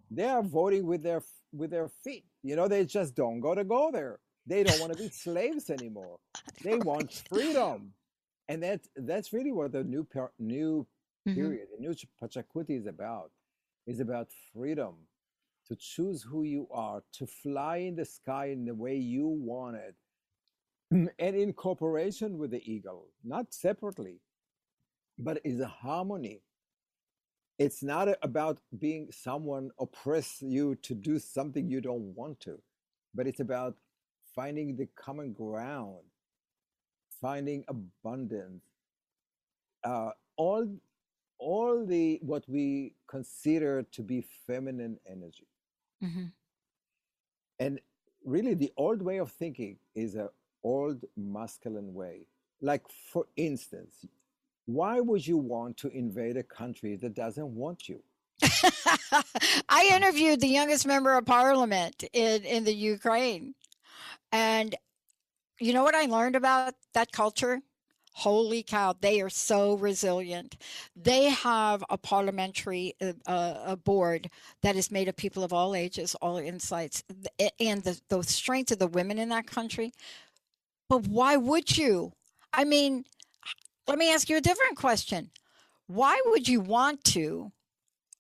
they 0.10 0.26
are 0.26 0.44
voting 0.44 0.86
with 0.86 1.04
their 1.04 1.22
with 1.54 1.72
their 1.72 1.90
feet. 2.04 2.26
You 2.44 2.56
know, 2.56 2.68
they 2.68 2.86
just 2.86 3.16
don't 3.16 3.40
go 3.40 3.56
to 3.56 3.64
go 3.64 3.92
there. 3.92 4.20
They 4.46 4.64
don't 4.64 4.80
want 4.80 4.94
to 4.94 5.00
be 5.00 5.10
slaves 5.12 5.70
anymore. 5.70 6.20
They 6.64 6.78
want 6.78 7.12
freedom. 7.30 7.94
And 8.48 8.62
that 8.64 8.82
that's 8.96 9.34
really 9.34 9.52
what 9.52 9.72
the 9.72 9.84
new 9.84 10.08
new 10.38 10.86
Mhm. 11.28 11.36
period. 11.36 11.70
The 11.72 11.80
new 11.82 11.94
Pachacuti 12.22 12.78
is 12.78 12.88
about 12.88 13.32
is 13.88 14.00
about 14.00 14.32
freedom 14.54 14.96
to 15.68 15.76
choose 15.76 16.24
who 16.24 16.44
you 16.44 16.68
are, 16.72 17.04
to 17.14 17.28
fly 17.28 17.78
in 17.78 17.96
the 17.96 18.06
sky 18.06 18.48
in 18.48 18.66
the 18.66 18.76
way 18.76 18.96
you 18.98 19.28
want 19.28 19.78
it, 19.78 19.96
and 20.92 21.36
in 21.36 21.54
cooperation 21.54 22.38
with 22.38 22.52
the 22.52 22.64
eagle, 22.72 23.08
not 23.24 23.54
separately, 23.54 24.20
but 25.18 25.40
is 25.44 25.60
a 25.60 25.68
harmony. 25.68 26.42
It's 27.60 27.84
not 27.84 28.08
about 28.24 28.60
being 28.80 29.12
someone 29.12 29.72
oppress 29.80 30.42
you 30.42 30.76
to 30.78 30.96
do 30.96 31.20
something 31.20 31.70
you 31.70 31.82
don't 31.82 32.14
want 32.16 32.40
to, 32.42 32.62
but 33.14 33.28
it's 33.28 33.40
about 33.40 33.76
finding 34.36 34.76
the 34.76 34.88
common 34.96 35.34
ground, 35.34 36.04
finding 37.22 37.64
abundance, 37.68 38.64
uh, 39.84 40.12
all 40.38 40.68
all 41.42 41.86
the 41.86 42.20
what 42.22 42.48
we 42.50 42.94
consider 43.08 43.84
to 43.92 44.04
be 44.04 44.22
feminine 44.48 45.00
energy 45.08 45.48
hmm 46.02 46.28
and 47.60 47.80
really 48.26 48.54
the 48.54 48.72
old 48.78 49.02
way 49.02 49.18
of 49.18 49.32
thinking 49.32 49.78
is 49.96 50.16
an 50.16 50.30
old 50.64 51.04
masculine 51.18 51.94
way 51.94 52.28
like 52.62 52.84
for 53.12 53.26
instance 53.36 54.06
why 54.66 55.00
would 55.00 55.26
you 55.26 55.38
want 55.38 55.78
to 55.78 55.90
invade 55.90 56.38
a 56.38 56.44
country 56.44 56.96
that 56.96 57.16
doesn't 57.16 57.56
want 57.56 57.90
you 57.90 58.02
I 59.70 59.92
interviewed 59.94 60.42
the 60.42 60.48
youngest 60.48 60.88
member 60.88 61.18
of 61.18 61.26
parliament 61.26 62.04
in, 62.14 62.44
in 62.44 62.64
the 62.64 62.74
Ukraine. 62.74 63.56
And 64.32 64.76
you 65.60 65.74
know 65.74 65.84
what 65.84 65.96
I 65.96 66.06
learned 66.06 66.36
about 66.36 66.74
that 66.94 67.12
culture? 67.12 67.62
Holy 68.14 68.62
cow, 68.62 68.94
they 69.00 69.22
are 69.22 69.30
so 69.30 69.76
resilient. 69.76 70.58
They 70.96 71.30
have 71.30 71.84
a 71.90 71.98
parliamentary 71.98 72.94
uh, 73.02 73.14
uh, 73.26 73.64
a 73.66 73.78
board 73.78 74.30
that 74.62 74.76
is 74.76 74.92
made 74.92 75.08
of 75.08 75.16
people 75.16 75.44
of 75.44 75.54
all 75.54 75.74
ages, 75.74 76.16
all 76.16 76.38
insights, 76.38 77.04
and 77.60 77.84
the, 77.84 78.00
the 78.10 78.22
strength 78.24 78.72
of 78.72 78.80
the 78.80 78.88
women 78.88 79.18
in 79.18 79.30
that 79.30 79.48
country. 79.48 79.94
But 80.90 81.08
why 81.08 81.38
would 81.38 81.78
you? 81.78 82.12
I 82.54 82.66
mean, 82.66 83.06
let 83.88 83.98
me 83.98 84.14
ask 84.14 84.30
you 84.30 84.38
a 84.38 84.42
different 84.42 84.76
question. 84.76 85.32
Why 85.88 86.22
would 86.26 86.48
you 86.48 86.60
want 86.60 87.04
to? 87.06 87.52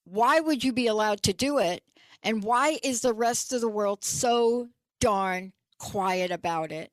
Why 0.05 0.39
would 0.39 0.63
you 0.63 0.73
be 0.73 0.87
allowed 0.87 1.21
to 1.23 1.33
do 1.33 1.59
it? 1.59 1.83
And 2.23 2.43
why 2.43 2.79
is 2.83 3.01
the 3.01 3.13
rest 3.13 3.51
of 3.51 3.61
the 3.61 3.67
world 3.67 4.03
so 4.03 4.69
darn 4.99 5.53
quiet 5.79 6.31
about 6.31 6.71
it? 6.71 6.91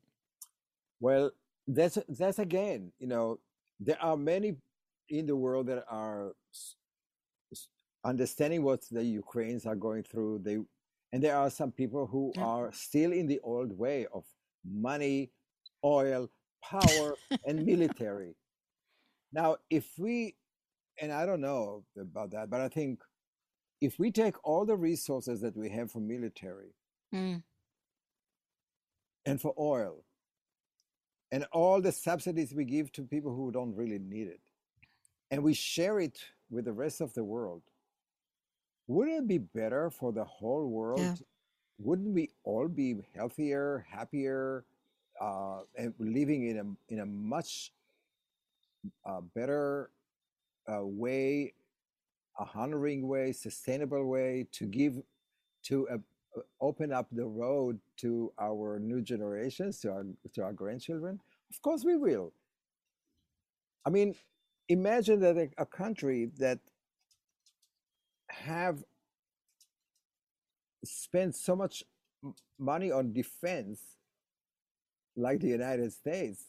Well, 1.01 1.30
that's 1.68 1.98
that's 2.08 2.38
again, 2.38 2.92
you 2.98 3.06
know, 3.06 3.38
there 3.78 4.00
are 4.00 4.16
many 4.16 4.56
in 5.10 5.26
the 5.26 5.36
world 5.36 5.66
that 5.66 5.84
are 5.88 6.32
understanding 8.04 8.62
what 8.62 8.82
the 8.90 9.04
Ukrainians 9.04 9.66
are 9.66 9.76
going 9.76 10.02
through. 10.02 10.40
They 10.40 10.58
and 11.12 11.22
there 11.22 11.36
are 11.36 11.50
some 11.50 11.72
people 11.72 12.06
who 12.06 12.32
yeah. 12.34 12.44
are 12.44 12.72
still 12.72 13.12
in 13.12 13.26
the 13.26 13.40
old 13.42 13.76
way 13.76 14.06
of 14.12 14.24
money, 14.64 15.30
oil, 15.84 16.30
power, 16.64 17.14
and 17.46 17.64
military. 17.64 18.34
Now, 19.30 19.58
if 19.68 19.86
we, 19.98 20.36
and 20.98 21.12
I 21.12 21.26
don't 21.26 21.42
know 21.42 21.84
about 22.00 22.30
that, 22.30 22.48
but 22.48 22.62
I 22.62 22.68
think 22.70 23.02
if 23.78 23.98
we 23.98 24.10
take 24.10 24.36
all 24.42 24.64
the 24.64 24.74
resources 24.74 25.42
that 25.42 25.54
we 25.54 25.68
have 25.68 25.92
for 25.92 26.00
military 26.00 26.74
mm. 27.14 27.42
and 29.26 29.38
for 29.38 29.52
oil 29.58 30.02
and 31.31 31.45
all 31.53 31.81
the 31.81 31.93
subsidies 31.93 32.55
we 32.55 32.64
give 32.64 32.93
to 32.93 33.03
people 33.03 33.35
who 33.35 33.51
don't 33.53 33.74
really 33.74 33.99
need 33.99 34.29
it, 34.29 34.41
and 35.31 35.43
we 35.43 35.55
share 35.55 36.01
it 36.01 36.18
with 36.51 36.64
the 36.64 36.72
rest 36.72 37.01
of 37.01 37.12
the 37.14 37.24
world, 37.24 37.62
wouldn't 38.87 39.18
it 39.18 39.29
be 39.29 39.39
better 39.39 39.91
for 39.91 40.12
the 40.12 40.24
whole 40.24 40.66
world? 40.66 41.01
Yeah. 41.01 41.14
Wouldn't 41.81 42.12
we 42.14 42.31
all 42.43 42.66
be 42.66 42.97
healthier, 43.14 43.87
happier, 43.89 44.64
uh, 45.20 45.61
and 45.76 45.95
living 45.99 46.49
in 46.49 46.59
a 46.59 46.93
in 46.93 47.01
a 47.01 47.07
much 47.07 47.72
uh, 49.05 49.20
better 49.35 49.91
uh, 50.66 50.85
way, 50.85 51.53
a 52.39 52.47
honoring 52.55 53.07
way, 53.07 53.33
sustainable 53.33 54.07
way 54.07 54.47
to 54.53 54.66
give 54.66 55.01
to 55.64 55.89
uh, 55.89 55.99
open 56.61 56.93
up 56.93 57.07
the 57.11 57.26
road 57.26 57.81
to 57.99 58.33
our 58.41 58.79
new 58.79 59.01
generations, 59.03 59.81
to 59.81 59.91
our 59.91 60.05
to 60.35 60.43
our 60.43 60.53
grandchildren? 60.53 61.20
Of 61.51 61.62
course, 61.62 61.85
we 61.85 61.97
will. 61.97 62.33
I 63.87 63.91
mean, 63.91 64.14
imagine 64.68 65.20
that 65.20 65.37
a, 65.37 65.49
a 65.62 65.66
country 65.66 66.31
that 66.39 66.59
have 68.29 68.85
spent 70.85 71.35
so 71.35 71.57
much 71.57 71.85
money 72.59 72.91
on 72.91 73.12
defense 73.12 73.81
like 75.16 75.41
the 75.41 75.49
united 75.49 75.93
states 75.93 76.45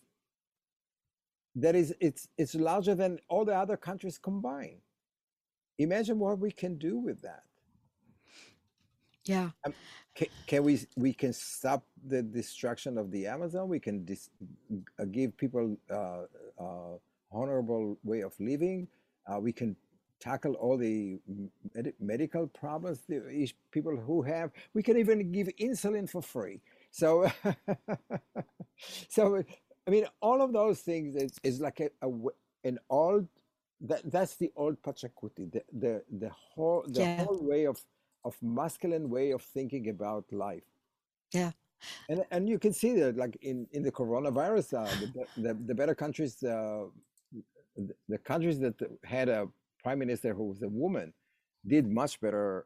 that 1.55 1.75
is 1.75 1.93
it's 1.99 2.27
it's 2.37 2.55
larger 2.55 2.95
than 2.95 3.19
all 3.27 3.45
the 3.45 3.55
other 3.55 3.77
countries 3.77 4.17
combined 4.17 4.81
imagine 5.77 6.19
what 6.19 6.39
we 6.39 6.51
can 6.51 6.77
do 6.77 6.97
with 6.97 7.21
that 7.21 7.43
yeah 9.29 9.49
um, 9.65 9.73
can, 10.15 10.27
can, 10.47 10.63
we 10.63 10.73
we 10.95 11.13
can 11.13 11.33
stop 11.33 11.83
the 12.07 12.21
destruction 12.21 12.97
of 12.97 13.11
the 13.11 13.27
amazon 13.27 13.69
we 13.69 13.79
can 13.79 14.03
dis, 14.05 14.29
uh, 14.99 15.05
give 15.05 15.35
people 15.37 15.77
uh, 15.91 16.23
uh, 16.65 16.95
honorable 17.31 17.97
way 18.03 18.21
of 18.21 18.33
living 18.39 18.87
uh, 19.29 19.39
we 19.39 19.51
can 19.51 19.75
tackle 20.19 20.53
all 20.55 20.77
the 20.77 21.19
med- 21.73 21.93
medical 21.99 22.47
problems 22.47 23.01
the 23.07 23.49
people 23.71 23.95
who 23.95 24.21
have. 24.21 24.51
We 24.73 24.83
can 24.83 24.97
even 24.97 25.31
give 25.31 25.47
insulin 25.59 26.09
for 26.09 26.21
free. 26.21 26.61
So, 26.91 27.31
so 29.09 29.43
I 29.87 29.89
mean, 29.89 30.05
all 30.21 30.41
of 30.41 30.53
those 30.53 30.81
things 30.81 31.15
is, 31.15 31.31
is 31.43 31.59
like 31.59 31.79
a, 31.79 31.89
a, 32.01 32.11
an 32.63 32.79
old. 32.89 33.27
That 33.81 34.11
that's 34.11 34.35
the 34.35 34.51
old 34.57 34.81
Pachacuti, 34.81 35.49
the 35.49 35.63
the 35.71 36.03
the 36.11 36.29
whole 36.29 36.83
the 36.85 36.99
yeah. 36.99 37.23
whole 37.23 37.39
way 37.41 37.65
of 37.65 37.79
of 38.25 38.35
masculine 38.41 39.09
way 39.09 39.31
of 39.31 39.41
thinking 39.41 39.89
about 39.89 40.25
life. 40.31 40.63
Yeah. 41.33 41.51
And 42.09 42.23
and 42.31 42.49
you 42.49 42.59
can 42.59 42.73
see 42.73 42.93
that 42.99 43.15
like 43.15 43.37
in 43.41 43.67
in 43.71 43.83
the 43.83 43.91
coronavirus, 43.91 44.67
uh, 44.73 44.91
the, 44.99 45.25
the 45.41 45.53
the 45.67 45.75
better 45.75 45.95
countries, 45.95 46.43
uh, 46.43 46.85
the, 47.75 47.93
the 48.09 48.17
countries 48.17 48.59
that 48.59 48.75
had 49.03 49.29
a 49.29 49.47
prime 49.81 49.99
minister 49.99 50.33
who 50.33 50.45
was 50.45 50.61
a 50.61 50.67
woman 50.67 51.13
did 51.65 51.87
much 51.87 52.19
better 52.19 52.65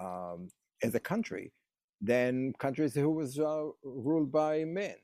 um, 0.00 0.48
as 0.82 0.94
a 0.94 1.00
country 1.00 1.52
than 2.00 2.52
countries 2.58 2.94
who 2.94 3.10
was 3.10 3.38
uh, 3.38 3.66
ruled 3.82 4.32
by 4.32 4.64
men. 4.64 4.94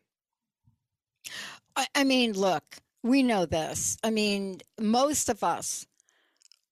I, 1.77 1.87
I 1.95 2.05
mean, 2.05 2.33
look, 2.33 2.65
we 3.03 3.23
know 3.23 3.47
this. 3.47 3.97
I 4.03 4.11
mean, 4.11 4.61
most 4.79 5.29
of 5.29 5.43
us 5.45 5.87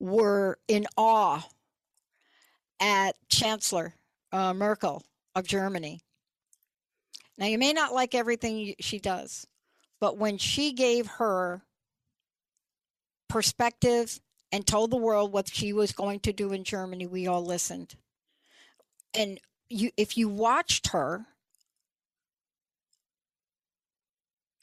were 0.01 0.59
in 0.69 0.87
awe 0.97 1.43
at 2.81 3.17
Chancellor 3.29 3.95
uh, 4.33 4.55
Merkel 4.55 5.03
of 5.35 5.47
Germany. 5.47 6.01
Now, 7.37 7.47
you 7.47 7.59
may 7.59 7.73
not 7.73 7.95
like 7.95 8.15
everything 8.15 8.75
she 8.81 8.99
does, 8.99 9.47
but 10.01 10.19
when 10.19 10.39
she 10.39 10.73
gave 10.73 11.07
her 11.07 11.63
perspective 13.29 14.19
and 14.51 14.67
told 14.67 14.91
the 14.91 14.97
world 14.97 15.33
what 15.33 15.49
she 15.49 15.73
was 15.73 15.93
going 15.93 16.21
to 16.21 16.33
do 16.33 16.53
in 16.53 16.65
Germany, 16.65 17.07
we 17.07 17.27
all 17.27 17.45
listened. 17.45 17.95
And 19.15 19.41
you 19.69 19.91
if 19.97 20.17
you 20.17 20.29
watched 20.29 20.89
her, 20.89 21.27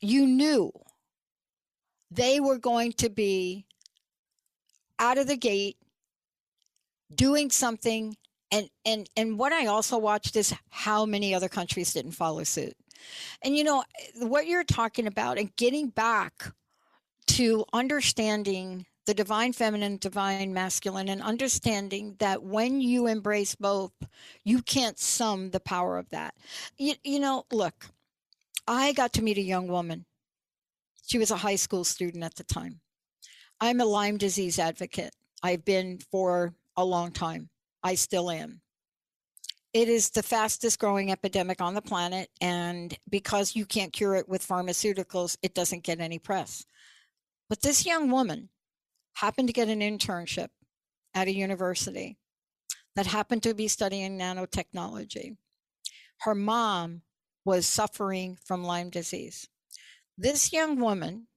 you 0.02 0.26
knew 0.26 0.72
they 2.12 2.40
were 2.40 2.58
going 2.58 2.94
to 2.94 3.10
be 3.10 3.66
out 5.00 5.18
of 5.18 5.28
the 5.28 5.38
gate 5.38 5.78
doing 7.16 7.50
something 7.50 8.16
and 8.52 8.70
and 8.86 9.10
and 9.16 9.40
what 9.40 9.54
i 9.54 9.66
also 9.66 9.98
watched 9.98 10.36
is 10.36 10.54
how 10.70 11.06
many 11.06 11.34
other 11.34 11.50
countries 11.50 11.94
didn't 11.94 12.12
follow 12.12 12.44
suit 12.44 12.74
and 13.42 13.58
you 13.58 13.64
know 13.64 13.84
what 14.20 14.48
you're 14.48 14.64
talking 14.64 15.08
about 15.08 15.38
and 15.38 15.56
getting 15.56 15.90
back 15.90 16.52
to 17.28 17.66
understanding 17.74 18.86
the 19.06 19.14
divine 19.14 19.54
feminine, 19.54 19.98
divine 19.98 20.54
masculine, 20.54 21.10
and 21.10 21.22
understanding 21.22 22.16
that 22.20 22.42
when 22.42 22.82
you 22.82 23.08
embrace 23.08 23.56
both, 23.56 23.92
you 24.44 24.62
can't 24.62 24.98
sum 24.98 25.52
the 25.52 25.60
power 25.60 25.98
of 25.98 26.10
that. 26.10 26.34
You, 26.78 26.96
you 27.04 27.20
know, 27.20 27.46
look, 27.52 27.86
I 28.68 28.94
got 28.94 29.14
to 29.14 29.22
meet 29.22 29.38
a 29.38 29.42
young 29.42 29.68
woman. 29.68 30.06
She 31.06 31.20
was 31.20 31.30
a 31.30 31.38
high 31.38 31.56
school 31.56 31.84
student 31.84 32.24
at 32.24 32.36
the 32.36 32.44
time. 32.44 32.80
I'm 33.62 33.80
a 33.80 33.86
Lyme 33.86 34.18
disease 34.18 34.58
advocate. 34.58 35.14
I've 35.44 35.64
been 35.64 36.00
for 36.12 36.54
a 36.78 36.86
long 36.86 37.12
time. 37.12 37.50
I 37.84 37.96
still 37.96 38.30
am. 38.30 38.62
It 39.74 39.90
is 39.90 40.10
the 40.10 40.24
fastest 40.24 40.80
growing 40.80 41.12
epidemic 41.12 41.62
on 41.62 41.76
the 41.76 41.82
planet. 41.82 42.30
And 42.40 42.98
because 43.10 43.56
you 43.56 43.66
can't 43.66 43.92
cure 43.92 44.16
it 44.16 44.30
with 44.30 44.48
pharmaceuticals, 44.48 45.38
it 45.42 45.54
doesn't 45.54 45.84
get 45.84 46.00
any 46.00 46.18
press. 46.18 46.66
But 47.50 47.62
this 47.62 47.86
young 47.86 48.10
woman 48.10 48.50
happened 49.16 49.50
to 49.50 49.54
get 49.54 49.68
an 49.68 49.82
internship 49.82 50.48
at 51.14 51.28
a 51.28 51.36
university 51.36 52.18
that 52.96 53.06
happened 53.06 53.44
to 53.44 53.54
be 53.54 53.68
studying 53.68 54.18
nanotechnology. 54.18 55.36
Her 56.20 56.36
mom 56.36 57.02
was 57.44 57.66
suffering 57.66 58.38
from 58.44 58.64
Lyme 58.64 58.90
disease. 58.90 59.48
This 60.18 60.54
young 60.54 60.80
woman 60.80 61.28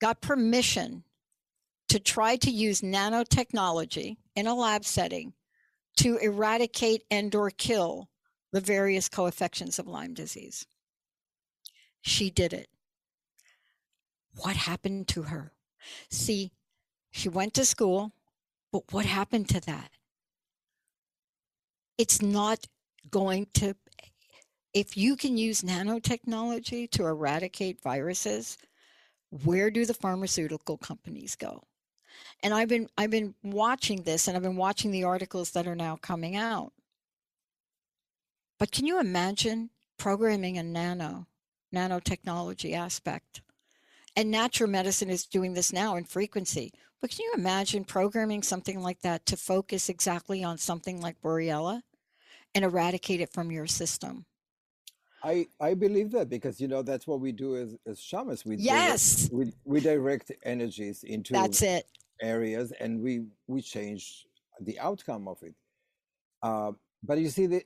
got 0.00 0.20
permission 0.20 1.04
to 1.88 1.98
try 1.98 2.36
to 2.36 2.50
use 2.50 2.82
nanotechnology 2.82 4.16
in 4.36 4.46
a 4.46 4.54
lab 4.54 4.84
setting 4.84 5.32
to 5.96 6.16
eradicate 6.18 7.02
and 7.10 7.34
or 7.34 7.50
kill 7.50 8.08
the 8.52 8.60
various 8.60 9.08
co-infections 9.08 9.78
of 9.78 9.86
Lyme 9.86 10.14
disease. 10.14 10.66
She 12.00 12.30
did 12.30 12.52
it. 12.52 12.68
What 14.36 14.56
happened 14.56 15.08
to 15.08 15.22
her? 15.22 15.52
See, 16.10 16.52
she 17.10 17.28
went 17.28 17.54
to 17.54 17.64
school, 17.64 18.12
but 18.72 18.82
what 18.92 19.06
happened 19.06 19.48
to 19.50 19.60
that? 19.62 19.90
It's 21.96 22.22
not 22.22 22.66
going 23.10 23.48
to, 23.54 23.74
if 24.72 24.96
you 24.96 25.16
can 25.16 25.36
use 25.36 25.62
nanotechnology 25.62 26.90
to 26.92 27.06
eradicate 27.06 27.82
viruses, 27.82 28.56
where 29.44 29.70
do 29.70 29.84
the 29.84 29.94
pharmaceutical 29.94 30.78
companies 30.78 31.34
go? 31.34 31.64
And 32.42 32.54
I've 32.54 32.68
been 32.68 32.88
I've 32.96 33.10
been 33.10 33.34
watching 33.42 34.02
this 34.02 34.28
and 34.28 34.36
I've 34.36 34.42
been 34.42 34.56
watching 34.56 34.90
the 34.90 35.04
articles 35.04 35.50
that 35.52 35.66
are 35.66 35.74
now 35.74 35.96
coming 35.96 36.36
out. 36.36 36.72
But 38.58 38.72
can 38.72 38.86
you 38.86 39.00
imagine 39.00 39.70
programming 39.98 40.58
a 40.58 40.62
nano 40.62 41.26
nanotechnology 41.74 42.72
aspect 42.72 43.42
and 44.16 44.30
natural 44.30 44.70
medicine 44.70 45.10
is 45.10 45.26
doing 45.26 45.54
this 45.54 45.72
now 45.72 45.96
in 45.96 46.04
frequency. 46.04 46.72
But 47.00 47.10
can 47.10 47.20
you 47.24 47.32
imagine 47.36 47.84
programming 47.84 48.42
something 48.42 48.80
like 48.80 49.00
that 49.02 49.26
to 49.26 49.36
focus 49.36 49.88
exactly 49.88 50.42
on 50.42 50.58
something 50.58 51.00
like 51.00 51.20
Borrelia 51.22 51.82
and 52.54 52.64
eradicate 52.64 53.20
it 53.20 53.32
from 53.32 53.52
your 53.52 53.66
system? 53.66 54.24
I 55.22 55.46
I 55.60 55.74
believe 55.74 56.10
that 56.12 56.28
because 56.28 56.60
you 56.60 56.68
know 56.68 56.82
that's 56.82 57.06
what 57.06 57.20
we 57.20 57.32
do 57.32 57.56
as 57.56 57.76
as 57.86 58.00
shamans. 58.00 58.44
We 58.44 58.56
yes, 58.56 59.28
direct, 59.28 59.32
we 59.32 59.52
we 59.64 59.80
direct 59.80 60.32
energies 60.44 61.04
into 61.04 61.32
that's 61.32 61.62
it 61.62 61.86
areas, 62.22 62.72
and 62.80 63.00
we 63.00 63.24
we 63.46 63.62
change 63.62 64.26
the 64.60 64.78
outcome 64.78 65.28
of 65.28 65.38
it. 65.42 65.54
Uh, 66.42 66.72
but 67.02 67.18
you 67.18 67.28
see, 67.28 67.46
the, 67.46 67.62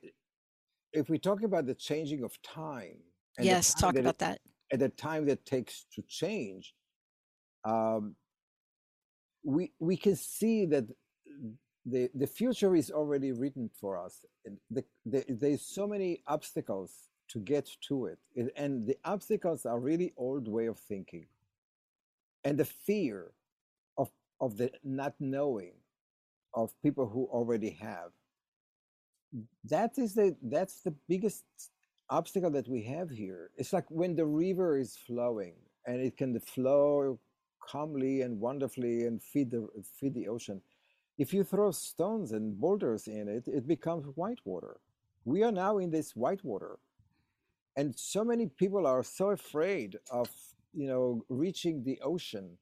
if 0.93 1.09
we 1.09 1.19
talk 1.19 1.43
about 1.43 1.67
the 1.67 1.75
changing 1.75 2.23
of 2.23 2.41
time, 2.43 2.99
yes, 3.41 3.75
time 3.75 3.81
talk 3.81 4.01
about 4.01 4.15
it, 4.15 4.19
that. 4.19 4.41
At 4.73 4.79
the 4.79 4.89
time 4.89 5.27
that 5.27 5.45
takes 5.45 5.87
to 5.95 6.03
change, 6.03 6.75
um, 7.65 8.15
we 9.45 9.73
we 9.79 9.97
can 9.97 10.17
see 10.17 10.67
that 10.67 10.85
the 11.85 12.11
the 12.15 12.27
future 12.27 12.75
is 12.75 12.91
already 12.91 13.33
written 13.33 13.71
for 13.81 13.99
us. 13.99 14.25
The, 14.71 14.85
the, 15.05 15.25
there's 15.29 15.63
so 15.63 15.87
many 15.87 16.23
obstacles 16.27 17.09
to 17.29 17.39
get 17.41 17.69
to 17.89 18.07
it, 18.07 18.19
and 18.57 18.87
the 18.87 18.97
obstacles 19.05 19.67
are 19.67 19.81
really 19.81 20.13
old 20.17 20.49
way 20.49 20.67
of 20.67 20.79
thinking, 20.79 21.27
and 22.45 22.59
the 22.59 22.65
fear 22.65 23.33
of 24.43 24.59
the 24.59 24.72
not 24.84 25.14
knowing 25.20 25.74
of 26.55 26.72
people 26.82 27.09
who 27.09 27.26
already 27.26 27.70
have. 27.70 28.11
That 29.64 29.99
is 29.99 30.14
the 30.14 30.36
that's 30.43 30.82
the 30.82 30.95
biggest 31.09 31.45
obstacle 32.11 32.51
that 32.51 32.68
we 32.68 32.82
have 32.84 33.11
here. 33.11 33.51
It's 33.57 33.72
like 33.72 33.90
when 33.90 34.16
the 34.16 34.26
river 34.26 34.78
is 34.78 34.97
flowing 34.97 35.55
and 35.86 36.01
it 36.01 36.16
can 36.16 36.38
flow 36.40 37.18
calmly 37.61 38.22
and 38.22 38.40
wonderfully 38.40 39.07
and 39.07 39.22
feed 39.22 39.51
the 39.51 39.68
feed 39.99 40.14
the 40.14 40.28
ocean. 40.28 40.61
If 41.18 41.32
you 41.32 41.45
throw 41.45 41.70
stones 41.72 42.32
and 42.32 42.61
boulders 42.61 43.07
in 43.09 43.28
it, 43.28 43.49
it 43.49 43.66
becomes 43.68 44.07
white 44.16 44.40
water. 44.45 44.80
We 45.24 45.43
are 45.45 45.53
now 45.53 45.78
in 45.78 45.90
this 45.90 46.16
white 46.16 46.45
water, 46.45 46.78
and 47.76 47.95
so 47.99 48.24
many 48.24 48.47
people 48.47 48.86
are 48.86 49.03
so 49.05 49.30
afraid 49.30 49.99
of 50.11 50.28
you 50.74 50.88
know 50.88 51.24
reaching 51.28 51.84
the 51.84 52.01
ocean, 52.03 52.59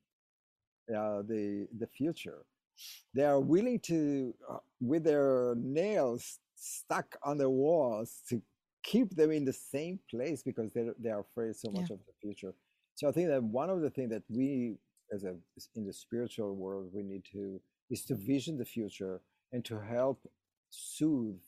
uh, 0.95 1.23
the 1.23 1.69
the 1.79 1.87
future. 1.87 2.45
They 3.15 3.25
are 3.25 3.41
willing 3.41 3.79
to, 3.81 4.35
uh, 4.51 4.59
with 4.81 5.05
their 5.05 5.55
nails 5.57 6.39
stuck 6.55 7.17
on 7.23 7.37
the 7.37 7.51
walls, 7.51 8.23
to 8.31 8.41
keep 8.83 9.15
them 9.15 9.31
in 9.31 9.45
the 9.45 9.53
same 9.53 9.99
place 10.11 10.43
because 10.43 10.73
they 10.73 10.89
they 10.99 11.11
are 11.11 11.21
afraid 11.21 11.57
so 11.57 11.71
much 11.71 11.91
yeah. 11.91 11.95
of 11.95 12.01
the 12.07 12.13
future. 12.21 12.55
So 12.95 13.09
I 13.09 13.13
think 13.13 13.29
that 13.29 13.43
one 13.43 13.71
of 13.71 13.81
the 13.81 13.91
things 13.91 14.11
that 14.11 14.23
we 14.29 14.77
as 15.13 15.25
a 15.25 15.35
in 15.75 15.87
the 15.87 15.93
spiritual 15.93 16.55
world 16.55 16.91
we 16.93 17.03
need 17.03 17.25
to 17.33 17.61
is 17.91 18.05
to 18.05 18.15
vision 18.15 18.57
the 18.57 18.65
future 18.65 19.21
and 19.53 19.65
to 19.65 19.81
help 19.81 20.29
soothe 20.71 21.41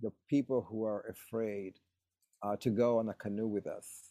the 0.00 0.12
people 0.28 0.66
who 0.68 0.84
are 0.84 1.04
afraid 1.08 1.74
uh, 2.42 2.56
to 2.56 2.70
go 2.70 2.98
on 2.98 3.08
a 3.08 3.14
canoe 3.14 3.46
with 3.46 3.66
us 3.66 4.10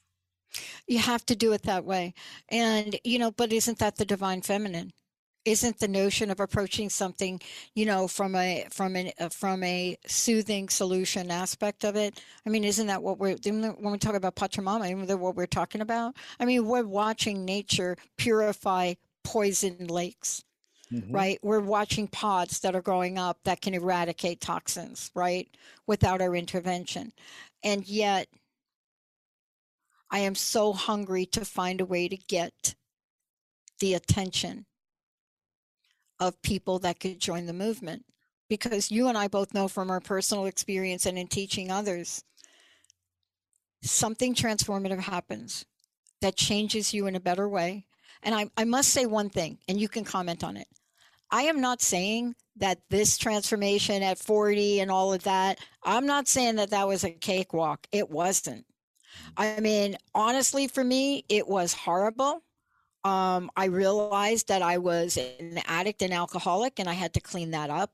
you 0.88 1.00
have 1.00 1.26
to 1.28 1.36
do 1.36 1.54
it 1.54 1.64
that 1.64 1.86
way. 1.86 2.14
And 2.50 2.98
you 3.04 3.20
know 3.20 3.32
but 3.32 3.54
isn't 3.54 3.80
that 3.80 3.98
the 3.98 4.06
divine 4.06 4.42
feminine? 4.42 4.92
Isn't 5.46 5.80
the 5.80 5.90
notion 5.90 6.32
of 6.32 6.40
approaching 6.40 6.90
something 6.90 7.42
you 7.76 7.86
know 7.86 8.08
from 8.08 8.36
a 8.36 8.66
from 8.70 8.96
an 8.96 9.12
uh, 9.20 9.30
from 9.30 9.64
a 9.64 9.98
soothing 10.08 10.70
solution 10.70 11.32
aspect 11.32 11.84
of 11.84 11.96
it? 11.96 12.22
I 12.46 12.50
mean 12.50 12.64
isn't 12.64 12.88
that 12.88 13.04
what 13.04 13.20
we're 13.20 13.38
when 13.44 13.92
we 13.92 13.98
talk 13.98 14.16
about 14.16 14.36
pachamama 14.36 14.86
isn't 14.86 15.08
that 15.08 15.18
what 15.18 15.36
we're 15.36 15.46
talking 15.46 15.82
about? 15.82 16.16
I 16.40 16.46
mean 16.46 16.66
we're 16.66 16.84
watching 16.86 17.46
nature 17.46 17.98
purify 18.18 18.94
poisoned 19.24 19.90
lakes 19.90 20.44
mm-hmm. 20.92 21.14
right? 21.14 21.40
We're 21.42 21.60
watching 21.60 22.08
pods 22.08 22.60
that 22.60 22.76
are 22.76 22.82
growing 22.82 23.18
up 23.18 23.40
that 23.44 23.62
can 23.62 23.74
eradicate 23.74 24.42
toxins 24.42 25.12
right? 25.16 25.48
Without 25.88 26.22
our 26.22 26.36
intervention. 26.36 27.12
And 27.64 27.88
yet 27.88 28.28
i 30.14 30.20
am 30.20 30.36
so 30.36 30.72
hungry 30.72 31.26
to 31.26 31.44
find 31.44 31.82
a 31.82 31.86
way 31.86 32.08
to 32.08 32.16
get 32.16 32.76
the 33.80 33.94
attention 33.96 34.66
of 36.24 36.42
people 36.42 36.80
that 36.80 37.02
could 37.02 37.20
join 37.20 37.46
the 37.46 37.54
movement. 37.54 38.06
Because 38.50 38.92
you 38.92 39.08
and 39.08 39.18
I 39.18 39.28
both 39.28 39.54
know 39.54 39.68
from 39.68 39.90
our 39.90 40.00
personal 40.00 40.46
experience 40.46 41.06
and 41.06 41.18
in 41.18 41.28
teaching 41.28 41.70
others, 41.70 42.24
something 43.82 44.34
transformative 44.34 45.00
happens 45.00 45.66
that 46.22 46.38
changes 46.38 46.94
you 46.94 47.08
in 47.08 47.16
a 47.16 47.20
better 47.20 47.50
way. 47.50 47.86
And 48.22 48.34
I, 48.34 48.50
I 48.56 48.64
must 48.64 48.90
say 48.90 49.06
one 49.06 49.30
thing, 49.30 49.58
and 49.68 49.80
you 49.80 49.90
can 49.90 50.06
comment 50.06 50.44
on 50.44 50.56
it. 50.56 50.68
I 51.30 51.44
am 51.44 51.60
not 51.60 51.82
saying 51.82 52.36
that 52.58 52.80
this 52.90 53.18
transformation 53.18 54.04
at 54.04 54.20
40 54.20 54.80
and 54.82 54.92
all 54.92 55.12
of 55.12 55.24
that, 55.24 55.60
I'm 55.84 56.06
not 56.06 56.28
saying 56.28 56.56
that 56.56 56.70
that 56.70 56.88
was 56.88 57.04
a 57.04 57.10
cakewalk. 57.10 57.88
It 57.92 58.10
wasn't. 58.10 58.66
I 59.38 59.60
mean, 59.60 59.98
honestly, 60.14 60.68
for 60.68 60.84
me, 60.84 61.26
it 61.30 61.48
was 61.48 61.74
horrible 61.74 62.44
um, 63.04 63.52
I 63.56 63.66
realized 63.66 64.48
that 64.48 64.62
I 64.62 64.78
was 64.78 65.18
an 65.18 65.60
addict 65.66 66.02
and 66.02 66.14
alcoholic, 66.14 66.80
and 66.80 66.90
I 66.90 66.94
had 66.94 67.14
to 67.16 67.22
clean 67.22 67.52
that 67.52 67.70
up. 67.70 67.92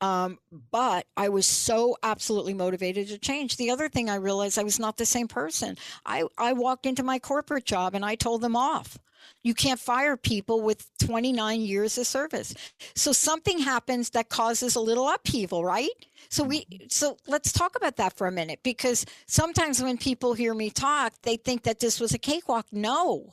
Um, 0.00 0.38
but 0.70 1.06
I 1.16 1.28
was 1.28 1.46
so 1.46 1.96
absolutely 2.02 2.54
motivated 2.54 3.08
to 3.08 3.18
change. 3.18 3.56
The 3.56 3.70
other 3.70 3.88
thing 3.88 4.08
I 4.08 4.14
realized 4.14 4.58
I 4.58 4.62
was 4.62 4.78
not 4.78 4.96
the 4.96 5.04
same 5.04 5.28
person. 5.28 5.76
I, 6.06 6.24
I 6.38 6.54
walked 6.54 6.86
into 6.86 7.02
my 7.02 7.18
corporate 7.18 7.66
job 7.66 7.94
and 7.94 8.02
I 8.02 8.14
told 8.14 8.40
them 8.40 8.56
off. 8.56 8.96
You 9.42 9.54
can't 9.54 9.80
fire 9.80 10.16
people 10.16 10.62
with 10.62 10.86
29 11.00 11.60
years 11.60 11.98
of 11.98 12.06
service. 12.06 12.54
So 12.94 13.12
something 13.12 13.58
happens 13.58 14.10
that 14.10 14.28
causes 14.28 14.74
a 14.76 14.80
little 14.80 15.08
upheaval, 15.08 15.64
right? 15.64 15.90
So 16.28 16.44
we 16.44 16.60
mm-hmm. 16.60 16.84
so 16.88 17.16
let's 17.26 17.52
talk 17.52 17.76
about 17.76 17.96
that 17.96 18.16
for 18.16 18.26
a 18.26 18.32
minute 18.32 18.60
because 18.62 19.06
sometimes 19.26 19.82
when 19.82 19.98
people 19.98 20.34
hear 20.34 20.54
me 20.54 20.70
talk, 20.70 21.14
they 21.22 21.36
think 21.36 21.62
that 21.62 21.80
this 21.80 22.00
was 22.00 22.14
a 22.14 22.18
cakewalk. 22.18 22.66
No 22.72 23.32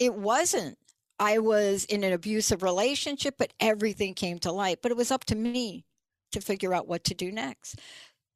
it 0.00 0.14
wasn't. 0.14 0.78
I 1.20 1.38
was 1.38 1.84
in 1.84 2.02
an 2.02 2.14
abusive 2.14 2.62
relationship, 2.62 3.34
but 3.38 3.52
everything 3.60 4.14
came 4.14 4.38
to 4.40 4.50
light. 4.50 4.78
But 4.82 4.90
it 4.90 4.96
was 4.96 5.10
up 5.12 5.24
to 5.26 5.36
me 5.36 5.84
to 6.32 6.40
figure 6.40 6.74
out 6.74 6.88
what 6.88 7.04
to 7.04 7.14
do 7.14 7.30
next. 7.30 7.78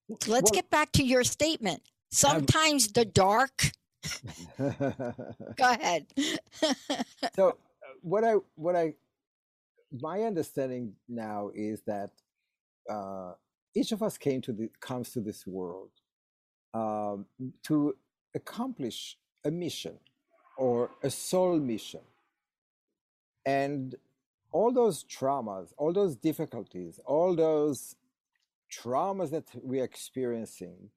Let's 0.09 0.29
well, 0.29 0.43
get 0.53 0.71
back 0.71 0.93
to 0.93 1.03
your 1.03 1.25
statement. 1.25 1.81
Um 1.81 1.89
sometimes 2.13 2.87
I'm... 2.87 2.93
the 2.93 3.05
dark. 3.07 3.73
Go 4.59 5.71
ahead. 5.71 6.07
so, 7.37 7.57
what 8.03 8.25
I 8.25 8.35
what 8.57 8.77
I 8.77 8.95
my 10.01 10.23
understanding 10.23 10.95
now 11.09 11.51
is 11.55 11.83
that 11.83 12.11
uh, 12.91 13.33
each 13.75 13.93
of 13.93 14.03
us 14.03 14.19
came 14.19 14.41
to 14.43 14.53
the 14.53 14.71
comes 14.81 15.11
to 15.11 15.21
this 15.21 15.47
world 15.47 15.91
um, 16.75 17.27
to 17.65 17.97
accomplish 18.35 19.17
a 19.45 19.51
mission 19.51 19.99
or 20.57 20.91
a 21.03 21.11
soul 21.11 21.59
mission. 21.59 22.01
And 23.47 23.95
all 24.53 24.73
those 24.73 25.05
traumas, 25.05 25.73
all 25.77 25.93
those 25.93 26.17
difficulties, 26.17 27.01
all 27.05 27.35
those 27.35 27.97
traumas 28.73 29.31
that 29.31 29.45
we're 29.63 29.85
experiencing 29.85 30.91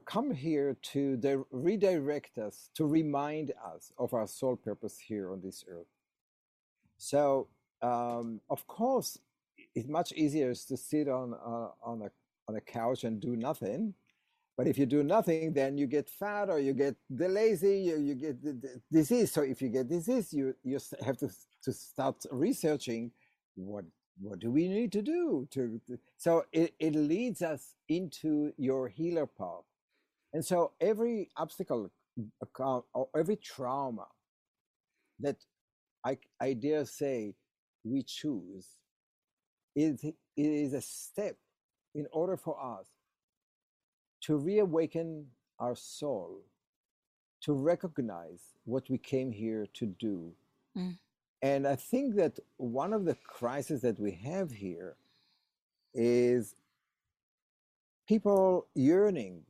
come 0.00 0.32
here 0.32 0.76
to 0.92 1.16
redirect 1.52 2.38
us, 2.38 2.70
to 2.74 2.86
remind 2.86 3.52
us 3.74 3.92
of 3.98 4.14
our 4.14 4.26
sole 4.26 4.56
purpose 4.56 4.98
here 4.98 5.32
on 5.32 5.42
this 5.42 5.64
earth. 5.68 5.86
So, 6.98 7.48
um, 7.82 8.40
of 8.50 8.66
course, 8.66 9.18
it's 9.74 9.88
much 9.88 10.12
easier 10.12 10.54
to 10.54 10.76
sit 10.76 11.08
on 11.08 11.34
uh, 11.34 11.70
on 11.82 12.02
a 12.02 12.10
on 12.48 12.56
a 12.56 12.60
couch 12.60 13.04
and 13.04 13.20
do 13.20 13.36
nothing 13.36 13.94
but 14.56 14.68
if 14.68 14.78
you 14.78 14.86
do 14.86 15.02
nothing, 15.02 15.54
then 15.54 15.78
you 15.78 15.86
get 15.86 16.10
fat 16.10 16.50
or 16.50 16.60
you 16.60 16.74
get 16.74 16.94
the 17.08 17.28
lazy, 17.28 17.80
you, 17.80 17.98
you 17.98 18.14
get 18.14 18.42
the, 18.44 18.52
the 18.52 18.80
disease. 18.92 19.32
So 19.32 19.42
if 19.42 19.62
you 19.62 19.70
get 19.70 19.88
disease, 19.88 20.34
you, 20.34 20.54
you 20.62 20.78
have 21.04 21.16
to, 21.18 21.30
to 21.64 21.72
start 21.72 22.16
researching 22.30 23.12
what 23.56 23.86
what 24.20 24.38
do 24.38 24.50
we 24.50 24.68
need 24.68 24.92
to 24.92 25.02
do 25.02 25.48
to, 25.50 25.80
to 25.88 25.98
so 26.18 26.44
it, 26.52 26.74
it 26.78 26.94
leads 26.94 27.42
us 27.42 27.74
into 27.88 28.52
your 28.58 28.88
healer 28.88 29.26
path 29.26 29.64
and 30.32 30.44
so 30.44 30.72
every 30.80 31.28
obstacle 31.36 31.90
or 32.56 33.08
every 33.16 33.36
trauma 33.36 34.06
that 35.20 35.36
I, 36.04 36.18
I 36.40 36.52
dare 36.54 36.84
say 36.84 37.34
we 37.84 38.02
choose 38.02 38.66
is, 39.74 40.04
is 40.36 40.72
a 40.72 40.80
step 40.80 41.36
in 41.94 42.06
order 42.12 42.36
for 42.36 42.56
us 42.62 42.86
to 44.22 44.36
reawaken 44.36 45.26
our 45.58 45.74
soul, 45.74 46.42
to 47.42 47.52
recognize 47.52 48.40
what 48.64 48.88
we 48.88 48.98
came 48.98 49.32
here 49.32 49.66
to 49.74 49.86
do. 49.86 50.32
Mm. 50.76 50.98
And 51.42 51.66
I 51.66 51.76
think 51.76 52.16
that 52.16 52.38
one 52.58 52.92
of 52.92 53.04
the 53.04 53.16
crises 53.24 53.80
that 53.82 53.98
we 53.98 54.12
have 54.24 54.50
here 54.50 54.96
is 55.94 56.54
people 58.06 58.66
yearning 58.74 59.42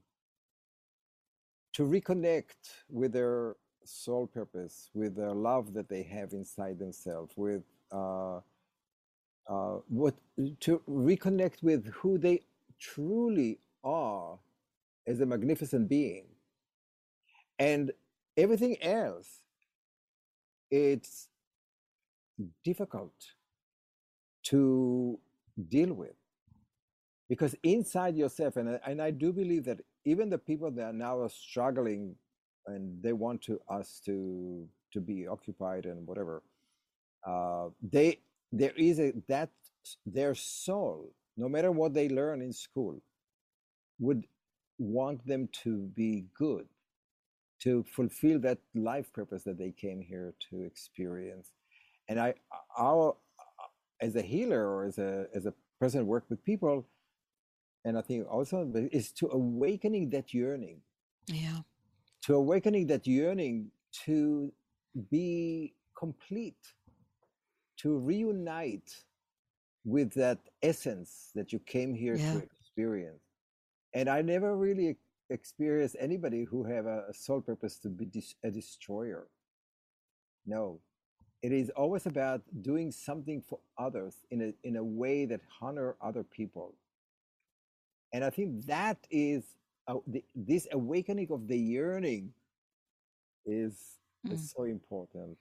to 1.81 1.87
reconnect 1.87 2.85
with 2.91 3.11
their 3.11 3.57
soul 3.87 4.27
purpose, 4.27 4.91
with 4.93 5.17
the 5.17 5.33
love 5.33 5.73
that 5.73 5.89
they 5.89 6.03
have 6.03 6.35
inside 6.35 6.79
themselves, 6.79 7.33
with 7.39 7.63
uh, 7.91 8.37
uh, 9.49 9.79
what 9.89 10.15
to 10.61 10.83
reconnect 10.87 11.63
with 11.63 11.87
who 11.87 12.19
they 12.19 12.43
truly 12.79 13.61
are 13.83 14.39
as 15.07 15.21
a 15.23 15.27
magnificent 15.27 15.89
being. 15.89 16.27
And 17.59 17.93
everything 18.37 18.77
else, 18.83 19.41
it's 20.71 21.29
difficult 22.63 23.15
to 24.43 25.19
deal 25.71 25.95
with 25.95 26.17
because 27.31 27.55
inside 27.63 28.17
yourself 28.17 28.57
and 28.57 28.79
and 28.85 29.01
I 29.01 29.11
do 29.11 29.33
believe 29.33 29.65
that 29.65 29.81
even 30.05 30.31
the 30.31 30.39
people 30.39 30.71
that 30.71 30.85
are 30.85 30.93
now 30.93 31.27
struggling 31.29 32.17
and 32.67 33.03
they 33.03 33.13
want 33.13 33.43
to 33.43 33.61
us 33.69 34.01
to 34.05 34.67
to 34.93 35.01
be 35.01 35.27
occupied 35.27 35.87
and 35.87 36.07
whatever 36.07 36.43
uh, 37.27 37.69
they 37.83 38.19
there 38.53 38.73
is 38.77 39.01
a 39.01 39.13
that 39.29 39.51
their 40.07 40.35
soul 40.35 41.13
no 41.37 41.49
matter 41.49 41.71
what 41.73 41.95
they 41.95 42.09
learn 42.09 42.43
in 42.43 42.53
school 42.53 43.01
would 43.99 44.25
want 44.79 45.25
them 45.27 45.49
to 45.53 45.89
be 45.95 46.27
good 46.35 46.67
to 47.61 47.85
fulfill 47.85 48.39
that 48.41 48.59
life 48.75 49.13
purpose 49.13 49.45
that 49.45 49.59
they 49.59 49.71
came 49.71 50.01
here 50.01 50.35
to 50.51 50.63
experience. 50.63 51.53
And 52.09 52.19
i 52.21 52.35
our 52.79 53.17
as 54.01 54.17
a 54.17 54.23
healer 54.23 54.67
or 54.69 54.85
as 54.85 54.99
a 54.99 55.27
as 55.35 55.47
a 55.47 55.55
person 55.79 56.07
work 56.07 56.25
with 56.29 56.45
people 56.45 56.87
and 57.85 57.97
i 57.99 58.01
think 58.03 58.27
also 58.31 58.71
is 58.93 59.13
to 59.13 59.29
awakening 59.33 60.11
that 60.11 60.33
yearning. 60.35 60.81
Yeah. 61.27 61.59
To 62.27 62.35
awakening 62.35 62.87
that 62.89 63.07
yearning 63.07 63.71
to 64.05 64.53
be 65.11 65.75
complete 65.97 66.63
to 67.79 67.97
reunite 67.97 69.05
with 69.85 70.13
that 70.15 70.39
essence 70.63 71.31
that 71.35 71.53
you 71.53 71.59
came 71.61 71.95
here 71.95 72.17
Yeah. 72.17 72.33
to 72.35 72.39
experience. 72.43 73.23
And 73.95 74.09
i 74.09 74.21
never 74.23 74.57
really 74.57 74.97
experienced 75.31 75.97
anybody 75.99 76.45
who 76.45 76.65
have 76.65 76.87
a, 76.87 77.05
a 77.11 77.15
sole 77.15 77.41
purpose 77.41 77.79
to 77.79 77.89
be 77.89 78.05
dis- 78.05 78.35
a 78.45 78.51
destroyer. 78.51 79.29
No. 80.47 80.81
It 81.43 81.53
is 81.53 81.71
always 81.71 82.05
about 82.07 82.43
doing 82.61 82.91
something 82.93 83.41
for 83.41 83.61
others 83.79 84.15
in 84.31 84.43
a 84.43 84.51
in 84.69 84.77
a 84.77 84.85
way 84.85 85.25
that 85.27 85.41
honor 85.63 85.97
other 86.03 86.23
people 86.25 86.75
and 88.13 88.25
i 88.25 88.31
think 88.31 88.65
that 88.67 88.99
is 89.11 89.57
uh, 89.89 89.97
the, 90.07 90.25
this 90.35 90.67
awakening 90.73 91.29
of 91.31 91.47
the 91.49 91.59
yearning 91.59 92.33
is 93.47 93.99
Mm. 94.27 94.31
is 94.31 94.53
so 94.57 94.65
important 94.65 95.39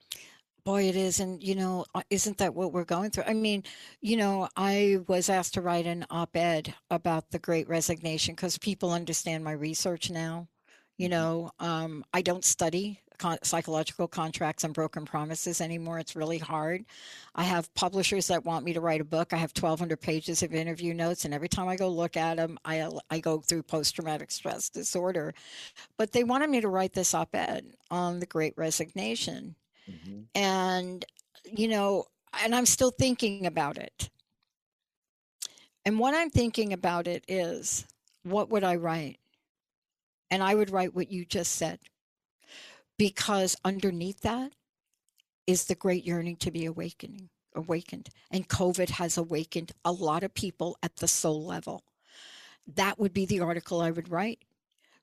Boy, 0.64 0.84
it 0.88 0.96
is. 0.96 1.20
And, 1.20 1.42
you 1.42 1.54
know, 1.54 1.84
uh, 1.94 2.02
isn't 2.10 2.38
that 2.38 2.54
what 2.54 2.72
we're 2.72 2.84
going 2.84 3.10
through? 3.10 3.24
I 3.26 3.34
mean, 3.34 3.64
you 4.00 4.16
know, 4.16 4.48
I 4.56 4.98
was 5.06 5.28
asked 5.28 5.54
to 5.54 5.60
write 5.60 5.86
an 5.86 6.04
op 6.10 6.36
ed 6.36 6.74
about 6.90 7.30
the 7.30 7.38
great 7.38 7.68
resignation 7.68 8.34
because 8.34 8.58
people 8.58 8.92
understand 8.92 9.44
my 9.44 9.52
research 9.52 10.10
now. 10.10 10.48
You 10.98 11.08
Mhm. 11.08 11.10
know, 11.10 11.50
um, 11.58 12.04
I 12.12 12.22
don't 12.22 12.44
study 12.44 13.00
con- 13.20 13.38
psychological 13.44 14.08
contracts 14.08 14.64
and 14.64 14.74
broken 14.74 15.04
promises 15.04 15.60
anymore. 15.60 16.00
It's 16.00 16.16
really 16.16 16.38
hard. 16.38 16.84
I 17.36 17.44
have 17.44 17.72
publishers 17.74 18.26
that 18.28 18.44
want 18.44 18.64
me 18.64 18.72
to 18.72 18.80
write 18.80 19.00
a 19.00 19.04
book. 19.04 19.32
I 19.32 19.36
have 19.36 19.52
1,200 19.54 20.00
pages 20.00 20.42
of 20.42 20.54
interview 20.54 20.94
notes, 20.94 21.24
and 21.24 21.32
every 21.34 21.48
time 21.48 21.68
I 21.68 21.76
go 21.76 21.88
look 21.88 22.16
at 22.16 22.38
them, 22.38 22.58
I, 22.64 22.88
I 23.10 23.20
go 23.20 23.40
through 23.40 23.62
post 23.64 23.94
traumatic 23.94 24.32
stress 24.32 24.70
disorder. 24.70 25.34
But 25.96 26.12
they 26.12 26.24
wanted 26.24 26.50
me 26.50 26.60
to 26.62 26.68
write 26.68 26.94
this 26.94 27.14
op 27.14 27.34
ed 27.36 27.66
on 27.90 28.18
the 28.20 28.26
great 28.26 28.54
resignation 28.56 29.54
Mhm. 29.90 30.26
and 30.34 31.04
you 31.44 31.66
know 31.68 32.04
and 32.44 32.54
i'm 32.54 32.66
still 32.66 32.90
thinking 32.90 33.46
about 33.46 33.78
it 33.78 34.10
and 35.84 35.98
what 35.98 36.14
i'm 36.14 36.30
thinking 36.30 36.72
about 36.72 37.06
it 37.08 37.24
is 37.28 37.86
what 38.22 38.50
would 38.50 38.62
i 38.62 38.76
write 38.76 39.18
and 40.30 40.42
i 40.42 40.54
would 40.54 40.70
write 40.70 40.94
what 40.94 41.10
you 41.10 41.24
just 41.24 41.52
said 41.52 41.78
because 43.00 43.56
underneath 43.64 44.20
that 44.20 44.52
is 45.46 45.64
the 45.64 45.74
great 45.74 46.04
yearning 46.04 46.36
to 46.36 46.50
be 46.50 46.66
awakening 46.66 47.30
awakened 47.56 48.10
and 48.30 48.46
covid 48.48 48.90
has 48.90 49.16
awakened 49.16 49.72
a 49.86 49.90
lot 49.90 50.22
of 50.22 50.34
people 50.34 50.76
at 50.82 50.96
the 50.96 51.08
soul 51.08 51.42
level 51.46 51.82
that 52.66 52.98
would 52.98 53.14
be 53.14 53.24
the 53.24 53.40
article 53.40 53.80
i 53.80 53.90
would 53.90 54.10
write 54.10 54.44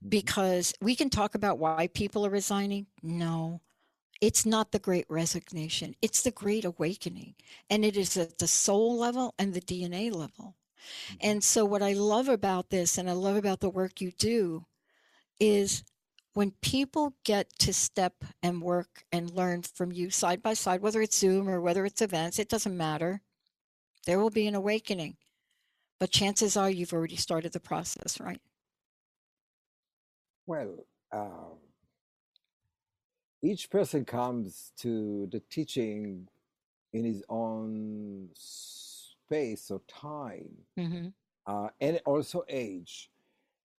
Mhm. 0.05 0.09
because 0.11 0.73
we 0.79 0.95
can 0.95 1.09
talk 1.09 1.33
about 1.33 1.57
why 1.57 1.87
people 1.87 2.23
are 2.23 2.29
resigning 2.29 2.85
no 3.01 3.61
it's 4.21 4.45
not 4.45 4.71
the 4.71 4.79
great 4.79 5.07
resignation 5.09 5.95
it's 6.03 6.21
the 6.21 6.31
great 6.43 6.65
awakening 6.65 7.33
and 7.71 7.83
it 7.83 7.97
is 7.97 8.15
at 8.15 8.37
the 8.37 8.47
soul 8.47 8.95
level 8.95 9.33
and 9.39 9.55
the 9.55 9.61
dna 9.71 10.13
level 10.13 10.55
Mhm. 11.09 11.17
and 11.21 11.43
so 11.43 11.65
what 11.65 11.81
i 11.81 11.93
love 11.93 12.29
about 12.29 12.69
this 12.69 12.99
and 12.99 13.09
i 13.09 13.13
love 13.13 13.37
about 13.37 13.59
the 13.59 13.71
work 13.71 14.01
you 14.01 14.11
do 14.11 14.67
is 15.39 15.83
when 16.37 16.51
people 16.61 17.13
get 17.23 17.49
to 17.57 17.73
step 17.73 18.13
and 18.43 18.61
work 18.61 19.03
and 19.11 19.31
learn 19.31 19.63
from 19.63 19.91
you 19.91 20.09
side 20.09 20.41
by 20.41 20.53
side 20.53 20.81
whether 20.81 21.01
it's 21.01 21.17
zoom 21.17 21.49
or 21.49 21.59
whether 21.59 21.85
it's 21.85 22.01
events 22.01 22.37
it 22.39 22.49
doesn't 22.49 22.77
matter 22.77 23.21
there 24.05 24.19
will 24.19 24.29
be 24.29 24.47
an 24.47 24.55
awakening 24.55 25.17
but 25.99 26.11
chances 26.11 26.55
are 26.55 26.69
you've 26.69 26.93
already 26.93 27.15
started 27.15 27.51
the 27.53 27.59
process 27.59 28.19
right 28.19 28.41
Well, 30.47 30.85
um, 31.11 31.59
each 33.41 33.69
person 33.69 34.05
comes 34.05 34.71
to 34.77 35.27
the 35.29 35.41
teaching 35.49 36.29
in 36.93 37.03
his 37.03 37.21
own 37.27 38.29
space 38.33 39.69
or 39.69 39.81
time, 39.89 40.49
mm-hmm. 40.79 41.07
uh, 41.45 41.69
and 41.81 41.99
also 42.05 42.45
age. 42.47 43.11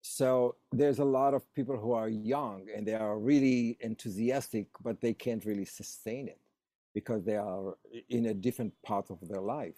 So 0.02 0.56
there's 0.72 0.98
a 1.00 1.04
lot 1.04 1.34
of 1.34 1.42
people 1.54 1.76
who 1.76 1.92
are 1.92 2.08
young 2.08 2.66
and 2.74 2.86
they 2.86 2.94
are 2.94 3.18
really 3.18 3.76
enthusiastic, 3.80 4.66
but 4.82 5.00
they 5.00 5.12
can't 5.12 5.44
really 5.44 5.64
sustain 5.64 6.28
it 6.28 6.40
because 6.94 7.24
they 7.24 7.36
are 7.36 7.76
in 8.08 8.26
a 8.26 8.34
different 8.34 8.72
part 8.84 9.10
of 9.10 9.18
their 9.28 9.40
life. 9.40 9.74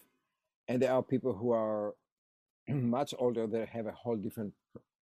And 0.67 0.81
there 0.81 0.93
are 0.93 1.03
people 1.03 1.33
who 1.33 1.51
are 1.51 1.95
much 2.69 3.13
older 3.17 3.47
that 3.47 3.69
have 3.69 3.87
a 3.87 3.91
whole 3.91 4.15
different 4.15 4.53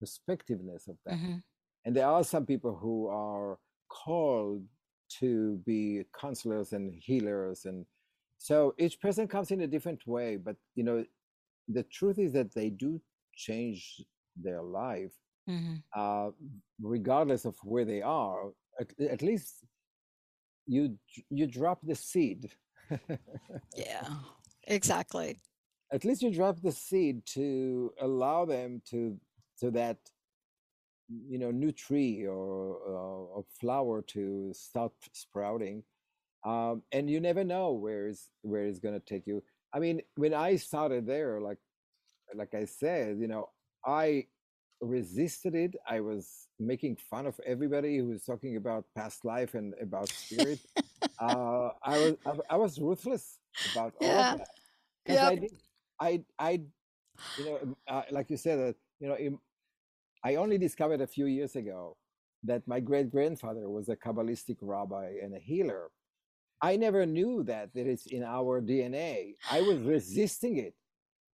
perspectiveness 0.03 0.89
of 0.89 0.97
that. 1.07 1.15
Mm-hmm. 1.15 1.37
And 1.85 1.97
there 1.97 2.07
are 2.07 2.25
some 2.25 2.47
people 2.47 2.75
who 2.75 3.09
are 3.09 3.59
called 3.89 4.65
to 5.21 5.61
be 5.67 6.05
counselors 6.19 6.73
and 6.73 6.95
healers. 6.95 7.65
And 7.65 7.85
so 8.39 8.75
each 8.79 9.01
person 9.01 9.29
comes 9.29 9.51
in 9.51 9.61
a 9.61 9.67
different 9.67 10.07
way. 10.07 10.37
But, 10.37 10.57
you 10.75 10.85
know, 10.85 11.05
the 11.69 11.83
truth 11.85 12.19
is 12.19 12.33
that 12.33 12.55
they 12.55 12.71
do 12.71 13.01
change 13.35 14.03
their 14.37 14.63
life, 14.63 15.13
Mm-hmm. 15.49 15.77
uh, 15.97 16.31
regardless 16.81 17.45
of 17.45 17.57
where 17.65 17.85
they 17.85 18.01
are. 18.03 18.53
At, 18.81 18.93
at 19.01 19.23
least 19.23 19.65
you 20.67 20.97
you 21.31 21.47
drop 21.47 21.81
the 21.83 21.95
seed. 21.95 22.51
yeah 23.77 24.09
exactly 24.67 25.41
at 25.93 26.05
least 26.05 26.23
you 26.23 26.31
drop 26.31 26.61
the 26.61 26.73
seed 26.73 27.25
to 27.27 27.93
allow 28.01 28.45
them 28.45 28.81
to 28.91 29.19
to 29.59 29.71
that 29.71 29.99
you 31.09 31.39
know 31.39 31.51
new 31.51 31.73
tree 31.73 32.27
or 32.27 32.77
uh, 32.89 33.37
or 33.37 33.45
flower 33.61 34.03
to 34.03 34.53
start 34.55 34.93
sprouting 35.13 35.83
um, 36.45 36.83
and 36.93 37.09
you 37.11 37.21
never 37.21 37.45
know 37.45 37.73
where 37.73 38.09
is 38.09 38.29
where 38.43 38.65
it's 38.65 38.79
going 38.81 38.95
to 38.99 39.07
take 39.07 39.27
you 39.27 39.43
i 39.75 39.79
mean 39.79 40.01
when 40.17 40.35
i 40.35 40.57
started 40.57 41.07
there 41.07 41.41
like 41.41 41.59
like 42.35 42.55
i 42.55 42.65
said 42.65 43.19
you 43.19 43.29
know 43.29 43.49
i 43.87 44.25
resisted 44.81 45.55
it 45.55 45.75
i 45.89 46.01
was 46.01 46.49
making 46.59 46.97
fun 46.97 47.27
of 47.27 47.39
everybody 47.47 47.99
who 47.99 48.09
was 48.09 48.25
talking 48.25 48.57
about 48.57 48.85
past 48.97 49.25
life 49.25 49.55
and 49.55 49.75
about 49.81 50.15
spirit 50.15 50.61
uh, 51.23 51.71
i 51.85 51.97
was 51.99 52.17
I, 52.27 52.33
I 52.51 52.57
was 52.57 52.79
ruthless 52.79 53.39
about 53.65 53.95
all 53.97 54.19
Yeah. 54.19 54.21
of 54.21 54.31
that 54.39 54.49
'Cause 55.07 55.23
I 55.23 55.37
did, 55.37 55.53
I, 56.01 56.25
I, 56.39 56.61
you 57.37 57.45
know, 57.45 57.59
um, 57.63 57.77
uh, 57.89 58.03
like 58.11 58.31
you 58.31 58.37
said, 58.37 58.59
that 58.59 58.77
you 59.01 59.09
know, 59.09 59.17
I 60.25 60.37
only 60.37 60.59
discovered 60.59 61.01
a 61.01 61.07
few 61.07 61.27
years 61.27 61.57
ago 61.57 61.97
that 62.45 62.67
my 62.67 62.81
great 62.81 63.11
grandfather 63.11 63.69
was 63.69 63.89
a 63.89 63.97
Kabbalistic 63.97 64.59
rabbi 64.61 65.15
and 65.23 65.35
a 65.35 65.39
healer. 65.39 65.91
I 66.61 66.77
never 66.77 67.07
knew 67.07 67.43
that 67.45 67.75
that 67.75 67.87
it's 67.87 68.07
in 68.07 68.23
our 68.23 68.61
DNA. 68.61 69.37
I 69.49 69.63
was 69.63 69.83
resisting 69.85 70.57
it. 70.59 70.75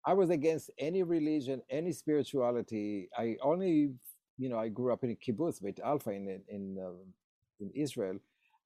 I 0.05 0.13
was 0.13 0.29
against 0.29 0.71
any 0.77 1.03
religion, 1.03 1.61
any 1.69 1.91
spirituality. 1.91 3.09
I 3.17 3.37
only, 3.41 3.91
you 4.37 4.49
know, 4.49 4.57
I 4.57 4.69
grew 4.69 4.93
up 4.93 5.03
in 5.03 5.11
a 5.11 5.15
kibbutz, 5.15 5.61
Beit 5.61 5.79
Alpha 5.79 6.11
in 6.11 6.27
in 6.27 6.41
in, 6.47 6.77
um, 6.85 6.97
in 7.59 7.69
Israel. 7.75 8.17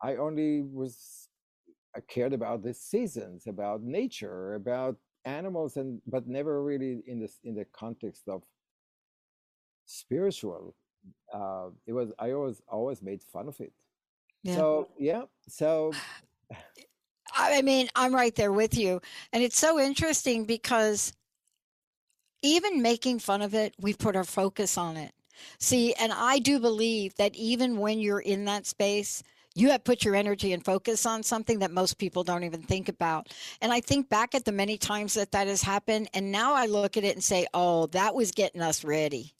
I 0.01 0.17
only 0.17 0.61
was 0.61 1.29
I 1.95 2.01
cared 2.01 2.33
about 2.33 2.63
the 2.63 2.73
seasons, 2.73 3.47
about 3.47 3.81
nature, 3.83 4.55
about 4.55 4.97
animals, 5.25 5.77
and 5.77 6.01
but 6.07 6.27
never 6.27 6.63
really 6.63 7.01
in 7.07 7.19
this 7.19 7.39
in 7.43 7.55
the 7.55 7.65
context 7.65 8.23
of 8.27 8.43
spiritual. 9.85 10.75
Uh, 11.33 11.69
it 11.87 11.93
was 11.93 12.11
I 12.19 12.31
always 12.31 12.61
always 12.67 13.01
made 13.01 13.23
fun 13.23 13.47
of 13.47 13.59
it. 13.59 13.73
Yeah. 14.43 14.55
So 14.55 14.89
yeah, 14.99 15.23
so 15.47 15.91
I 17.35 17.61
mean, 17.61 17.89
I'm 17.95 18.13
right 18.13 18.35
there 18.35 18.51
with 18.51 18.77
you. 18.77 19.01
And 19.31 19.43
it's 19.43 19.57
so 19.57 19.79
interesting 19.79 20.45
because 20.45 21.13
even 22.43 22.81
making 22.81 23.19
fun 23.19 23.41
of 23.41 23.55
it, 23.55 23.73
we 23.79 23.93
put 23.93 24.15
our 24.15 24.23
focus 24.23 24.77
on 24.77 24.97
it. 24.97 25.13
See, 25.59 25.93
and 25.93 26.11
I 26.13 26.39
do 26.39 26.59
believe 26.59 27.15
that 27.15 27.35
even 27.35 27.77
when 27.77 27.99
you're 27.99 28.19
in 28.19 28.45
that 28.45 28.67
space, 28.67 29.23
you 29.55 29.69
have 29.69 29.83
put 29.83 30.03
your 30.03 30.15
energy 30.15 30.53
and 30.53 30.63
focus 30.63 31.05
on 31.05 31.23
something 31.23 31.59
that 31.59 31.71
most 31.71 31.97
people 31.97 32.23
don't 32.23 32.43
even 32.43 32.61
think 32.61 32.89
about. 32.89 33.33
And 33.61 33.71
I 33.71 33.81
think 33.81 34.09
back 34.09 34.35
at 34.35 34.45
the 34.45 34.51
many 34.51 34.77
times 34.77 35.13
that 35.13 35.31
that 35.31 35.47
has 35.47 35.61
happened, 35.61 36.09
and 36.13 36.31
now 36.31 36.53
I 36.53 36.65
look 36.65 36.97
at 36.97 37.03
it 37.03 37.15
and 37.15 37.23
say, 37.23 37.47
oh, 37.53 37.87
that 37.87 38.15
was 38.15 38.31
getting 38.31 38.61
us 38.61 38.83
ready 38.83 39.33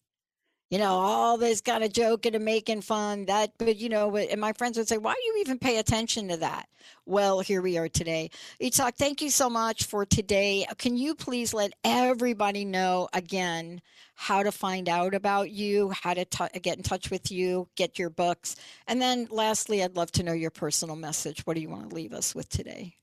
you 0.74 0.80
know, 0.80 0.94
all 0.94 1.38
this 1.38 1.62
kind 1.62 1.84
of 1.84 1.94
joking 1.94 2.34
and 2.34 2.44
making 2.44 2.82
fun. 2.82 3.26
That, 3.26 3.52
but 3.60 3.76
you 3.78 3.90
know, 3.90 4.18
and 4.18 4.42
my 4.42 4.54
friends 4.54 4.76
would 4.76 4.88
say, 4.88 4.98
"Why 4.98 5.14
do 5.14 5.22
you 5.22 5.38
even 5.42 5.60
pay 5.60 5.78
attention 5.78 6.30
to 6.30 6.38
that?" 6.38 6.68
Well, 7.06 7.42
here 7.42 7.62
we 7.62 7.78
are 7.78 7.88
today. 7.88 8.32
Itzhak, 8.60 8.96
thank 8.96 9.22
you 9.22 9.30
so 9.30 9.52
much 9.52 9.84
for 9.84 10.04
today. 10.04 10.66
Can 10.80 10.98
you 10.98 11.14
please 11.14 11.54
let 11.54 11.74
everybody 11.84 12.66
know 12.66 13.08
again 13.14 13.84
how 14.16 14.42
to 14.42 14.52
find 14.52 14.90
out 14.90 15.14
about 15.14 15.52
you, 15.52 15.92
how 15.92 16.16
to 16.16 16.26
t- 16.26 16.60
get 16.64 16.78
in 16.78 16.84
touch 16.84 17.12
with 17.12 17.32
you, 17.32 17.68
get 17.76 18.00
your 18.00 18.10
books, 18.10 18.56
and 18.88 19.00
then 19.00 19.28
lastly, 19.30 19.84
I'd 19.84 19.96
love 19.96 20.12
to 20.14 20.24
know 20.24 20.34
your 20.34 20.50
personal 20.50 20.96
message. 20.96 21.42
What 21.46 21.54
do 21.54 21.62
you 21.62 21.70
want 21.70 21.92
to 21.92 21.96
leave 21.96 22.14
us 22.14 22.34
with 22.34 22.50
today? 22.50 22.96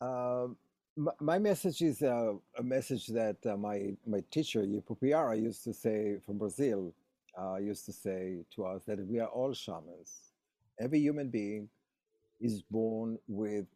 Um 0.00 0.56
my 0.96 1.38
message 1.38 1.80
is 1.80 2.02
uh, 2.02 2.32
a 2.58 2.62
message 2.62 3.06
that 3.08 3.36
uh, 3.46 3.56
my 3.56 3.92
my 4.06 4.22
teacher 4.30 4.62
Ipupiara 4.62 5.40
used 5.40 5.64
to 5.64 5.72
say 5.72 6.18
from 6.24 6.38
Brazil 6.38 6.92
uh, 7.40 7.56
used 7.56 7.86
to 7.86 7.92
say 7.92 8.44
to 8.54 8.66
us 8.66 8.82
that 8.86 8.98
we 9.06 9.18
are 9.18 9.28
all 9.28 9.54
shamans. 9.54 10.32
Every 10.78 11.00
human 11.00 11.30
being 11.30 11.68
is 12.40 12.62
born 12.62 13.18
with 13.26 13.66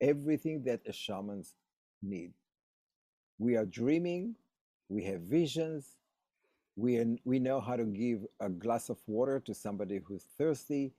everything 0.00 0.62
that 0.64 0.80
a 0.86 0.92
shaman's 0.92 1.54
need. 2.02 2.32
We 3.38 3.56
are 3.56 3.64
dreaming, 3.64 4.34
we 4.88 5.04
have 5.04 5.22
visions, 5.22 5.86
we 6.76 6.98
are, 6.98 7.06
we 7.24 7.38
know 7.38 7.60
how 7.60 7.76
to 7.76 7.84
give 7.84 8.26
a 8.40 8.50
glass 8.50 8.90
of 8.90 8.98
water 9.06 9.40
to 9.46 9.54
somebody 9.54 10.00
who's 10.04 10.24
thirsty, 10.36 10.92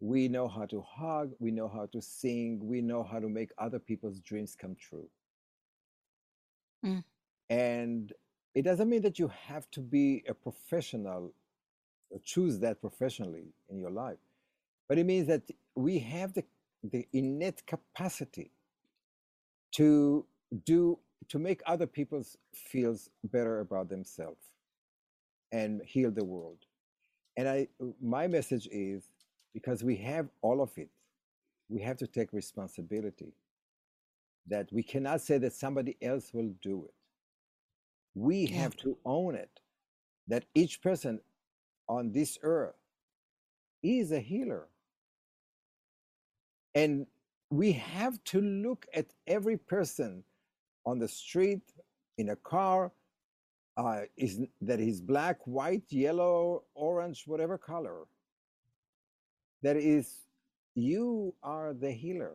we 0.00 0.28
know 0.28 0.48
how 0.48 0.64
to 0.66 0.80
hug, 0.82 1.32
we 1.38 1.50
know 1.50 1.68
how 1.68 1.86
to 1.86 2.00
sing, 2.00 2.60
we 2.62 2.80
know 2.80 3.02
how 3.02 3.18
to 3.18 3.28
make 3.28 3.50
other 3.58 3.78
people's 3.78 4.20
dreams 4.20 4.54
come 4.54 4.76
true. 4.76 5.08
Mm. 6.84 7.02
And 7.50 8.12
it 8.54 8.62
doesn't 8.62 8.88
mean 8.88 9.02
that 9.02 9.18
you 9.18 9.30
have 9.46 9.70
to 9.72 9.80
be 9.80 10.24
a 10.28 10.34
professional 10.34 11.32
or 12.10 12.20
choose 12.24 12.58
that 12.60 12.80
professionally 12.80 13.52
in 13.68 13.78
your 13.78 13.90
life, 13.90 14.18
but 14.88 14.98
it 14.98 15.04
means 15.04 15.26
that 15.28 15.42
we 15.74 15.98
have 15.98 16.32
the, 16.32 16.44
the 16.82 17.06
innate 17.12 17.66
capacity 17.66 18.52
to 19.72 20.24
do 20.64 20.98
to 21.28 21.38
make 21.38 21.60
other 21.66 21.86
people 21.86 22.22
feels 22.54 23.10
better 23.24 23.60
about 23.60 23.88
themselves 23.90 24.46
and 25.52 25.82
heal 25.84 26.10
the 26.10 26.24
world. 26.24 26.58
And 27.36 27.48
I 27.48 27.68
my 28.00 28.26
message 28.26 28.68
is 28.70 29.04
because 29.54 29.82
we 29.82 29.96
have 29.96 30.28
all 30.42 30.60
of 30.60 30.70
it, 30.76 30.90
we 31.68 31.80
have 31.82 31.96
to 31.98 32.06
take 32.06 32.32
responsibility. 32.32 33.34
That 34.46 34.68
we 34.72 34.82
cannot 34.82 35.20
say 35.20 35.36
that 35.38 35.52
somebody 35.52 35.96
else 36.00 36.32
will 36.32 36.54
do 36.62 36.84
it. 36.86 36.94
We 38.14 38.46
yeah. 38.46 38.62
have 38.62 38.76
to 38.78 38.96
own 39.04 39.34
it. 39.34 39.50
That 40.26 40.44
each 40.54 40.80
person 40.80 41.20
on 41.88 42.12
this 42.12 42.38
earth 42.42 42.74
is 43.82 44.12
a 44.12 44.20
healer. 44.20 44.68
And 46.74 47.06
we 47.50 47.72
have 47.72 48.22
to 48.24 48.40
look 48.40 48.86
at 48.94 49.06
every 49.26 49.56
person 49.56 50.22
on 50.86 50.98
the 50.98 51.08
street, 51.08 51.62
in 52.16 52.30
a 52.30 52.36
car, 52.36 52.92
uh, 53.76 54.00
is 54.16 54.40
that 54.62 54.80
is 54.80 55.00
black, 55.00 55.38
white, 55.46 55.84
yellow, 55.90 56.64
orange, 56.74 57.24
whatever 57.26 57.58
color 57.58 58.06
that 59.62 59.76
is 59.76 60.26
you 60.74 61.34
are 61.42 61.74
the 61.74 61.90
healer 61.90 62.32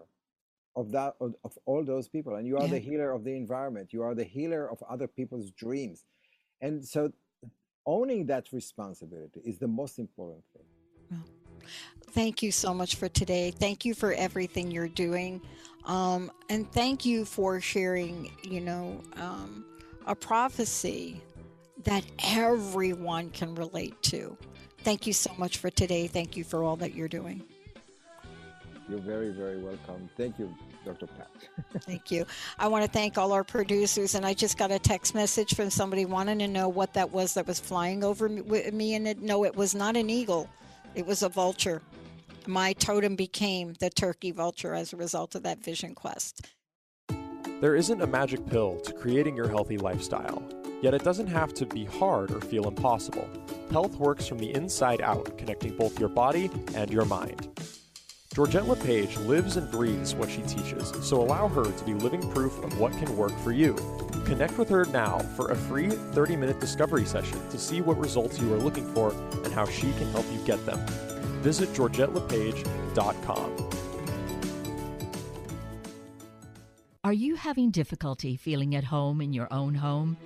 of 0.76 0.92
that 0.92 1.16
of, 1.22 1.36
of 1.44 1.58
all 1.66 1.84
those 1.84 2.08
people 2.08 2.36
and 2.36 2.48
you 2.48 2.58
are 2.58 2.64
yeah. 2.64 2.72
the 2.72 2.80
healer 2.80 3.12
of 3.12 3.24
the 3.24 3.36
environment. 3.36 3.94
You 3.94 4.04
are 4.04 4.16
the 4.16 4.24
healer 4.24 4.70
of 4.70 4.84
other 4.90 5.08
people's 5.08 5.52
dreams. 5.52 6.06
And 6.62 6.84
so 6.86 7.12
owning 7.86 8.26
that 8.28 8.52
responsibility 8.52 9.42
is 9.46 9.58
the 9.58 9.68
most 9.68 10.00
important 10.00 10.44
thing. 10.54 10.66
Well, 11.12 11.24
thank 12.12 12.42
you 12.42 12.52
so 12.52 12.74
much 12.74 12.96
for 12.96 13.10
today. 13.10 13.52
Thank 13.52 13.86
you 13.86 13.94
for 13.94 14.14
everything 14.14 14.72
you're 14.72 14.88
doing. 14.88 15.42
Um, 15.86 16.32
and 16.50 16.72
thank 16.72 17.06
you 17.06 17.26
for 17.26 17.60
sharing 17.60 18.32
you 18.44 18.62
know 18.62 19.02
um, 19.18 19.66
a 20.08 20.16
prophecy 20.16 21.22
that 21.84 22.06
everyone 22.24 23.30
can 23.32 23.54
relate 23.56 24.02
to 24.04 24.38
Thank 24.84 25.08
you 25.08 25.14
so 25.14 25.32
much 25.38 25.58
for 25.58 25.70
today. 25.70 26.08
Thank 26.08 26.36
you 26.36 26.44
for 26.44 26.64
all 26.64 26.76
that 26.78 26.94
you're 26.94 27.08
doing. 27.08 27.44
You're 28.90 29.00
very, 29.00 29.32
very 29.32 29.60
welcome. 29.60 30.10
Thank 30.18 30.38
you, 30.38 30.54
Dr. 30.84 31.08
Pat. 31.08 31.30
thank 31.84 32.12
you. 32.12 32.26
I 32.60 32.68
want 32.68 32.84
to 32.84 32.92
thank 32.92 33.18
all 33.18 33.32
our 33.32 33.46
producers. 33.46 34.14
And 34.14 34.26
I 34.26 34.34
just 34.34 34.58
got 34.58 34.72
a 34.72 34.80
text 34.80 35.16
message 35.16 35.56
from 35.56 35.70
somebody 35.70 36.06
wanting 36.06 36.40
to 36.40 36.48
know 36.48 36.68
what 36.68 36.94
that 36.94 37.12
was 37.12 37.34
that 37.36 37.48
was 37.48 37.62
flying 37.62 38.04
over 38.04 38.28
me. 38.28 38.96
And 38.96 39.08
it, 39.08 39.22
no, 39.22 39.46
it 39.46 39.56
was 39.56 39.74
not 39.74 39.96
an 39.96 40.10
eagle, 40.10 40.50
it 40.96 41.06
was 41.06 41.24
a 41.24 41.30
vulture. 41.30 41.82
My 42.46 42.74
totem 42.74 43.16
became 43.16 43.74
the 43.80 43.90
turkey 43.90 44.32
vulture 44.32 44.74
as 44.74 44.92
a 44.92 44.98
result 44.98 45.34
of 45.36 45.44
that 45.44 45.64
vision 45.64 45.96
quest. 45.96 46.46
There 47.62 47.76
isn't 47.76 48.02
a 48.02 48.08
magic 48.08 48.46
pill 48.48 48.82
to 48.82 48.92
creating 48.92 49.38
your 49.38 49.48
healthy 49.48 49.78
lifestyle, 49.78 50.44
yet 50.84 50.94
it 50.94 51.04
doesn't 51.04 51.28
have 51.28 51.54
to 51.54 51.66
be 51.66 51.86
hard 51.86 52.30
or 52.30 52.42
feel 52.42 52.68
impossible. 52.68 53.28
Health 53.72 53.96
works 53.96 54.28
from 54.28 54.38
the 54.38 54.54
inside 54.54 55.02
out, 55.02 55.38
connecting 55.38 55.78
both 55.78 55.98
your 55.98 56.10
body 56.10 56.52
and 56.76 56.92
your 56.92 57.06
mind. 57.06 57.48
Georgette 58.36 58.68
LePage 58.68 59.16
lives 59.18 59.56
and 59.56 59.72
breathes 59.72 60.14
what 60.14 60.30
she 60.30 60.42
teaches, 60.42 60.92
so 61.02 61.22
allow 61.22 61.48
her 61.48 61.64
to 61.64 61.86
be 61.86 61.94
living 61.94 62.30
proof 62.32 62.62
of 62.64 62.78
what 62.80 62.92
can 62.94 63.16
work 63.16 63.32
for 63.40 63.54
you. 63.54 63.76
Connect 64.26 64.58
with 64.58 64.68
her 64.70 64.86
now 64.86 65.20
for 65.38 65.52
a 65.52 65.56
free 65.56 65.90
30 65.90 66.36
minute 66.36 66.60
discovery 66.60 67.06
session 67.06 67.40
to 67.50 67.58
see 67.58 67.80
what 67.80 67.98
results 67.98 68.40
you 68.40 68.54
are 68.54 68.60
looking 68.60 68.92
for 68.94 69.14
and 69.46 69.54
how 69.54 69.66
she 69.66 69.92
can 69.94 70.12
help 70.12 70.26
you 70.34 70.40
get 70.46 70.64
them. 70.66 70.80
Visit 71.42 71.70
GeorgetteLePage.com. 71.70 73.70
Are 77.06 77.14
you 77.14 77.36
having 77.36 77.70
difficulty 77.70 78.36
feeling 78.36 78.76
at 78.76 78.86
home 78.86 79.22
in 79.22 79.32
your 79.32 79.52
own 79.54 79.76
home? 79.76 80.18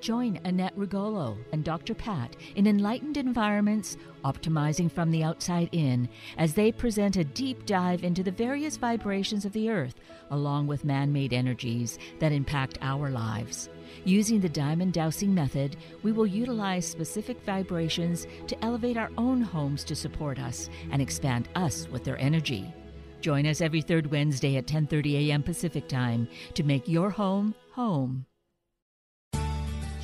Join 0.00 0.40
Annette 0.44 0.76
Rigolo 0.76 1.38
and 1.52 1.64
Dr. 1.64 1.94
Pat 1.94 2.36
in 2.56 2.66
Enlightened 2.66 3.16
Environments, 3.16 3.96
Optimizing 4.24 4.90
from 4.90 5.10
the 5.10 5.22
Outside 5.22 5.68
In, 5.72 6.08
as 6.36 6.54
they 6.54 6.72
present 6.72 7.16
a 7.16 7.24
deep 7.24 7.64
dive 7.64 8.04
into 8.04 8.22
the 8.22 8.30
various 8.30 8.76
vibrations 8.76 9.44
of 9.44 9.52
the 9.52 9.70
Earth, 9.70 9.94
along 10.30 10.66
with 10.66 10.84
man 10.84 11.12
made 11.12 11.32
energies 11.32 11.98
that 12.18 12.32
impact 12.32 12.78
our 12.82 13.10
lives. 13.10 13.68
Using 14.04 14.40
the 14.40 14.48
diamond 14.48 14.92
dowsing 14.92 15.34
method, 15.34 15.76
we 16.02 16.12
will 16.12 16.26
utilize 16.26 16.86
specific 16.86 17.40
vibrations 17.44 18.26
to 18.48 18.64
elevate 18.64 18.96
our 18.96 19.10
own 19.16 19.40
homes 19.40 19.84
to 19.84 19.94
support 19.94 20.38
us 20.38 20.68
and 20.90 21.00
expand 21.00 21.48
us 21.54 21.88
with 21.88 22.04
their 22.04 22.18
energy. 22.18 22.72
Join 23.20 23.46
us 23.46 23.60
every 23.60 23.80
third 23.80 24.10
Wednesday 24.10 24.56
at 24.56 24.66
10:30 24.66 25.28
a.m. 25.28 25.42
Pacific 25.42 25.88
Time 25.88 26.28
to 26.54 26.62
make 26.62 26.88
your 26.88 27.10
home 27.10 27.54
home. 27.70 28.26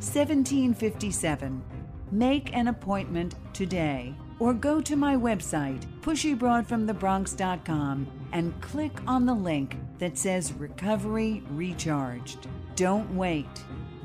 1757. 0.00 1.62
Make 2.10 2.54
an 2.54 2.68
appointment 2.68 3.34
today 3.52 4.14
or 4.38 4.54
go 4.54 4.80
to 4.80 4.96
my 4.96 5.14
website, 5.14 5.84
pushybroadfromthebronx.com, 6.00 8.06
and 8.32 8.58
click 8.60 8.92
on 9.06 9.26
the 9.26 9.34
link 9.34 9.76
that 9.98 10.18
says 10.18 10.54
Recovery 10.54 11.42
Recharged. 11.50 12.48
Don't 12.74 13.14
wait. 13.14 13.46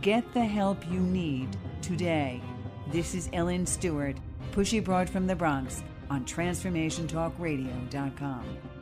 Get 0.02 0.34
the 0.34 0.44
help 0.44 0.86
you 0.92 1.00
need 1.00 1.56
today. 1.82 2.42
This 2.92 3.16
is 3.16 3.30
Ellen 3.34 3.66
Stewart, 3.66 4.18
Pushy 4.52 4.84
Broad 4.84 5.10
from 5.10 5.26
the 5.26 5.36
Bronx 5.36 5.82
on 6.10 6.26
TransformationTalkRadio.com. 6.26 8.75